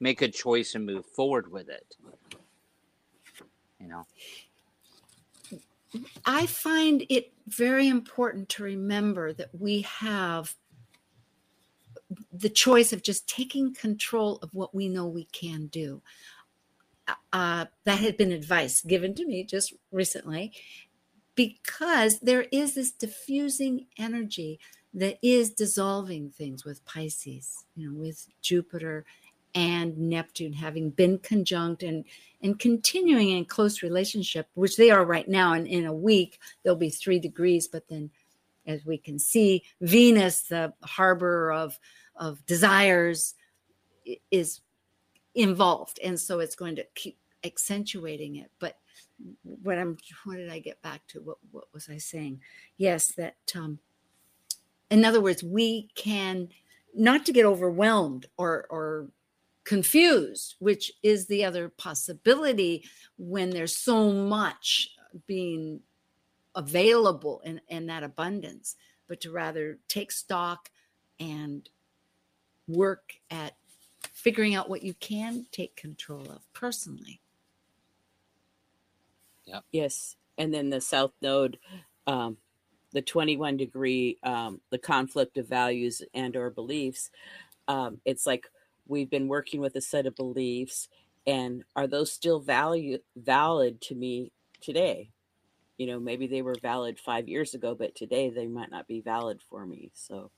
make 0.00 0.22
a 0.22 0.28
choice 0.28 0.74
and 0.74 0.86
move 0.86 1.04
forward 1.06 1.50
with 1.50 1.68
it. 1.68 1.96
You 3.80 3.88
know. 3.88 4.06
I 6.24 6.46
find 6.46 7.04
it 7.08 7.32
very 7.46 7.88
important 7.88 8.48
to 8.50 8.62
remember 8.62 9.32
that 9.32 9.50
we 9.58 9.82
have 9.82 10.54
the 12.32 12.48
choice 12.48 12.92
of 12.92 13.02
just 13.02 13.28
taking 13.28 13.74
control 13.74 14.38
of 14.42 14.54
what 14.54 14.74
we 14.74 14.88
know 14.88 15.06
we 15.06 15.24
can 15.24 15.66
do. 15.66 16.02
Uh, 17.32 17.64
that 17.84 18.00
had 18.00 18.18
been 18.18 18.32
advice 18.32 18.82
given 18.82 19.14
to 19.14 19.24
me 19.26 19.42
just 19.42 19.72
recently 19.90 20.52
because 21.34 22.18
there 22.20 22.46
is 22.52 22.74
this 22.74 22.90
diffusing 22.90 23.86
energy 23.96 24.58
that 24.94 25.18
is 25.22 25.50
dissolving 25.50 26.30
things 26.30 26.64
with 26.64 26.84
Pisces, 26.84 27.64
you 27.76 27.88
know, 27.88 27.98
with 27.98 28.26
Jupiter 28.40 29.04
and 29.54 29.96
Neptune 29.98 30.52
having 30.52 30.90
been 30.90 31.18
conjunct 31.18 31.82
and 31.82 32.04
and 32.40 32.58
continuing 32.58 33.30
in 33.30 33.44
close 33.44 33.82
relationship, 33.82 34.46
which 34.54 34.76
they 34.76 34.90
are 34.90 35.04
right 35.04 35.28
now. 35.28 35.54
And 35.54 35.66
in 35.66 35.86
a 35.86 35.92
week, 35.92 36.38
there'll 36.62 36.76
be 36.76 36.90
three 36.90 37.18
degrees. 37.18 37.66
But 37.66 37.88
then, 37.88 38.10
as 38.66 38.84
we 38.86 38.98
can 38.98 39.18
see, 39.18 39.64
Venus, 39.80 40.42
the 40.42 40.72
harbor 40.82 41.52
of 41.52 41.78
of 42.16 42.44
desires, 42.46 43.34
is 44.30 44.60
involved, 45.34 45.98
and 46.02 46.18
so 46.18 46.40
it's 46.40 46.56
going 46.56 46.76
to 46.76 46.86
keep 46.94 47.18
accentuating 47.44 48.36
it. 48.36 48.50
But 48.58 48.78
what 49.42 49.78
I'm, 49.78 49.96
what 50.24 50.36
did 50.36 50.50
I 50.50 50.60
get 50.60 50.80
back 50.82 51.06
to? 51.08 51.20
What 51.20 51.38
what 51.50 51.64
was 51.72 51.88
I 51.88 51.98
saying? 51.98 52.40
Yes, 52.76 53.12
that 53.12 53.36
um, 53.56 53.78
in 54.90 55.04
other 55.04 55.20
words, 55.20 55.42
we 55.42 55.88
can 55.94 56.48
not 56.94 57.26
to 57.26 57.32
get 57.32 57.44
overwhelmed 57.44 58.26
or 58.36 58.66
or 58.70 59.10
confused, 59.64 60.54
which 60.60 60.90
is 61.02 61.26
the 61.26 61.44
other 61.44 61.68
possibility 61.68 62.84
when 63.18 63.50
there's 63.50 63.76
so 63.76 64.10
much 64.10 64.88
being 65.26 65.80
available 66.54 67.40
in, 67.44 67.60
in 67.68 67.86
that 67.86 68.02
abundance, 68.02 68.76
but 69.08 69.20
to 69.20 69.30
rather 69.30 69.78
take 69.86 70.10
stock 70.10 70.70
and 71.20 71.68
work 72.66 73.14
at 73.30 73.56
figuring 74.12 74.54
out 74.54 74.70
what 74.70 74.82
you 74.82 74.94
can 74.94 75.46
take 75.52 75.76
control 75.76 76.30
of 76.30 76.50
personally. 76.52 77.20
Yep. 79.44 79.64
Yes. 79.70 80.16
And 80.36 80.52
then 80.52 80.70
the 80.70 80.80
South 80.80 81.12
Node, 81.20 81.58
um, 82.06 82.38
the 82.92 83.02
21 83.02 83.56
degree, 83.56 84.18
um, 84.22 84.60
the 84.70 84.78
conflict 84.78 85.36
of 85.38 85.48
values 85.48 86.02
and 86.14 86.36
or 86.36 86.50
beliefs. 86.50 87.10
Um, 87.66 88.00
it's 88.04 88.26
like 88.26 88.46
we've 88.86 89.10
been 89.10 89.28
working 89.28 89.60
with 89.60 89.76
a 89.76 89.80
set 89.80 90.06
of 90.06 90.16
beliefs 90.16 90.88
and 91.26 91.64
are 91.76 91.86
those 91.86 92.12
still 92.12 92.40
value 92.40 92.98
valid 93.16 93.80
to 93.82 93.94
me 93.94 94.32
today? 94.60 95.10
You 95.76 95.86
know, 95.86 96.00
maybe 96.00 96.26
they 96.26 96.42
were 96.42 96.56
valid 96.60 96.98
five 96.98 97.28
years 97.28 97.54
ago, 97.54 97.74
but 97.74 97.94
today 97.94 98.30
they 98.30 98.46
might 98.46 98.70
not 98.70 98.88
be 98.88 99.00
valid 99.00 99.40
for 99.48 99.66
me. 99.66 99.90
So, 99.94 100.30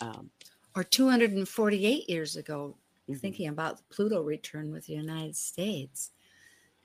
um, 0.00 0.30
or 0.74 0.84
248 0.84 2.08
years 2.08 2.36
ago, 2.36 2.76
mm-hmm. 3.10 3.18
thinking 3.18 3.48
about 3.48 3.78
the 3.78 3.94
Pluto 3.94 4.22
return 4.22 4.72
with 4.72 4.86
the 4.86 4.94
United 4.94 5.36
States 5.36 6.12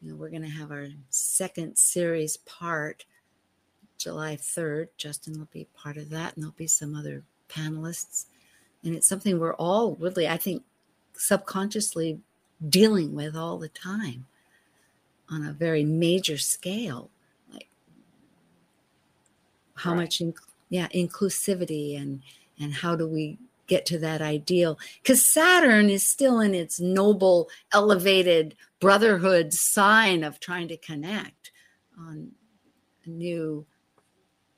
you 0.02 0.12
know, 0.12 0.16
we're 0.16 0.30
going 0.30 0.44
to 0.44 0.48
have 0.48 0.72
our 0.72 0.88
second 1.10 1.78
series 1.78 2.38
part 2.38 3.06
July 3.98 4.36
3rd. 4.36 4.90
Justin 4.98 5.38
will 5.38 5.50
be 5.52 5.68
part 5.76 5.98
of 5.98 6.10
that, 6.10 6.36
and 6.36 6.44
there'll 6.44 6.56
be 6.58 6.68
some 6.68 6.96
other 6.96 7.24
panelists. 7.50 8.26
And 8.84 8.96
it's 8.96 9.08
something 9.08 9.40
we're 9.40 9.54
all 9.56 9.96
really, 9.96 10.28
I 10.28 10.38
think, 10.38 10.64
subconsciously 11.14 12.20
dealing 12.68 13.14
with 13.14 13.36
all 13.36 13.58
the 13.58 13.70
time 13.70 14.26
on 15.30 15.46
a 15.46 15.54
very 15.54 15.84
major 15.84 16.38
scale. 16.38 17.10
Like 17.52 17.70
how 19.76 19.92
right. 19.92 19.98
much, 19.98 20.20
inc- 20.20 20.36
yeah, 20.70 20.88
inclusivity 20.90 22.00
and 22.00 22.22
and 22.60 22.74
how 22.74 22.96
do 22.96 23.08
we 23.08 23.38
get 23.68 23.86
to 23.86 24.00
that 24.00 24.22
ideal 24.22 24.80
because 25.04 25.24
Saturn 25.24 25.90
is 25.90 26.08
still 26.08 26.40
in 26.40 26.56
its 26.56 26.80
noble, 26.80 27.50
elevated 27.74 28.56
brotherhood 28.80 29.54
sign 29.54 30.24
of 30.24 30.40
trying 30.40 30.68
to 30.70 30.78
connect 30.78 31.52
on 32.00 32.32
a 33.06 33.10
new 33.10 33.66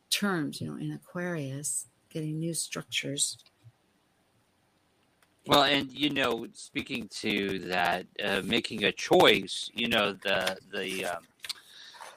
terms, 0.10 0.62
you 0.62 0.68
know, 0.68 0.78
in 0.78 0.91
Aquarius, 0.91 1.88
getting 2.10 2.39
new 2.39 2.53
structures. 2.53 3.38
Well, 5.47 5.64
and 5.64 5.91
you 5.91 6.12
know, 6.12 6.47
speaking 6.53 7.07
to 7.22 7.60
that, 7.60 8.05
uh, 8.24 8.41
making 8.43 8.84
a 8.84 8.91
choice, 8.91 9.70
you 9.74 9.88
know, 9.88 10.14
the 10.14 10.57
the 10.72 11.05
um, 11.05 11.24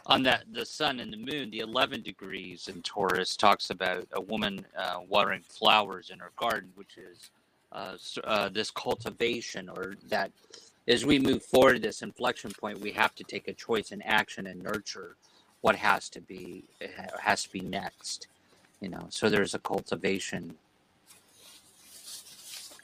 on 0.06 0.22
that 0.22 0.44
the 0.52 0.66
sun 0.66 1.00
and 1.00 1.12
the 1.12 1.16
moon 1.16 1.50
the 1.50 1.60
11 1.60 2.02
degrees 2.02 2.68
in 2.68 2.82
taurus 2.82 3.36
talks 3.36 3.70
about 3.70 4.06
a 4.12 4.20
woman 4.20 4.64
uh, 4.76 4.98
watering 5.08 5.42
flowers 5.42 6.10
in 6.10 6.18
her 6.18 6.32
garden 6.36 6.70
which 6.74 6.96
is 6.96 7.30
uh, 7.72 7.96
uh, 8.24 8.48
this 8.48 8.70
cultivation 8.70 9.68
or 9.68 9.94
that 10.08 10.30
as 10.88 11.06
we 11.06 11.18
move 11.18 11.42
forward 11.42 11.82
this 11.82 12.02
inflection 12.02 12.50
point 12.60 12.80
we 12.80 12.90
have 12.90 13.14
to 13.14 13.24
take 13.24 13.48
a 13.48 13.52
choice 13.52 13.92
in 13.92 14.02
action 14.02 14.46
and 14.46 14.62
nurture 14.62 15.16
what 15.62 15.76
has 15.76 16.08
to 16.10 16.20
be 16.20 16.64
has 17.20 17.44
to 17.44 17.50
be 17.50 17.60
next 17.60 18.28
you 18.80 18.88
know 18.88 19.06
so 19.08 19.28
there's 19.28 19.54
a 19.54 19.58
cultivation 19.58 20.54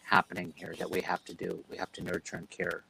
happening 0.04 0.52
here 0.56 0.74
that 0.78 0.90
we 0.90 1.00
have 1.02 1.24
to 1.24 1.34
do 1.34 1.62
we 1.70 1.76
have 1.76 1.92
to 1.92 2.02
nurture 2.02 2.36
and 2.36 2.50
care 2.50 2.84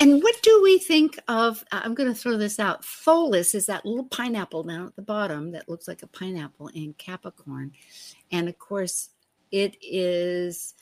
and 0.00 0.22
what 0.22 0.36
do 0.42 0.60
we 0.62 0.78
think 0.78 1.18
of? 1.28 1.64
I'm 1.72 1.94
going 1.94 2.12
to 2.12 2.18
throw 2.18 2.36
this 2.36 2.58
out. 2.58 2.82
Pholus 2.82 3.54
is 3.54 3.66
that 3.66 3.86
little 3.86 4.04
pineapple 4.04 4.64
down 4.64 4.86
at 4.86 4.96
the 4.96 5.02
bottom 5.02 5.52
that 5.52 5.68
looks 5.68 5.88
like 5.88 6.02
a 6.02 6.06
pineapple 6.06 6.68
in 6.68 6.94
Capricorn. 6.94 7.72
And 8.30 8.48
of 8.48 8.58
course, 8.58 9.10
it 9.50 9.76
is, 9.80 10.74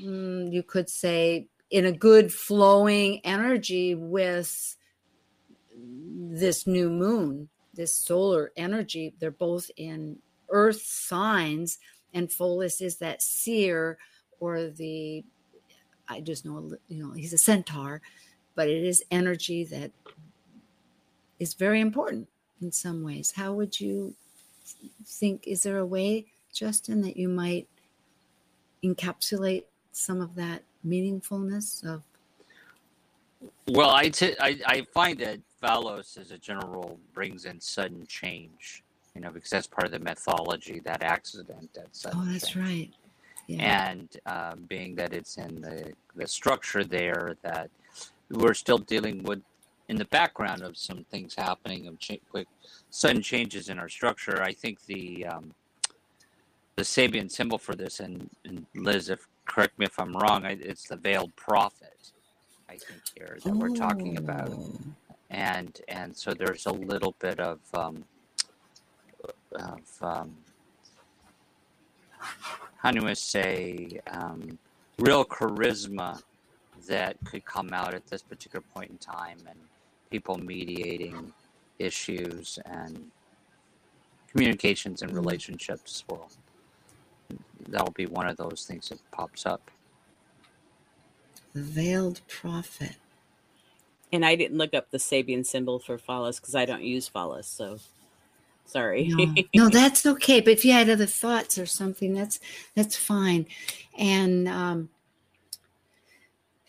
mm, 0.00 0.52
you 0.52 0.62
could 0.62 0.88
say, 0.88 1.48
in 1.70 1.84
a 1.86 1.92
good 1.92 2.32
flowing 2.32 3.20
energy 3.24 3.94
with 3.94 4.76
this 5.76 6.66
new 6.66 6.90
moon, 6.90 7.48
this 7.74 7.94
solar 7.94 8.52
energy. 8.56 9.14
They're 9.18 9.30
both 9.30 9.70
in 9.76 10.18
earth 10.50 10.82
signs. 10.82 11.78
And 12.12 12.28
Pholus 12.28 12.80
is 12.80 12.98
that 12.98 13.22
seer 13.22 13.98
or 14.40 14.68
the, 14.68 15.24
I 16.08 16.20
just 16.20 16.44
know, 16.44 16.72
you 16.88 17.02
know, 17.02 17.12
he's 17.12 17.32
a 17.32 17.38
centaur 17.38 18.02
but 18.54 18.68
it 18.68 18.84
is 18.84 19.04
energy 19.10 19.64
that 19.64 19.90
is 21.38 21.54
very 21.54 21.80
important 21.80 22.28
in 22.60 22.72
some 22.72 23.02
ways. 23.02 23.32
How 23.36 23.52
would 23.52 23.80
you 23.80 24.14
think? 25.04 25.46
Is 25.46 25.62
there 25.62 25.78
a 25.78 25.86
way, 25.86 26.26
Justin, 26.52 27.02
that 27.02 27.16
you 27.16 27.28
might 27.28 27.68
encapsulate 28.82 29.64
some 29.92 30.20
of 30.20 30.34
that 30.36 30.62
meaningfulness 30.86 31.84
of? 31.84 32.02
Well, 33.68 33.90
I, 33.90 34.08
t- 34.08 34.36
I, 34.40 34.58
I 34.66 34.86
find 34.92 35.18
that 35.20 35.40
Pholus, 35.64 36.18
as 36.18 36.30
a 36.30 36.38
general 36.38 36.68
rule, 36.68 36.98
brings 37.14 37.44
in 37.44 37.60
sudden 37.60 38.06
change. 38.06 38.82
You 39.14 39.20
know, 39.20 39.30
because 39.30 39.50
that's 39.50 39.66
part 39.66 39.86
of 39.86 39.92
the 39.92 40.00
mythology, 40.00 40.80
that 40.84 41.02
accident, 41.02 41.72
that 41.74 41.94
sudden. 41.94 42.20
Oh, 42.20 42.32
that's 42.32 42.50
change. 42.50 42.66
right. 42.66 42.90
Yeah. 43.46 43.88
And 43.90 44.08
uh, 44.26 44.56
being 44.68 44.96
that 44.96 45.12
it's 45.12 45.36
in 45.36 45.60
the 45.60 45.92
the 46.16 46.26
structure 46.26 46.82
there, 46.82 47.36
that 47.42 47.70
we're 48.30 48.54
still 48.54 48.78
dealing 48.78 49.22
with 49.22 49.40
in 49.88 49.96
the 49.96 50.06
background 50.06 50.62
of 50.62 50.76
some 50.76 51.04
things 51.10 51.34
happening 51.34 51.86
of 51.86 51.98
cha- 51.98 52.14
quick 52.30 52.48
sudden 52.90 53.22
changes 53.22 53.68
in 53.68 53.78
our 53.78 53.88
structure. 53.88 54.42
I 54.42 54.52
think 54.52 54.84
the 54.86 55.26
um, 55.26 55.52
the 56.76 56.82
Sabian 56.82 57.30
symbol 57.30 57.58
for 57.58 57.74
this, 57.74 58.00
and, 58.00 58.28
and 58.44 58.66
Liz, 58.74 59.10
if 59.10 59.28
correct 59.46 59.78
me 59.78 59.86
if 59.86 59.98
I'm 60.00 60.12
wrong, 60.12 60.44
I, 60.44 60.56
it's 60.60 60.88
the 60.88 60.96
veiled 60.96 61.34
prophet. 61.36 62.12
I 62.68 62.76
think 62.76 63.02
here 63.14 63.38
that 63.44 63.54
we're 63.54 63.68
talking 63.68 64.16
about, 64.16 64.48
oh. 64.50 64.80
And 65.30 65.80
and 65.88 66.16
so 66.16 66.32
there's 66.32 66.66
a 66.66 66.72
little 66.72 67.14
bit 67.18 67.40
of 67.40 67.58
um, 67.74 68.04
of 69.52 69.80
um, 70.02 70.34
how 72.76 72.90
do 72.90 73.06
I 73.06 73.14
say 73.14 74.00
um, 74.10 74.58
real 74.98 75.24
charisma 75.24 76.22
that 76.86 77.16
could 77.24 77.44
come 77.44 77.70
out 77.72 77.94
at 77.94 78.06
this 78.06 78.22
particular 78.22 78.62
point 78.74 78.90
in 78.90 78.98
time 78.98 79.38
and 79.48 79.58
people 80.10 80.36
mediating 80.36 81.32
issues 81.78 82.58
and 82.66 83.10
communications 84.30 85.02
and 85.02 85.12
relationships 85.14 86.04
will 86.08 86.28
that'll 87.68 87.92
be 87.92 88.06
one 88.06 88.28
of 88.28 88.36
those 88.36 88.64
things 88.68 88.88
that 88.90 88.98
pops 89.10 89.46
up. 89.46 89.70
The 91.54 91.62
veiled 91.62 92.20
prophet 92.28 92.96
and 94.14 94.24
i 94.24 94.34
didn't 94.34 94.58
look 94.58 94.74
up 94.74 94.90
the 94.90 94.98
sabian 94.98 95.44
symbol 95.44 95.78
for 95.78 95.98
Pholus 95.98 96.40
because 96.40 96.54
i 96.54 96.64
don't 96.64 96.82
use 96.82 97.08
Pholus 97.08 97.44
so 97.44 97.78
sorry. 98.66 99.08
No, 99.08 99.34
no, 99.54 99.68
that's 99.68 100.06
okay 100.06 100.40
but 100.40 100.52
if 100.52 100.64
you 100.64 100.72
had 100.72 100.88
other 100.88 101.06
thoughts 101.06 101.58
or 101.58 101.66
something 101.66 102.14
that's 102.14 102.40
that's 102.74 102.96
fine. 102.96 103.46
And 103.98 104.48
um 104.48 104.88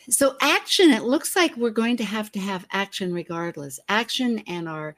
so 0.10 0.36
action 0.40 0.92
it 0.92 1.04
looks 1.04 1.36
like 1.36 1.56
we're 1.58 1.72
going 1.72 1.98
to 1.98 2.04
have 2.04 2.32
to 2.34 2.40
have 2.40 2.66
action 2.72 3.14
regardless. 3.14 3.80
Action 3.90 4.44
and 4.48 4.70
our 4.70 4.96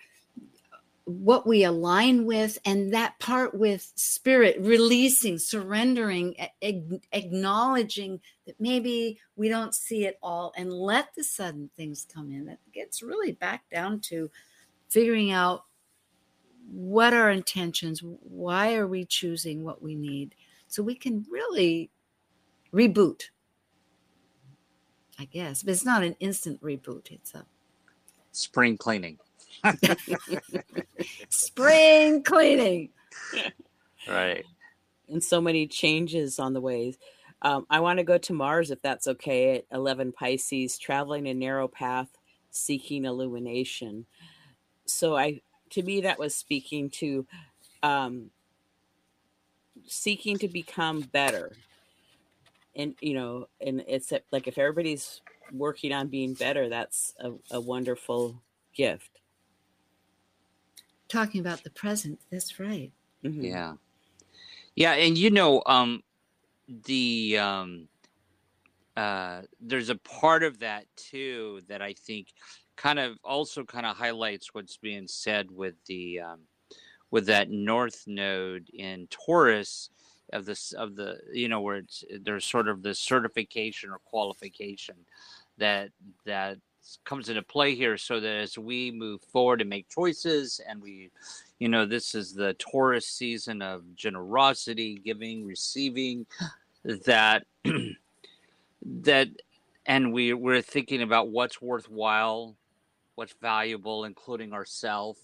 what 1.06 1.48
we 1.48 1.64
align 1.64 2.26
with 2.26 2.60
and 2.66 2.94
that 2.94 3.18
part 3.20 3.56
with 3.56 3.94
spirit 3.96 4.58
releasing 4.60 5.38
surrendering 5.40 6.36
ag- 6.62 7.02
acknowledging 7.14 8.20
that 8.48 8.60
maybe 8.60 9.20
we 9.36 9.50
don't 9.50 9.76
see 9.76 10.06
it 10.06 10.18
all 10.24 10.52
and 10.58 10.74
let 10.74 11.14
the 11.16 11.24
sudden 11.24 11.70
things 11.78 12.08
come 12.12 12.32
in 12.32 12.46
that 12.46 12.60
gets 12.74 13.04
really 13.04 13.34
back 13.34 13.64
down 13.72 14.00
to 14.00 14.32
figuring 14.90 15.32
out 15.32 15.66
what 16.72 17.14
our 17.14 17.30
intentions 17.30 18.02
why 18.04 18.76
are 18.76 18.88
we 18.88 19.06
choosing 19.06 19.64
what 19.64 19.82
we 19.82 19.96
need 19.96 20.34
so 20.68 20.82
we 20.82 20.96
can 20.96 21.26
really 21.30 21.90
reboot 22.74 23.30
I 25.20 25.26
guess. 25.26 25.64
But 25.64 25.72
it's 25.72 25.86
not 25.86 26.04
an 26.04 26.16
instant 26.20 26.62
reboot. 26.62 27.12
It's 27.12 27.34
a 27.34 27.46
spring 28.32 28.78
cleaning. 28.78 29.18
spring 31.30 32.24
cleaning. 32.24 32.90
right. 34.08 34.46
And 35.10 35.24
so 35.24 35.42
many 35.42 35.68
changes 35.68 36.38
on 36.38 36.54
the 36.54 36.62
ways. 36.62 36.98
Um, 37.42 37.66
I 37.70 37.80
want 37.80 38.00
to 38.00 38.04
go 38.04 38.18
to 38.18 38.34
Mars 38.34 38.72
if 38.72 38.82
that's 38.82 39.08
okay 39.08 39.58
at 39.58 39.66
11 39.72 40.12
Pisces, 40.12 40.78
traveling 40.78 41.28
a 41.28 41.34
narrow 41.34 41.68
path, 41.68 42.10
seeking 42.50 43.06
illumination. 43.06 44.06
So 44.86 45.16
I, 45.16 45.42
to 45.72 45.84
me, 45.84 46.02
that 46.02 46.18
was 46.18 46.34
speaking 46.34 46.90
to 46.92 47.28
um, 47.84 48.32
seeking 49.86 50.38
to 50.40 50.48
become 50.48 51.02
better 51.02 51.54
and 52.78 52.96
you 53.02 53.14
know 53.14 53.48
and 53.60 53.84
it's 53.88 54.14
like 54.32 54.48
if 54.48 54.58
everybody's 54.58 55.22
working 55.52 55.92
on 55.92 56.08
being 56.08 56.34
better 56.34 56.70
that's 56.70 57.14
a, 57.20 57.32
a 57.52 57.60
wonderful 57.60 58.42
gift 58.74 59.20
talking 61.10 61.42
about 61.42 61.64
the 61.64 61.70
present 61.70 62.20
that's 62.32 62.60
right 62.60 62.92
mm-hmm. 63.24 63.42
yeah 63.42 63.74
yeah 64.76 64.94
and 64.94 65.18
you 65.18 65.32
know 65.32 65.62
um 65.66 66.04
the 66.68 67.38
um 67.38 67.88
uh 68.96 69.42
there's 69.62 69.90
a 69.90 69.96
part 69.96 70.44
of 70.44 70.60
that 70.60 70.86
too 70.96 71.62
that 71.68 71.82
i 71.82 71.94
think 71.94 72.28
kind 72.76 73.00
of 73.00 73.18
also 73.24 73.64
kind 73.64 73.86
of 73.86 73.96
highlights 73.96 74.54
what's 74.54 74.78
being 74.78 75.08
said 75.08 75.50
with 75.52 75.76
the 75.86 76.20
um 76.20 76.40
with 77.12 77.26
that 77.26 77.50
north 77.50 78.04
node 78.08 78.70
in 78.74 79.08
taurus 79.10 79.90
of 80.34 80.46
this 80.46 80.74
of 80.74 80.96
the 80.96 81.18
you 81.32 81.48
know 81.48 81.62
where 81.62 81.78
it's 81.78 82.04
there's 82.22 82.46
sort 82.46 82.68
of 82.68 82.84
this 82.84 83.00
certification 83.00 83.90
or 83.90 84.00
qualification 84.00 84.96
that 85.58 85.90
that 86.26 86.58
comes 87.04 87.30
into 87.30 87.42
play 87.42 87.76
here 87.76 87.98
so 87.98 88.20
that 88.20 88.36
as 88.36 88.58
we 88.58 88.92
move 88.92 89.22
forward 89.22 89.62
and 89.62 89.70
make 89.70 89.90
choices 89.90 90.62
and 90.68 90.82
we 90.82 91.10
you 91.60 91.68
know 91.68 91.86
this 91.86 92.16
is 92.16 92.34
the 92.34 92.54
taurus 92.56 93.08
season 93.08 93.62
of 93.62 93.84
generosity 93.96 95.02
giving 95.04 95.46
receiving 95.46 96.26
that 97.06 97.46
that 98.86 99.28
and 99.86 100.14
we 100.14 100.34
we're 100.34 100.62
thinking 100.62 101.02
about 101.02 101.30
what's 101.30 101.62
worthwhile 101.62 102.56
what's 103.16 103.36
valuable 103.42 104.06
including 104.06 104.54
ourselves 104.54 105.20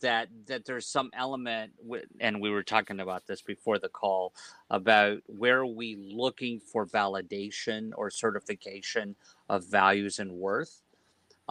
that 0.00 0.28
that 0.46 0.64
there's 0.64 0.86
some 0.86 1.10
element 1.14 1.72
and 2.20 2.40
we 2.40 2.50
were 2.50 2.62
talking 2.62 3.00
about 3.00 3.26
this 3.26 3.42
before 3.42 3.78
the 3.78 3.88
call 3.88 4.32
about 4.70 5.18
where 5.26 5.60
are 5.60 5.66
we 5.66 5.96
looking 6.14 6.60
for 6.60 6.86
validation 6.86 7.90
or 7.96 8.10
certification 8.10 9.14
of 9.48 9.64
values 9.66 10.18
and 10.18 10.30
worth 10.30 10.81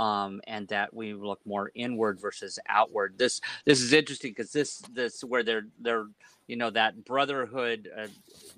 um, 0.02 0.42
and 0.48 0.68
that 0.70 0.92
we 0.92 1.14
look 1.14 1.40
more 1.46 1.72
inward 1.76 2.20
versus 2.20 2.58
outward. 2.68 3.14
This 3.20 3.40
this 3.66 3.82
is 3.82 3.94
interesting 3.94 4.32
because 4.32 4.52
this 4.52 4.80
this 4.94 5.24
where 5.24 5.44
they're 5.44 5.68
they're 5.80 6.08
you 6.48 6.56
know 6.56 6.72
that 6.72 7.06
brotherhood 7.06 7.88
uh, 7.96 8.08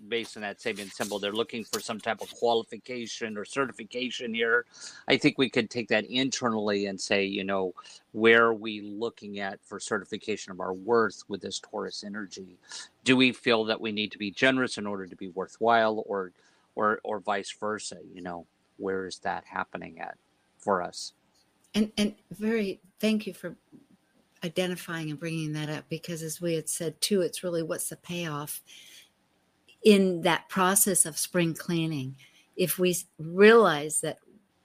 based 0.08 0.38
on 0.38 0.42
that 0.44 0.60
Sabian 0.60 0.90
symbol. 0.90 1.20
They're 1.20 1.34
looking 1.34 1.66
for 1.66 1.82
some 1.82 2.00
type 2.00 2.22
of 2.22 2.34
qualification 2.34 3.38
or 3.38 3.44
certification 3.44 4.34
here. 4.34 4.66
I 5.10 5.18
think 5.18 5.38
we 5.38 5.50
could 5.50 5.70
take 5.70 5.90
that 5.90 6.06
internally 6.06 6.86
and 6.86 7.00
say, 7.00 7.26
you 7.26 7.44
know, 7.44 7.74
where 8.14 8.46
are 8.46 8.54
we 8.54 8.80
looking 8.80 9.40
at 9.40 9.60
for 9.66 9.82
certification 9.82 10.54
of 10.54 10.62
our 10.62 10.74
worth 10.74 11.24
with 11.28 11.42
this 11.42 11.60
Taurus 11.60 12.06
energy? 12.06 12.58
Do 13.04 13.18
we 13.18 13.34
feel 13.34 13.66
that 13.66 13.82
we 13.82 13.92
need 13.92 14.14
to 14.14 14.18
be 14.18 14.32
generous 14.32 14.78
in 14.78 14.88
order 14.88 15.08
to 15.08 15.16
be 15.18 15.28
worthwhile, 15.28 16.04
or 16.08 16.32
or 16.76 17.02
or 17.04 17.20
vice 17.20 17.54
versa? 17.60 17.98
You 18.14 18.22
know, 18.22 18.46
where 18.78 19.08
is 19.08 19.20
that 19.20 19.44
happening 19.44 20.00
at 20.00 20.16
for 20.58 20.82
us? 20.82 21.12
And 21.76 21.92
and 21.98 22.16
very 22.32 22.82
thank 23.00 23.28
you 23.28 23.34
for 23.34 23.56
identifying 24.44 25.10
and 25.10 25.20
bringing 25.20 25.54
that 25.54 25.70
up 25.70 25.86
because 25.90 26.22
as 26.22 26.42
we 26.42 26.54
had 26.56 26.70
said 26.70 27.00
too, 27.02 27.22
it's 27.22 27.44
really 27.44 27.64
what's 27.64 27.90
the 27.90 27.96
payoff 27.96 28.62
in 29.84 30.22
that 30.22 30.50
process 30.50 31.06
of 31.06 31.18
spring 31.18 31.54
cleaning. 31.54 32.16
If 32.56 32.78
we 32.78 32.96
realize 33.18 34.02
that 34.02 34.20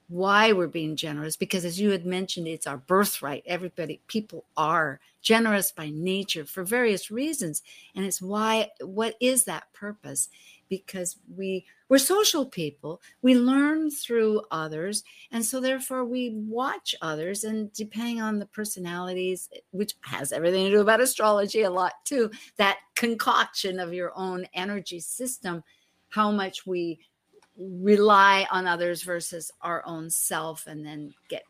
why 0.07 0.51
we're 0.53 0.67
being 0.67 0.95
generous, 0.95 1.35
because 1.35 1.65
as 1.65 1.79
you 1.79 1.91
had 1.91 2.05
mentioned, 2.05 2.47
it's 2.47 2.67
our 2.67 2.77
birthright. 2.77 3.43
Everybody, 3.45 4.01
people 4.07 4.45
are 4.57 4.99
generous 5.21 5.71
by 5.71 5.91
nature 5.91 6.45
for 6.45 6.63
various 6.63 7.11
reasons. 7.11 7.61
And 7.95 8.05
it's 8.05 8.21
why, 8.21 8.69
what 8.81 9.15
is 9.19 9.43
that 9.45 9.71
purpose? 9.73 10.29
Because 10.69 11.17
we 11.35 11.65
we're 11.89 11.97
social 11.97 12.45
people 12.45 13.01
we 13.21 13.35
learn 13.35 13.89
through 13.89 14.41
others 14.51 15.03
and 15.31 15.43
so 15.43 15.59
therefore 15.59 16.05
we 16.05 16.29
watch 16.29 16.95
others 17.01 17.43
and 17.43 17.73
depending 17.73 18.21
on 18.21 18.39
the 18.39 18.45
personalities 18.47 19.49
which 19.71 19.95
has 20.01 20.31
everything 20.31 20.65
to 20.65 20.71
do 20.71 20.81
about 20.81 21.01
astrology 21.01 21.63
a 21.63 21.69
lot 21.69 21.93
too 22.05 22.29
that 22.57 22.77
concoction 22.95 23.79
of 23.79 23.93
your 23.93 24.11
own 24.15 24.45
energy 24.53 24.99
system 24.99 25.63
how 26.09 26.31
much 26.31 26.65
we 26.65 26.99
rely 27.57 28.47
on 28.51 28.67
others 28.67 29.03
versus 29.03 29.51
our 29.61 29.83
own 29.85 30.09
self 30.09 30.67
and 30.67 30.85
then 30.85 31.13
get 31.27 31.43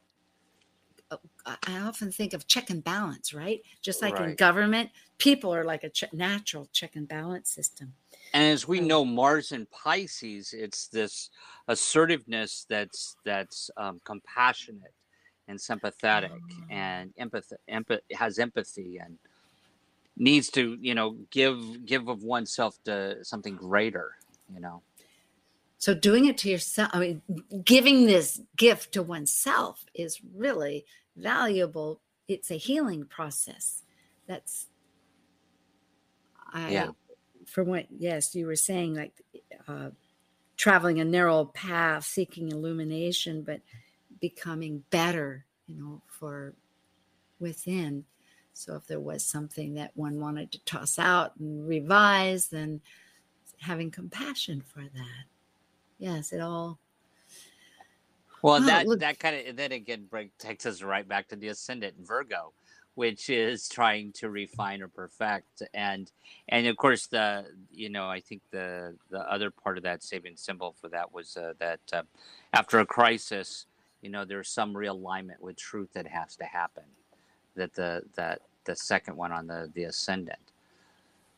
I 1.45 1.79
often 1.79 2.11
think 2.11 2.33
of 2.33 2.47
check 2.47 2.69
and 2.69 2.83
balance, 2.83 3.33
right? 3.33 3.61
Just 3.81 4.01
like 4.01 4.19
right. 4.19 4.29
in 4.29 4.35
government, 4.35 4.91
people 5.17 5.53
are 5.53 5.63
like 5.63 5.83
a 5.83 5.89
ch- 5.89 6.13
natural 6.13 6.67
check 6.71 6.95
and 6.95 7.07
balance 7.07 7.49
system. 7.49 7.93
And 8.33 8.43
as 8.43 8.67
we 8.67 8.79
know, 8.79 9.03
Mars 9.03 9.51
and 9.51 9.69
Pisces, 9.71 10.53
it's 10.53 10.87
this 10.87 11.29
assertiveness 11.67 12.65
that's 12.69 13.15
that's 13.25 13.71
um, 13.77 13.99
compassionate 14.03 14.93
and 15.47 15.59
sympathetic 15.59 16.31
oh. 16.31 16.63
and 16.69 17.11
empathy, 17.17 17.55
empath- 17.69 18.01
has 18.13 18.37
empathy 18.37 18.99
and 19.03 19.17
needs 20.15 20.49
to, 20.51 20.77
you 20.79 20.93
know, 20.93 21.17
give 21.31 21.85
give 21.85 22.07
of 22.07 22.23
oneself 22.23 22.77
to 22.85 23.23
something 23.23 23.55
greater, 23.55 24.11
you 24.53 24.59
know. 24.59 24.81
So 25.79 25.93
doing 25.93 26.25
it 26.25 26.37
to 26.39 26.49
yourself, 26.49 26.89
I 26.93 26.99
mean, 26.99 27.21
giving 27.63 28.05
this 28.05 28.41
gift 28.57 28.91
to 28.93 29.01
oneself 29.01 29.85
is 29.95 30.19
really 30.35 30.85
valuable. 31.15 32.01
It's 32.27 32.51
a 32.51 32.55
healing 32.55 33.05
process. 33.05 33.83
That's 34.27 34.67
I 36.53 36.69
yeah 36.69 36.89
from 37.49 37.67
what 37.67 37.85
yes 37.89 38.35
you 38.35 38.45
were 38.45 38.55
saying 38.55 38.93
like 38.93 39.13
uh, 39.67 39.89
traveling 40.57 40.99
a 40.99 41.05
narrow 41.05 41.45
path 41.45 42.05
seeking 42.05 42.49
illumination 42.49 43.41
but 43.41 43.61
becoming 44.19 44.83
better 44.89 45.45
you 45.67 45.75
know 45.75 46.01
for 46.07 46.53
within 47.39 48.03
so 48.53 48.75
if 48.75 48.85
there 48.87 48.99
was 48.99 49.23
something 49.23 49.73
that 49.73 49.91
one 49.95 50.19
wanted 50.19 50.51
to 50.51 50.63
toss 50.65 50.99
out 50.99 51.35
and 51.39 51.67
revise 51.67 52.47
then 52.47 52.81
having 53.59 53.89
compassion 53.89 54.61
for 54.61 54.81
that 54.81 55.25
yes 55.97 56.31
it 56.31 56.39
all 56.41 56.77
well 58.41 58.55
oh, 58.55 58.65
that 58.65 58.87
look. 58.87 58.99
that 58.99 59.19
kind 59.19 59.47
of 59.47 59.55
then 59.55 59.71
again 59.71 60.07
takes 60.37 60.65
us 60.65 60.81
right 60.81 61.07
back 61.07 61.27
to 61.27 61.35
the 61.35 61.47
ascendant 61.47 61.95
virgo 61.99 62.53
which 62.99 63.29
is 63.29 63.69
trying 63.69 64.11
to 64.11 64.29
refine 64.29 64.81
or 64.81 64.89
perfect 64.89 65.63
and 65.73 66.11
and 66.49 66.67
of 66.67 66.75
course 66.75 67.07
the 67.07 67.45
you 67.71 67.89
know 67.89 68.09
i 68.09 68.19
think 68.19 68.41
the 68.51 68.93
the 69.09 69.19
other 69.31 69.49
part 69.49 69.77
of 69.77 69.83
that 69.83 70.01
Sabian 70.01 70.37
symbol 70.37 70.75
for 70.81 70.89
that 70.89 71.13
was 71.13 71.37
uh, 71.37 71.53
that 71.59 71.79
uh, 71.93 72.01
after 72.51 72.79
a 72.79 72.85
crisis 72.85 73.67
you 74.01 74.09
know 74.09 74.25
there's 74.25 74.49
some 74.49 74.73
realignment 74.73 75.39
with 75.39 75.55
truth 75.55 75.93
that 75.93 76.07
has 76.07 76.35
to 76.35 76.43
happen 76.43 76.83
that 77.55 77.73
the 77.73 78.01
that 78.15 78.41
the 78.65 78.75
second 78.75 79.15
one 79.15 79.31
on 79.31 79.47
the 79.47 79.71
the 79.75 79.85
ascendant. 79.85 80.51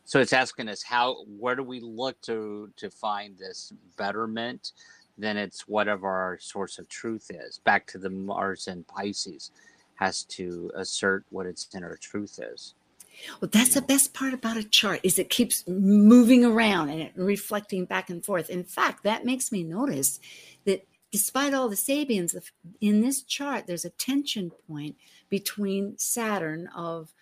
So 0.04 0.18
it's 0.18 0.32
asking 0.32 0.68
us 0.68 0.82
how 0.82 1.24
where 1.38 1.54
do 1.54 1.62
we 1.62 1.78
look 1.78 2.20
to 2.22 2.70
to 2.76 2.90
find 2.90 3.38
this 3.38 3.72
betterment 3.96 4.72
then 5.18 5.36
it's 5.36 5.68
whatever 5.68 6.08
our 6.08 6.38
source 6.40 6.78
of 6.78 6.88
truth 6.88 7.30
is 7.30 7.58
back 7.58 7.86
to 7.86 7.98
the 7.98 8.10
mars 8.10 8.66
and 8.66 8.86
pisces 8.88 9.52
has 10.02 10.24
to 10.24 10.68
assert 10.74 11.24
what 11.30 11.46
its 11.46 11.68
inner 11.76 11.96
truth 11.96 12.40
is. 12.42 12.74
Well, 13.40 13.50
that's 13.52 13.74
the 13.74 13.82
best 13.82 14.12
part 14.12 14.34
about 14.34 14.56
a 14.56 14.64
chart 14.64 14.98
is 15.04 15.16
it 15.16 15.30
keeps 15.30 15.64
moving 15.68 16.44
around 16.44 16.88
and 16.90 17.10
reflecting 17.14 17.84
back 17.84 18.10
and 18.10 18.24
forth. 18.24 18.50
In 18.50 18.64
fact, 18.64 19.04
that 19.04 19.24
makes 19.24 19.52
me 19.52 19.62
notice 19.62 20.18
that 20.64 20.84
despite 21.12 21.54
all 21.54 21.68
the 21.68 21.76
Sabians 21.76 22.34
in 22.80 23.00
this 23.00 23.22
chart, 23.22 23.66
there's 23.66 23.84
a 23.84 23.90
tension 23.90 24.50
point 24.66 24.96
between 25.28 25.96
Saturn 25.98 26.66
of 26.74 27.12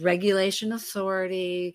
regulation, 0.00 0.70
authority, 0.70 1.74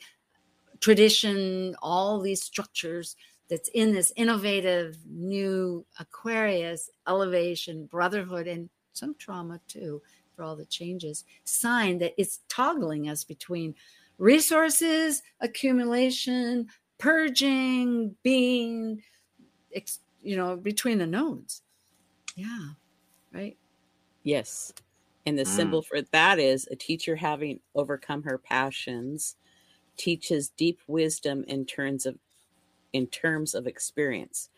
tradition, 0.79 1.75
all 1.81 2.21
these 2.21 2.41
structures 2.41 3.17
that's 3.49 3.69
in 3.69 3.91
this 3.91 4.13
innovative 4.15 4.97
new 5.09 5.85
Aquarius 5.99 6.89
elevation, 7.05 7.85
brotherhood, 7.87 8.47
and 8.47 8.69
some 8.97 9.15
trauma 9.17 9.59
too 9.67 10.01
for 10.35 10.43
all 10.43 10.55
the 10.55 10.65
changes, 10.65 11.23
sign 11.43 11.97
that 11.99 12.13
it's 12.17 12.41
toggling 12.49 13.09
us 13.09 13.23
between 13.23 13.73
resources, 14.17 15.23
accumulation, 15.41 16.67
purging, 16.97 18.15
being, 18.23 19.01
you 20.21 20.35
know, 20.35 20.55
between 20.55 20.97
the 20.97 21.07
nodes. 21.07 21.61
Yeah, 22.35 22.69
right. 23.33 23.57
Yes. 24.23 24.73
And 25.25 25.37
the 25.37 25.43
mm. 25.43 25.47
symbol 25.47 25.81
for 25.81 26.01
that 26.01 26.39
is 26.39 26.67
a 26.69 26.75
teacher 26.75 27.15
having 27.15 27.59
overcome 27.73 28.23
her 28.23 28.37
passions 28.37 29.35
teaches 29.97 30.49
deep 30.49 30.79
wisdom 30.87 31.45
in 31.47 31.65
terms 31.65 32.05
of 32.05 32.17
in 32.93 33.07
terms 33.07 33.55
of 33.55 33.67
experience 33.67 34.49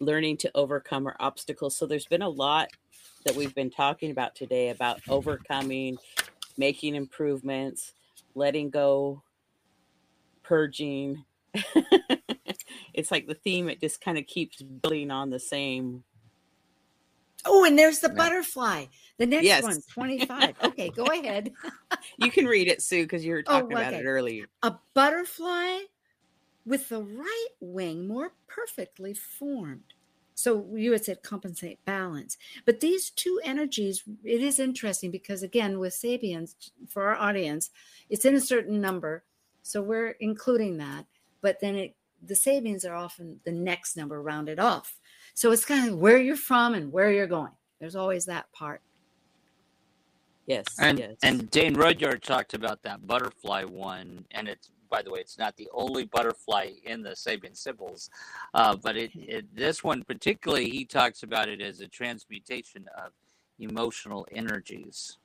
learning 0.00 0.36
to 0.36 0.50
overcome 0.54 1.04
her 1.04 1.16
obstacles 1.20 1.74
so 1.74 1.86
there's 1.86 2.06
been 2.06 2.22
a 2.22 2.28
lot 2.28 2.68
that 3.26 3.34
we've 3.36 3.54
been 3.54 3.70
talking 3.70 4.12
about 4.12 4.34
today 4.36 4.70
about 4.70 5.00
overcoming, 5.08 5.98
making 6.56 6.94
improvements, 6.94 7.92
letting 8.34 8.70
go 8.70 9.20
purging. 10.44 11.24
it's 12.94 13.10
like 13.10 13.26
the 13.26 13.34
theme, 13.34 13.68
it 13.68 13.80
just 13.80 14.00
kind 14.00 14.16
of 14.16 14.26
keeps 14.26 14.62
building 14.62 15.10
on 15.10 15.28
the 15.30 15.40
same. 15.40 16.04
Oh, 17.44 17.64
and 17.64 17.78
there's 17.78 17.98
the 17.98 18.08
butterfly. 18.08 18.86
The 19.18 19.26
next 19.26 19.44
Yes. 19.44 19.62
one, 19.62 19.82
25. 19.92 20.54
Okay, 20.64 20.90
go 20.90 21.06
ahead. 21.06 21.52
You 22.18 22.30
can 22.30 22.46
read 22.46 22.68
it, 22.68 22.80
Sue, 22.80 23.02
because 23.02 23.24
you 23.24 23.32
were 23.32 23.42
Oh, 23.42 23.60
talking 23.60 23.76
about 23.76 23.92
it 23.92 24.04
earlier. 24.04 24.46
A 24.62 24.74
butterfly 24.94 25.78
with 26.64 26.88
the 26.88 27.02
right 27.02 27.48
wing 27.60 28.06
more 28.06 28.32
perfectly 28.48 29.14
formed. 29.14 29.95
So 30.36 30.66
you 30.74 30.92
had 30.92 31.02
said 31.02 31.22
compensate 31.22 31.82
balance. 31.86 32.36
But 32.66 32.80
these 32.80 33.08
two 33.10 33.40
energies, 33.42 34.04
it 34.22 34.42
is 34.42 34.58
interesting 34.58 35.10
because 35.10 35.42
again, 35.42 35.78
with 35.78 35.94
Sabians, 35.94 36.54
for 36.86 37.04
our 37.08 37.16
audience, 37.16 37.70
it's 38.10 38.26
in 38.26 38.34
a 38.34 38.40
certain 38.40 38.78
number. 38.80 39.24
So 39.62 39.80
we're 39.80 40.10
including 40.20 40.76
that. 40.76 41.06
But 41.40 41.60
then 41.60 41.74
it 41.74 41.96
the 42.22 42.34
Sabians 42.34 42.88
are 42.88 42.94
often 42.94 43.40
the 43.44 43.52
next 43.52 43.96
number 43.96 44.20
rounded 44.22 44.58
off. 44.58 44.98
So 45.34 45.52
it's 45.52 45.64
kind 45.64 45.88
of 45.88 45.98
where 45.98 46.18
you're 46.18 46.36
from 46.36 46.74
and 46.74 46.92
where 46.92 47.10
you're 47.10 47.26
going. 47.26 47.52
There's 47.80 47.96
always 47.96 48.26
that 48.26 48.52
part. 48.52 48.82
Yes. 50.46 50.66
And 50.78 50.98
yes. 50.98 51.16
and 51.22 51.50
Dane 51.50 51.74
Rudhyar 51.74 52.20
talked 52.20 52.52
about 52.52 52.82
that 52.82 53.06
butterfly 53.06 53.64
one, 53.64 54.26
and 54.32 54.48
it's 54.48 54.70
by 54.88 55.02
the 55.02 55.10
way, 55.10 55.20
it's 55.20 55.38
not 55.38 55.56
the 55.56 55.68
only 55.72 56.04
butterfly 56.04 56.70
in 56.84 57.02
the 57.02 57.10
Sabian 57.10 57.56
symbols, 57.56 58.10
uh, 58.54 58.76
but 58.76 58.96
it, 58.96 59.10
it 59.14 59.54
this 59.54 59.82
one 59.84 60.02
particularly 60.02 60.68
he 60.68 60.84
talks 60.84 61.22
about 61.22 61.48
it 61.48 61.60
as 61.60 61.80
a 61.80 61.88
transmutation 61.88 62.86
of 62.96 63.12
emotional 63.58 64.26
energies. 64.32 65.18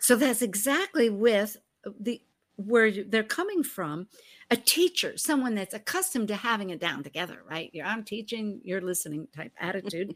So 0.00 0.16
that's 0.16 0.42
exactly 0.42 1.10
with 1.10 1.56
the 2.00 2.20
where 2.56 2.90
they're 2.90 3.22
coming 3.22 3.62
from. 3.62 4.08
A 4.50 4.56
teacher, 4.56 5.16
someone 5.16 5.54
that's 5.54 5.72
accustomed 5.72 6.28
to 6.28 6.36
having 6.36 6.70
it 6.70 6.80
down 6.80 7.02
together, 7.02 7.38
right? 7.48 7.70
You're, 7.72 7.86
I'm 7.86 8.04
teaching, 8.04 8.60
you're 8.62 8.82
listening 8.82 9.28
type 9.34 9.52
attitude, 9.58 10.14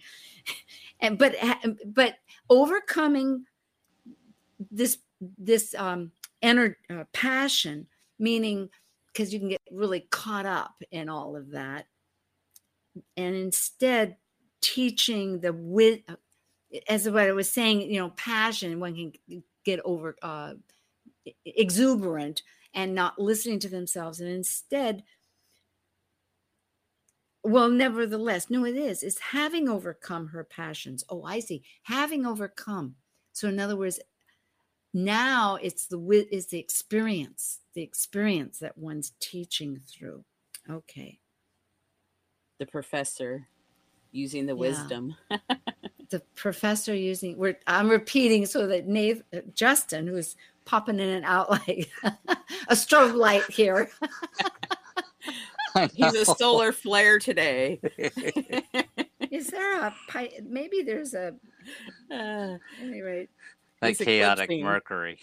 and 1.00 1.16
but 1.16 1.34
but 1.86 2.16
overcoming 2.50 3.46
this 4.70 4.98
this 5.38 5.74
um 5.74 6.12
ener- 6.42 6.76
uh, 6.90 7.04
passion, 7.12 7.86
meaning 8.18 8.68
because 9.12 9.32
you 9.32 9.38
can 9.38 9.48
get 9.48 9.60
really 9.70 10.00
caught 10.00 10.46
up 10.46 10.82
in 10.90 11.08
all 11.08 11.36
of 11.36 11.50
that, 11.52 11.86
and 13.16 13.34
instead 13.34 14.16
teaching 14.60 15.40
the 15.40 15.52
with 15.52 16.00
as 16.88 17.08
what 17.08 17.22
I 17.22 17.32
was 17.32 17.50
saying, 17.50 17.82
you 17.82 18.00
know, 18.00 18.10
passion, 18.10 18.80
one 18.80 18.94
can 19.28 19.42
get 19.64 19.80
over 19.84 20.16
uh, 20.22 20.54
exuberant 21.44 22.42
and 22.74 22.94
not 22.94 23.18
listening 23.18 23.58
to 23.60 23.68
themselves, 23.68 24.20
and 24.20 24.28
instead, 24.28 25.02
well, 27.42 27.68
nevertheless, 27.68 28.50
no, 28.50 28.64
it 28.64 28.76
is. 28.76 29.02
It's 29.02 29.20
having 29.20 29.68
overcome 29.68 30.28
her 30.28 30.42
passions. 30.42 31.04
Oh, 31.08 31.22
I 31.22 31.38
see. 31.38 31.62
Having 31.84 32.26
overcome. 32.26 32.96
So, 33.32 33.48
in 33.48 33.60
other 33.60 33.76
words, 33.76 34.00
now 35.04 35.56
it's 35.62 35.86
the 35.86 35.98
it's 36.30 36.46
the 36.46 36.58
experience, 36.58 37.60
the 37.74 37.82
experience 37.82 38.58
that 38.60 38.78
one's 38.78 39.12
teaching 39.20 39.78
through. 39.86 40.24
Okay. 40.70 41.18
the 42.58 42.66
professor 42.66 43.46
using 44.12 44.46
the 44.46 44.54
Yeah. 44.54 44.60
wisdom. 44.60 45.16
the 46.10 46.20
professor 46.36 46.94
using 46.94 47.36
we're 47.36 47.58
i'm 47.66 47.88
repeating 47.90 48.46
so 48.46 48.66
that 48.68 48.86
Nave, 48.86 49.22
uh, 49.34 49.40
justin 49.54 50.06
who's 50.06 50.36
popping 50.64 51.00
in 51.00 51.08
and 51.08 51.24
out 51.24 51.50
like 51.50 51.90
a 52.68 52.74
strobe 52.74 53.14
light 53.14 53.42
here 53.50 53.90
He's 55.94 56.14
a 56.14 56.24
solar 56.24 56.72
flare 56.72 57.18
today. 57.18 57.78
is 59.30 59.48
there 59.48 59.80
a 59.82 59.94
pi- 60.08 60.38
maybe 60.48 60.80
there's 60.82 61.12
a 61.12 61.34
Uh, 62.10 62.56
any 62.80 63.02
rate 63.02 63.28
Like 63.88 63.98
chaotic 63.98 64.44
eclipsing. 64.44 64.64
Mercury. 64.64 65.18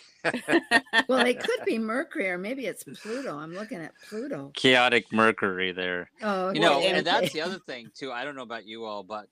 well 1.07 1.26
it 1.26 1.39
could 1.39 1.59
be 1.66 1.78
mercury 1.78 2.30
or 2.30 2.38
maybe 2.38 2.66
it's 2.66 2.84
pluto 2.84 3.38
i'm 3.38 3.53
looking 3.53 3.80
at 3.80 3.91
pluto 4.09 4.51
chaotic 4.53 5.11
Mercury 5.11 5.72
there. 5.72 6.09
oh 6.22 6.51
you 6.51 6.59
know, 6.59 6.78
okay, 6.80 6.91
and 6.91 7.05
that's 7.05 7.32
the 7.34 7.41
other 7.41 7.59
thing 7.68 7.91
too. 7.93 8.11
I 8.11 8.24
don't 8.24 8.36
know 8.36 8.43
about 8.43 8.66
you 8.66 8.86
all, 8.86 9.03
but 9.03 9.28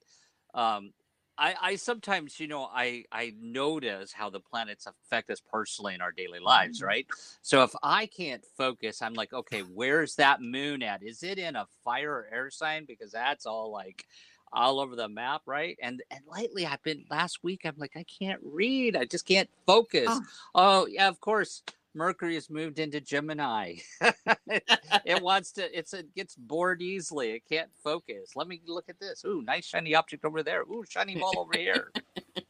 um, 0.54 0.92
I, 1.38 1.54
I 1.60 1.76
sometimes, 1.76 2.38
you 2.38 2.46
know, 2.46 2.64
I 2.72 3.04
I 3.10 3.32
notice 3.40 4.12
how 4.12 4.28
the 4.30 4.38
planets 4.40 4.86
affect 4.86 5.30
us 5.30 5.40
personally 5.40 5.94
in 5.94 6.02
our 6.02 6.12
daily 6.12 6.38
lives, 6.40 6.78
Mm-hmm. 6.78 6.86
right? 6.86 7.06
So 7.40 7.62
if 7.64 7.72
I 7.82 8.06
can't 8.06 8.44
focus, 8.56 9.00
I'm 9.00 9.14
like, 9.14 9.32
okay, 9.32 9.60
where's 9.60 10.14
that 10.16 10.42
moon 10.42 10.82
at? 10.82 11.02
Is 11.02 11.22
it 11.22 11.38
in 11.38 11.56
a 11.56 11.66
fire 11.84 12.12
or 12.12 12.28
air 12.30 12.50
sign? 12.50 12.84
Because 12.84 13.12
that's 13.12 13.46
all 13.46 13.72
like 13.72 14.04
all 14.52 14.80
over 14.80 14.96
the 14.96 15.08
map, 15.08 15.42
right? 15.46 15.76
And 15.82 16.02
and 16.10 16.20
lately, 16.26 16.66
I've 16.66 16.82
been 16.82 17.04
last 17.10 17.42
week. 17.42 17.62
I'm 17.64 17.76
like, 17.76 17.96
I 17.96 18.04
can't 18.04 18.40
read. 18.42 18.96
I 18.96 19.04
just 19.04 19.26
can't 19.26 19.50
focus. 19.66 20.08
Oh. 20.08 20.22
Oh, 20.54 20.86
yeah, 20.86 21.08
of 21.08 21.20
course. 21.20 21.62
Mercury 21.94 22.34
has 22.34 22.48
moved 22.48 22.78
into 22.78 23.02
Gemini. 23.02 23.74
it 24.46 25.22
wants 25.22 25.52
to. 25.52 25.78
It's 25.78 25.92
it 25.92 26.14
gets 26.14 26.34
bored 26.34 26.80
easily. 26.80 27.32
It 27.32 27.42
can't 27.48 27.70
focus. 27.84 28.30
Let 28.34 28.48
me 28.48 28.62
look 28.66 28.88
at 28.88 28.98
this. 28.98 29.24
Ooh, 29.26 29.42
nice 29.42 29.66
shiny 29.66 29.94
object 29.94 30.24
over 30.24 30.42
there. 30.42 30.62
Ooh, 30.62 30.84
shiny 30.88 31.16
ball 31.16 31.38
over 31.38 31.52
here. 31.54 31.92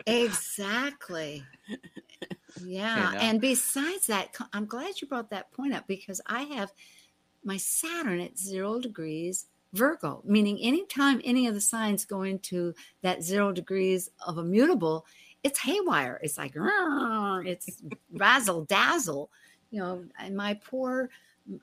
exactly 0.07 1.45
yeah 2.65 3.13
know? 3.13 3.19
and 3.19 3.41
besides 3.41 4.07
that 4.07 4.37
i'm 4.53 4.67
glad 4.67 5.01
you 5.01 5.09
brought 5.09 5.31
that 5.31 5.51
point 5.53 5.73
up 5.73 5.87
because 5.87 6.21
i 6.27 6.43
have 6.43 6.73
my 7.45 7.57
saturn 7.57 8.21
at 8.21 8.39
zero 8.39 8.79
degrees 8.79 9.47
virgo 9.73 10.21
meaning 10.25 10.59
anytime 10.61 11.21
any 11.25 11.47
of 11.47 11.55
the 11.55 11.61
signs 11.61 12.05
go 12.05 12.23
into 12.23 12.75
that 13.01 13.23
zero 13.23 13.53
degrees 13.53 14.11
of 14.27 14.39
a 14.39 14.45
mutable 14.45 15.07
it's 15.43 15.59
haywire. 15.59 16.21
It's 16.23 16.39
like 16.39 16.55
it's 16.57 17.83
razzle 18.13 18.65
dazzle. 18.65 19.31
You 19.71 19.81
know 19.81 20.05
and 20.19 20.37
my 20.37 20.55
poor 20.55 21.11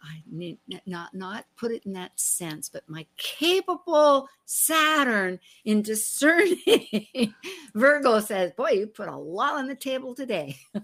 I 0.04 0.22
need 0.30 0.58
not 0.86 1.14
not 1.14 1.46
put 1.56 1.72
it 1.72 1.86
in 1.86 1.94
that 1.94 2.20
sense, 2.20 2.68
but 2.68 2.84
my 2.88 3.06
capable 3.18 4.28
Saturn 4.46 5.40
in 5.64 5.82
discerning 5.82 7.06
Virgo 7.74 8.20
says, 8.20 8.52
"Boy, 8.52 8.72
you 8.72 8.88
put 8.88 9.08
a 9.08 9.16
lot 9.16 9.54
on 9.54 9.68
the 9.68 9.76
table 9.76 10.16
today." 10.16 10.58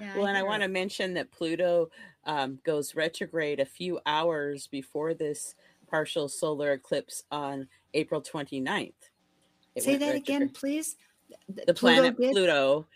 Yeah, 0.00 0.16
well, 0.16 0.28
and 0.28 0.38
I 0.38 0.42
want 0.42 0.62
to 0.62 0.68
mention 0.68 1.12
that 1.14 1.30
Pluto 1.30 1.90
um, 2.24 2.58
goes 2.64 2.94
retrograde 2.94 3.60
a 3.60 3.64
few 3.64 4.00
hours 4.06 4.66
before 4.66 5.14
this 5.14 5.54
partial 5.88 6.28
solar 6.28 6.72
eclipse 6.72 7.24
on 7.30 7.66
April 7.94 8.20
29th. 8.22 8.92
It 9.74 9.82
say 9.82 9.96
that 9.96 10.14
again, 10.14 10.48
please. 10.50 10.96
Th- 11.54 11.66
The 11.66 11.74
Pluto 11.74 11.96
planet 12.02 12.16
did? 12.16 12.32
Pluto 12.32 12.86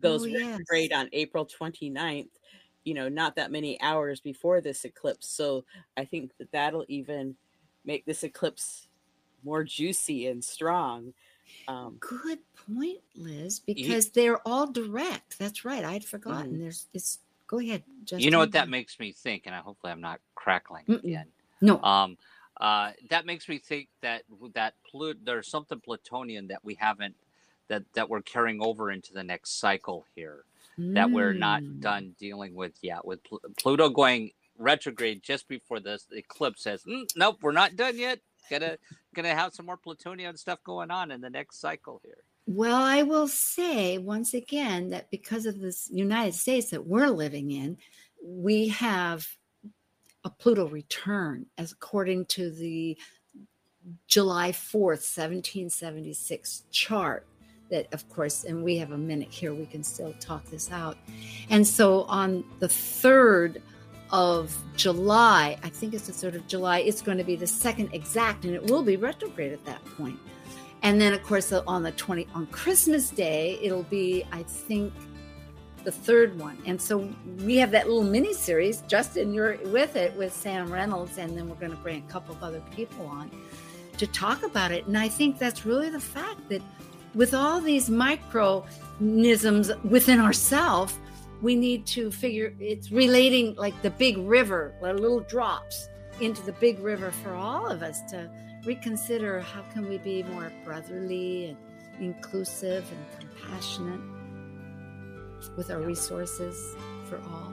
goes 0.00 0.22
Oh, 0.22 0.26
yes. 0.26 0.50
retrograde 0.58 0.92
on 0.92 1.08
April 1.12 1.46
29th, 1.46 2.28
you 2.84 2.94
know, 2.94 3.08
not 3.08 3.36
that 3.36 3.50
many 3.52 3.80
hours 3.80 4.20
before 4.20 4.60
this 4.60 4.84
eclipse. 4.84 5.28
So 5.28 5.64
I 5.96 6.04
think 6.04 6.36
that 6.38 6.50
that'll 6.52 6.84
even 6.88 7.36
make 7.84 8.04
this 8.04 8.22
eclipse 8.24 8.88
more 9.44 9.62
juicy 9.64 10.26
and 10.26 10.42
strong. 10.44 11.12
Um, 11.68 11.96
Good 12.00 12.40
point, 12.66 13.00
Liz, 13.14 13.60
because 13.60 14.10
they're 14.10 14.46
all 14.46 14.66
direct. 14.70 15.38
That's 15.38 15.64
right. 15.64 15.84
I'd 15.84 16.04
forgotten. 16.04 16.54
Mhm. 16.54 16.58
There's 16.60 16.88
it's 16.92 17.20
go 17.48 17.58
ahead, 17.58 17.82
Justin. 18.04 18.20
you 18.20 18.30
know 18.30 18.38
what 18.38 18.52
that 18.52 18.68
makes 18.68 18.98
me 19.00 19.12
think, 19.12 19.44
and 19.46 19.54
I 19.54 19.58
hopefully 19.58 19.92
I'm 19.92 20.00
not 20.00 20.20
crackling 20.34 20.84
Mm-mm. 20.86 21.04
again. 21.04 21.26
No. 21.60 21.82
Um, 21.82 22.18
uh, 22.60 22.92
that 23.10 23.26
makes 23.26 23.48
me 23.48 23.58
think 23.58 23.88
that 24.02 24.22
that 24.54 24.74
Plu- 24.90 25.14
there's 25.24 25.48
something 25.48 25.80
Plutonian 25.80 26.48
that 26.48 26.64
we 26.64 26.74
haven't 26.74 27.16
that 27.68 27.82
that 27.94 28.08
we're 28.08 28.22
carrying 28.22 28.62
over 28.62 28.90
into 28.90 29.12
the 29.12 29.24
next 29.24 29.58
cycle 29.60 30.04
here 30.14 30.44
that 30.78 31.10
we're 31.10 31.32
not 31.32 31.62
Mm. 31.62 31.80
done 31.80 32.16
dealing 32.18 32.54
with 32.54 32.72
yet. 32.82 33.04
With 33.04 33.22
Pl- 33.24 33.40
Pluto 33.58 33.88
going 33.88 34.32
retrograde 34.58 35.22
just 35.22 35.48
before 35.48 35.80
this 35.80 36.06
eclipse 36.12 36.62
says, 36.62 36.82
"Mm, 36.84 37.06
nope, 37.16 37.38
we're 37.42 37.52
not 37.52 37.76
done 37.76 37.96
yet. 37.98 38.20
Gonna 38.50 38.76
gonna 39.14 39.34
have 39.34 39.54
some 39.54 39.66
more 39.66 39.76
Plutonian 39.76 40.36
stuff 40.36 40.62
going 40.64 40.90
on 40.90 41.10
in 41.10 41.20
the 41.20 41.30
next 41.30 41.60
cycle 41.60 42.00
here. 42.04 42.24
Well, 42.46 42.82
I 42.82 43.02
will 43.02 43.28
say 43.28 43.96
once 43.98 44.34
again 44.34 44.90
that 44.90 45.10
because 45.10 45.46
of 45.46 45.60
this 45.60 45.88
United 45.90 46.34
States 46.34 46.70
that 46.70 46.86
we're 46.86 47.08
living 47.08 47.50
in, 47.50 47.78
we 48.22 48.68
have 48.68 49.26
a 50.24 50.30
Pluto 50.30 50.68
return, 50.68 51.46
as 51.56 51.72
according 51.72 52.26
to 52.26 52.50
the 52.50 52.98
July 54.08 54.52
4th, 54.52 55.04
1776 55.04 56.64
chart. 56.70 57.26
That, 57.70 57.92
of 57.94 58.06
course, 58.10 58.44
and 58.44 58.62
we 58.62 58.76
have 58.76 58.92
a 58.92 58.98
minute 58.98 59.30
here, 59.30 59.54
we 59.54 59.64
can 59.64 59.82
still 59.82 60.14
talk 60.20 60.44
this 60.46 60.70
out. 60.70 60.98
And 61.48 61.66
so 61.66 62.02
on 62.04 62.44
the 62.60 62.68
3rd 62.68 63.62
of 64.14 64.56
July, 64.76 65.58
I 65.64 65.68
think 65.68 65.92
it's 65.92 66.06
the 66.06 66.12
3rd 66.12 66.36
of 66.36 66.46
July, 66.46 66.78
it's 66.78 67.02
going 67.02 67.18
to 67.18 67.24
be 67.24 67.34
the 67.34 67.48
second 67.48 67.90
exact, 67.92 68.44
and 68.44 68.54
it 68.54 68.70
will 68.70 68.84
be 68.84 68.96
retrograde 68.96 69.52
at 69.52 69.64
that 69.64 69.84
point. 69.96 70.16
And 70.82 71.00
then, 71.00 71.12
of 71.12 71.22
course, 71.24 71.52
on 71.52 71.82
the 71.82 71.90
20 71.90 72.28
on 72.32 72.46
Christmas 72.46 73.10
Day, 73.10 73.58
it'll 73.60 73.82
be, 73.82 74.24
I 74.30 74.44
think, 74.44 74.92
the 75.82 75.90
third 75.90 76.38
one. 76.38 76.56
And 76.64 76.80
so 76.80 77.12
we 77.38 77.56
have 77.56 77.72
that 77.72 77.88
little 77.88 78.04
mini 78.04 78.34
series. 78.34 78.82
Justin, 78.82 79.34
you're 79.34 79.56
with 79.64 79.96
it 79.96 80.14
with 80.14 80.32
Sam 80.32 80.72
Reynolds, 80.72 81.18
and 81.18 81.36
then 81.36 81.48
we're 81.48 81.56
going 81.56 81.72
to 81.72 81.78
bring 81.78 81.98
a 81.98 82.12
couple 82.12 82.36
of 82.36 82.42
other 82.44 82.62
people 82.70 83.06
on 83.06 83.32
to 83.98 84.06
talk 84.06 84.44
about 84.44 84.70
it. 84.70 84.86
And 84.86 84.96
I 84.96 85.08
think 85.08 85.40
that's 85.40 85.66
really 85.66 85.90
the 85.90 85.98
fact 85.98 86.48
that 86.50 86.62
with 87.16 87.34
all 87.34 87.60
these 87.60 87.90
micronisms 87.90 89.84
within 89.84 90.20
ourselves, 90.20 90.96
we 91.44 91.54
need 91.54 91.84
to 91.84 92.10
figure 92.10 92.54
it's 92.58 92.90
relating 92.90 93.54
like 93.56 93.80
the 93.82 93.90
big 93.90 94.16
river, 94.16 94.74
like 94.80 94.98
little 94.98 95.20
drops 95.20 95.90
into 96.20 96.42
the 96.42 96.52
big 96.52 96.78
river 96.78 97.10
for 97.10 97.34
all 97.34 97.68
of 97.68 97.82
us 97.82 98.00
to 98.10 98.30
reconsider 98.64 99.40
how 99.40 99.60
can 99.74 99.86
we 99.86 99.98
be 99.98 100.22
more 100.22 100.50
brotherly 100.64 101.50
and 101.50 101.58
inclusive 102.00 102.90
and 102.90 103.20
compassionate 103.20 104.00
with 105.54 105.70
our 105.70 105.80
resources 105.80 106.74
for 107.10 107.18
all. 107.30 107.52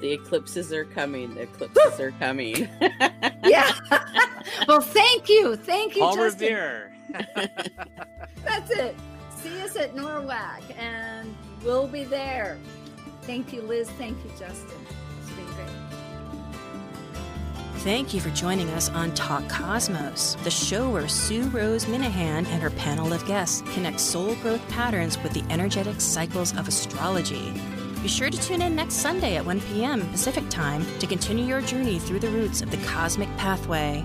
The 0.00 0.10
eclipses 0.10 0.72
are 0.72 0.84
coming. 0.84 1.36
The 1.36 1.42
eclipses 1.42 2.00
are 2.00 2.10
coming. 2.18 2.68
yeah. 3.44 3.70
well, 4.66 4.80
thank 4.80 5.28
you. 5.28 5.54
Thank 5.54 5.94
you, 5.94 6.02
Paul 6.02 6.16
Justin. 6.16 6.48
Revere. 6.48 6.92
That's 8.44 8.70
it. 8.72 8.96
See 9.36 9.60
us 9.60 9.76
at 9.76 9.94
NORWAC, 9.94 10.76
and 10.76 11.32
we'll 11.62 11.86
be 11.86 12.02
there. 12.02 12.58
Thank 13.22 13.52
you, 13.52 13.62
Liz. 13.62 13.88
Thank 13.90 14.18
you, 14.24 14.30
Justin. 14.38 14.78
It's 15.20 15.30
been 15.30 15.44
great. 15.46 15.68
Thank 17.82 18.14
you 18.14 18.20
for 18.20 18.30
joining 18.30 18.68
us 18.70 18.88
on 18.90 19.12
Talk 19.14 19.48
Cosmos, 19.48 20.36
the 20.44 20.50
show 20.50 20.90
where 20.90 21.08
Sue 21.08 21.44
Rose 21.48 21.86
Minahan 21.86 22.46
and 22.46 22.62
her 22.62 22.70
panel 22.70 23.12
of 23.12 23.26
guests 23.26 23.62
connect 23.74 23.98
soul 24.00 24.34
growth 24.36 24.66
patterns 24.68 25.20
with 25.22 25.32
the 25.32 25.44
energetic 25.50 26.00
cycles 26.00 26.56
of 26.56 26.68
astrology. 26.68 27.52
Be 28.02 28.08
sure 28.08 28.30
to 28.30 28.40
tune 28.40 28.62
in 28.62 28.74
next 28.74 28.94
Sunday 28.94 29.36
at 29.36 29.46
1 29.46 29.60
p.m. 29.62 30.08
Pacific 30.10 30.48
Time 30.48 30.84
to 30.98 31.06
continue 31.06 31.44
your 31.44 31.60
journey 31.60 31.98
through 31.98 32.20
the 32.20 32.30
roots 32.30 32.60
of 32.60 32.70
the 32.70 32.84
cosmic 32.86 33.28
pathway. 33.36 34.04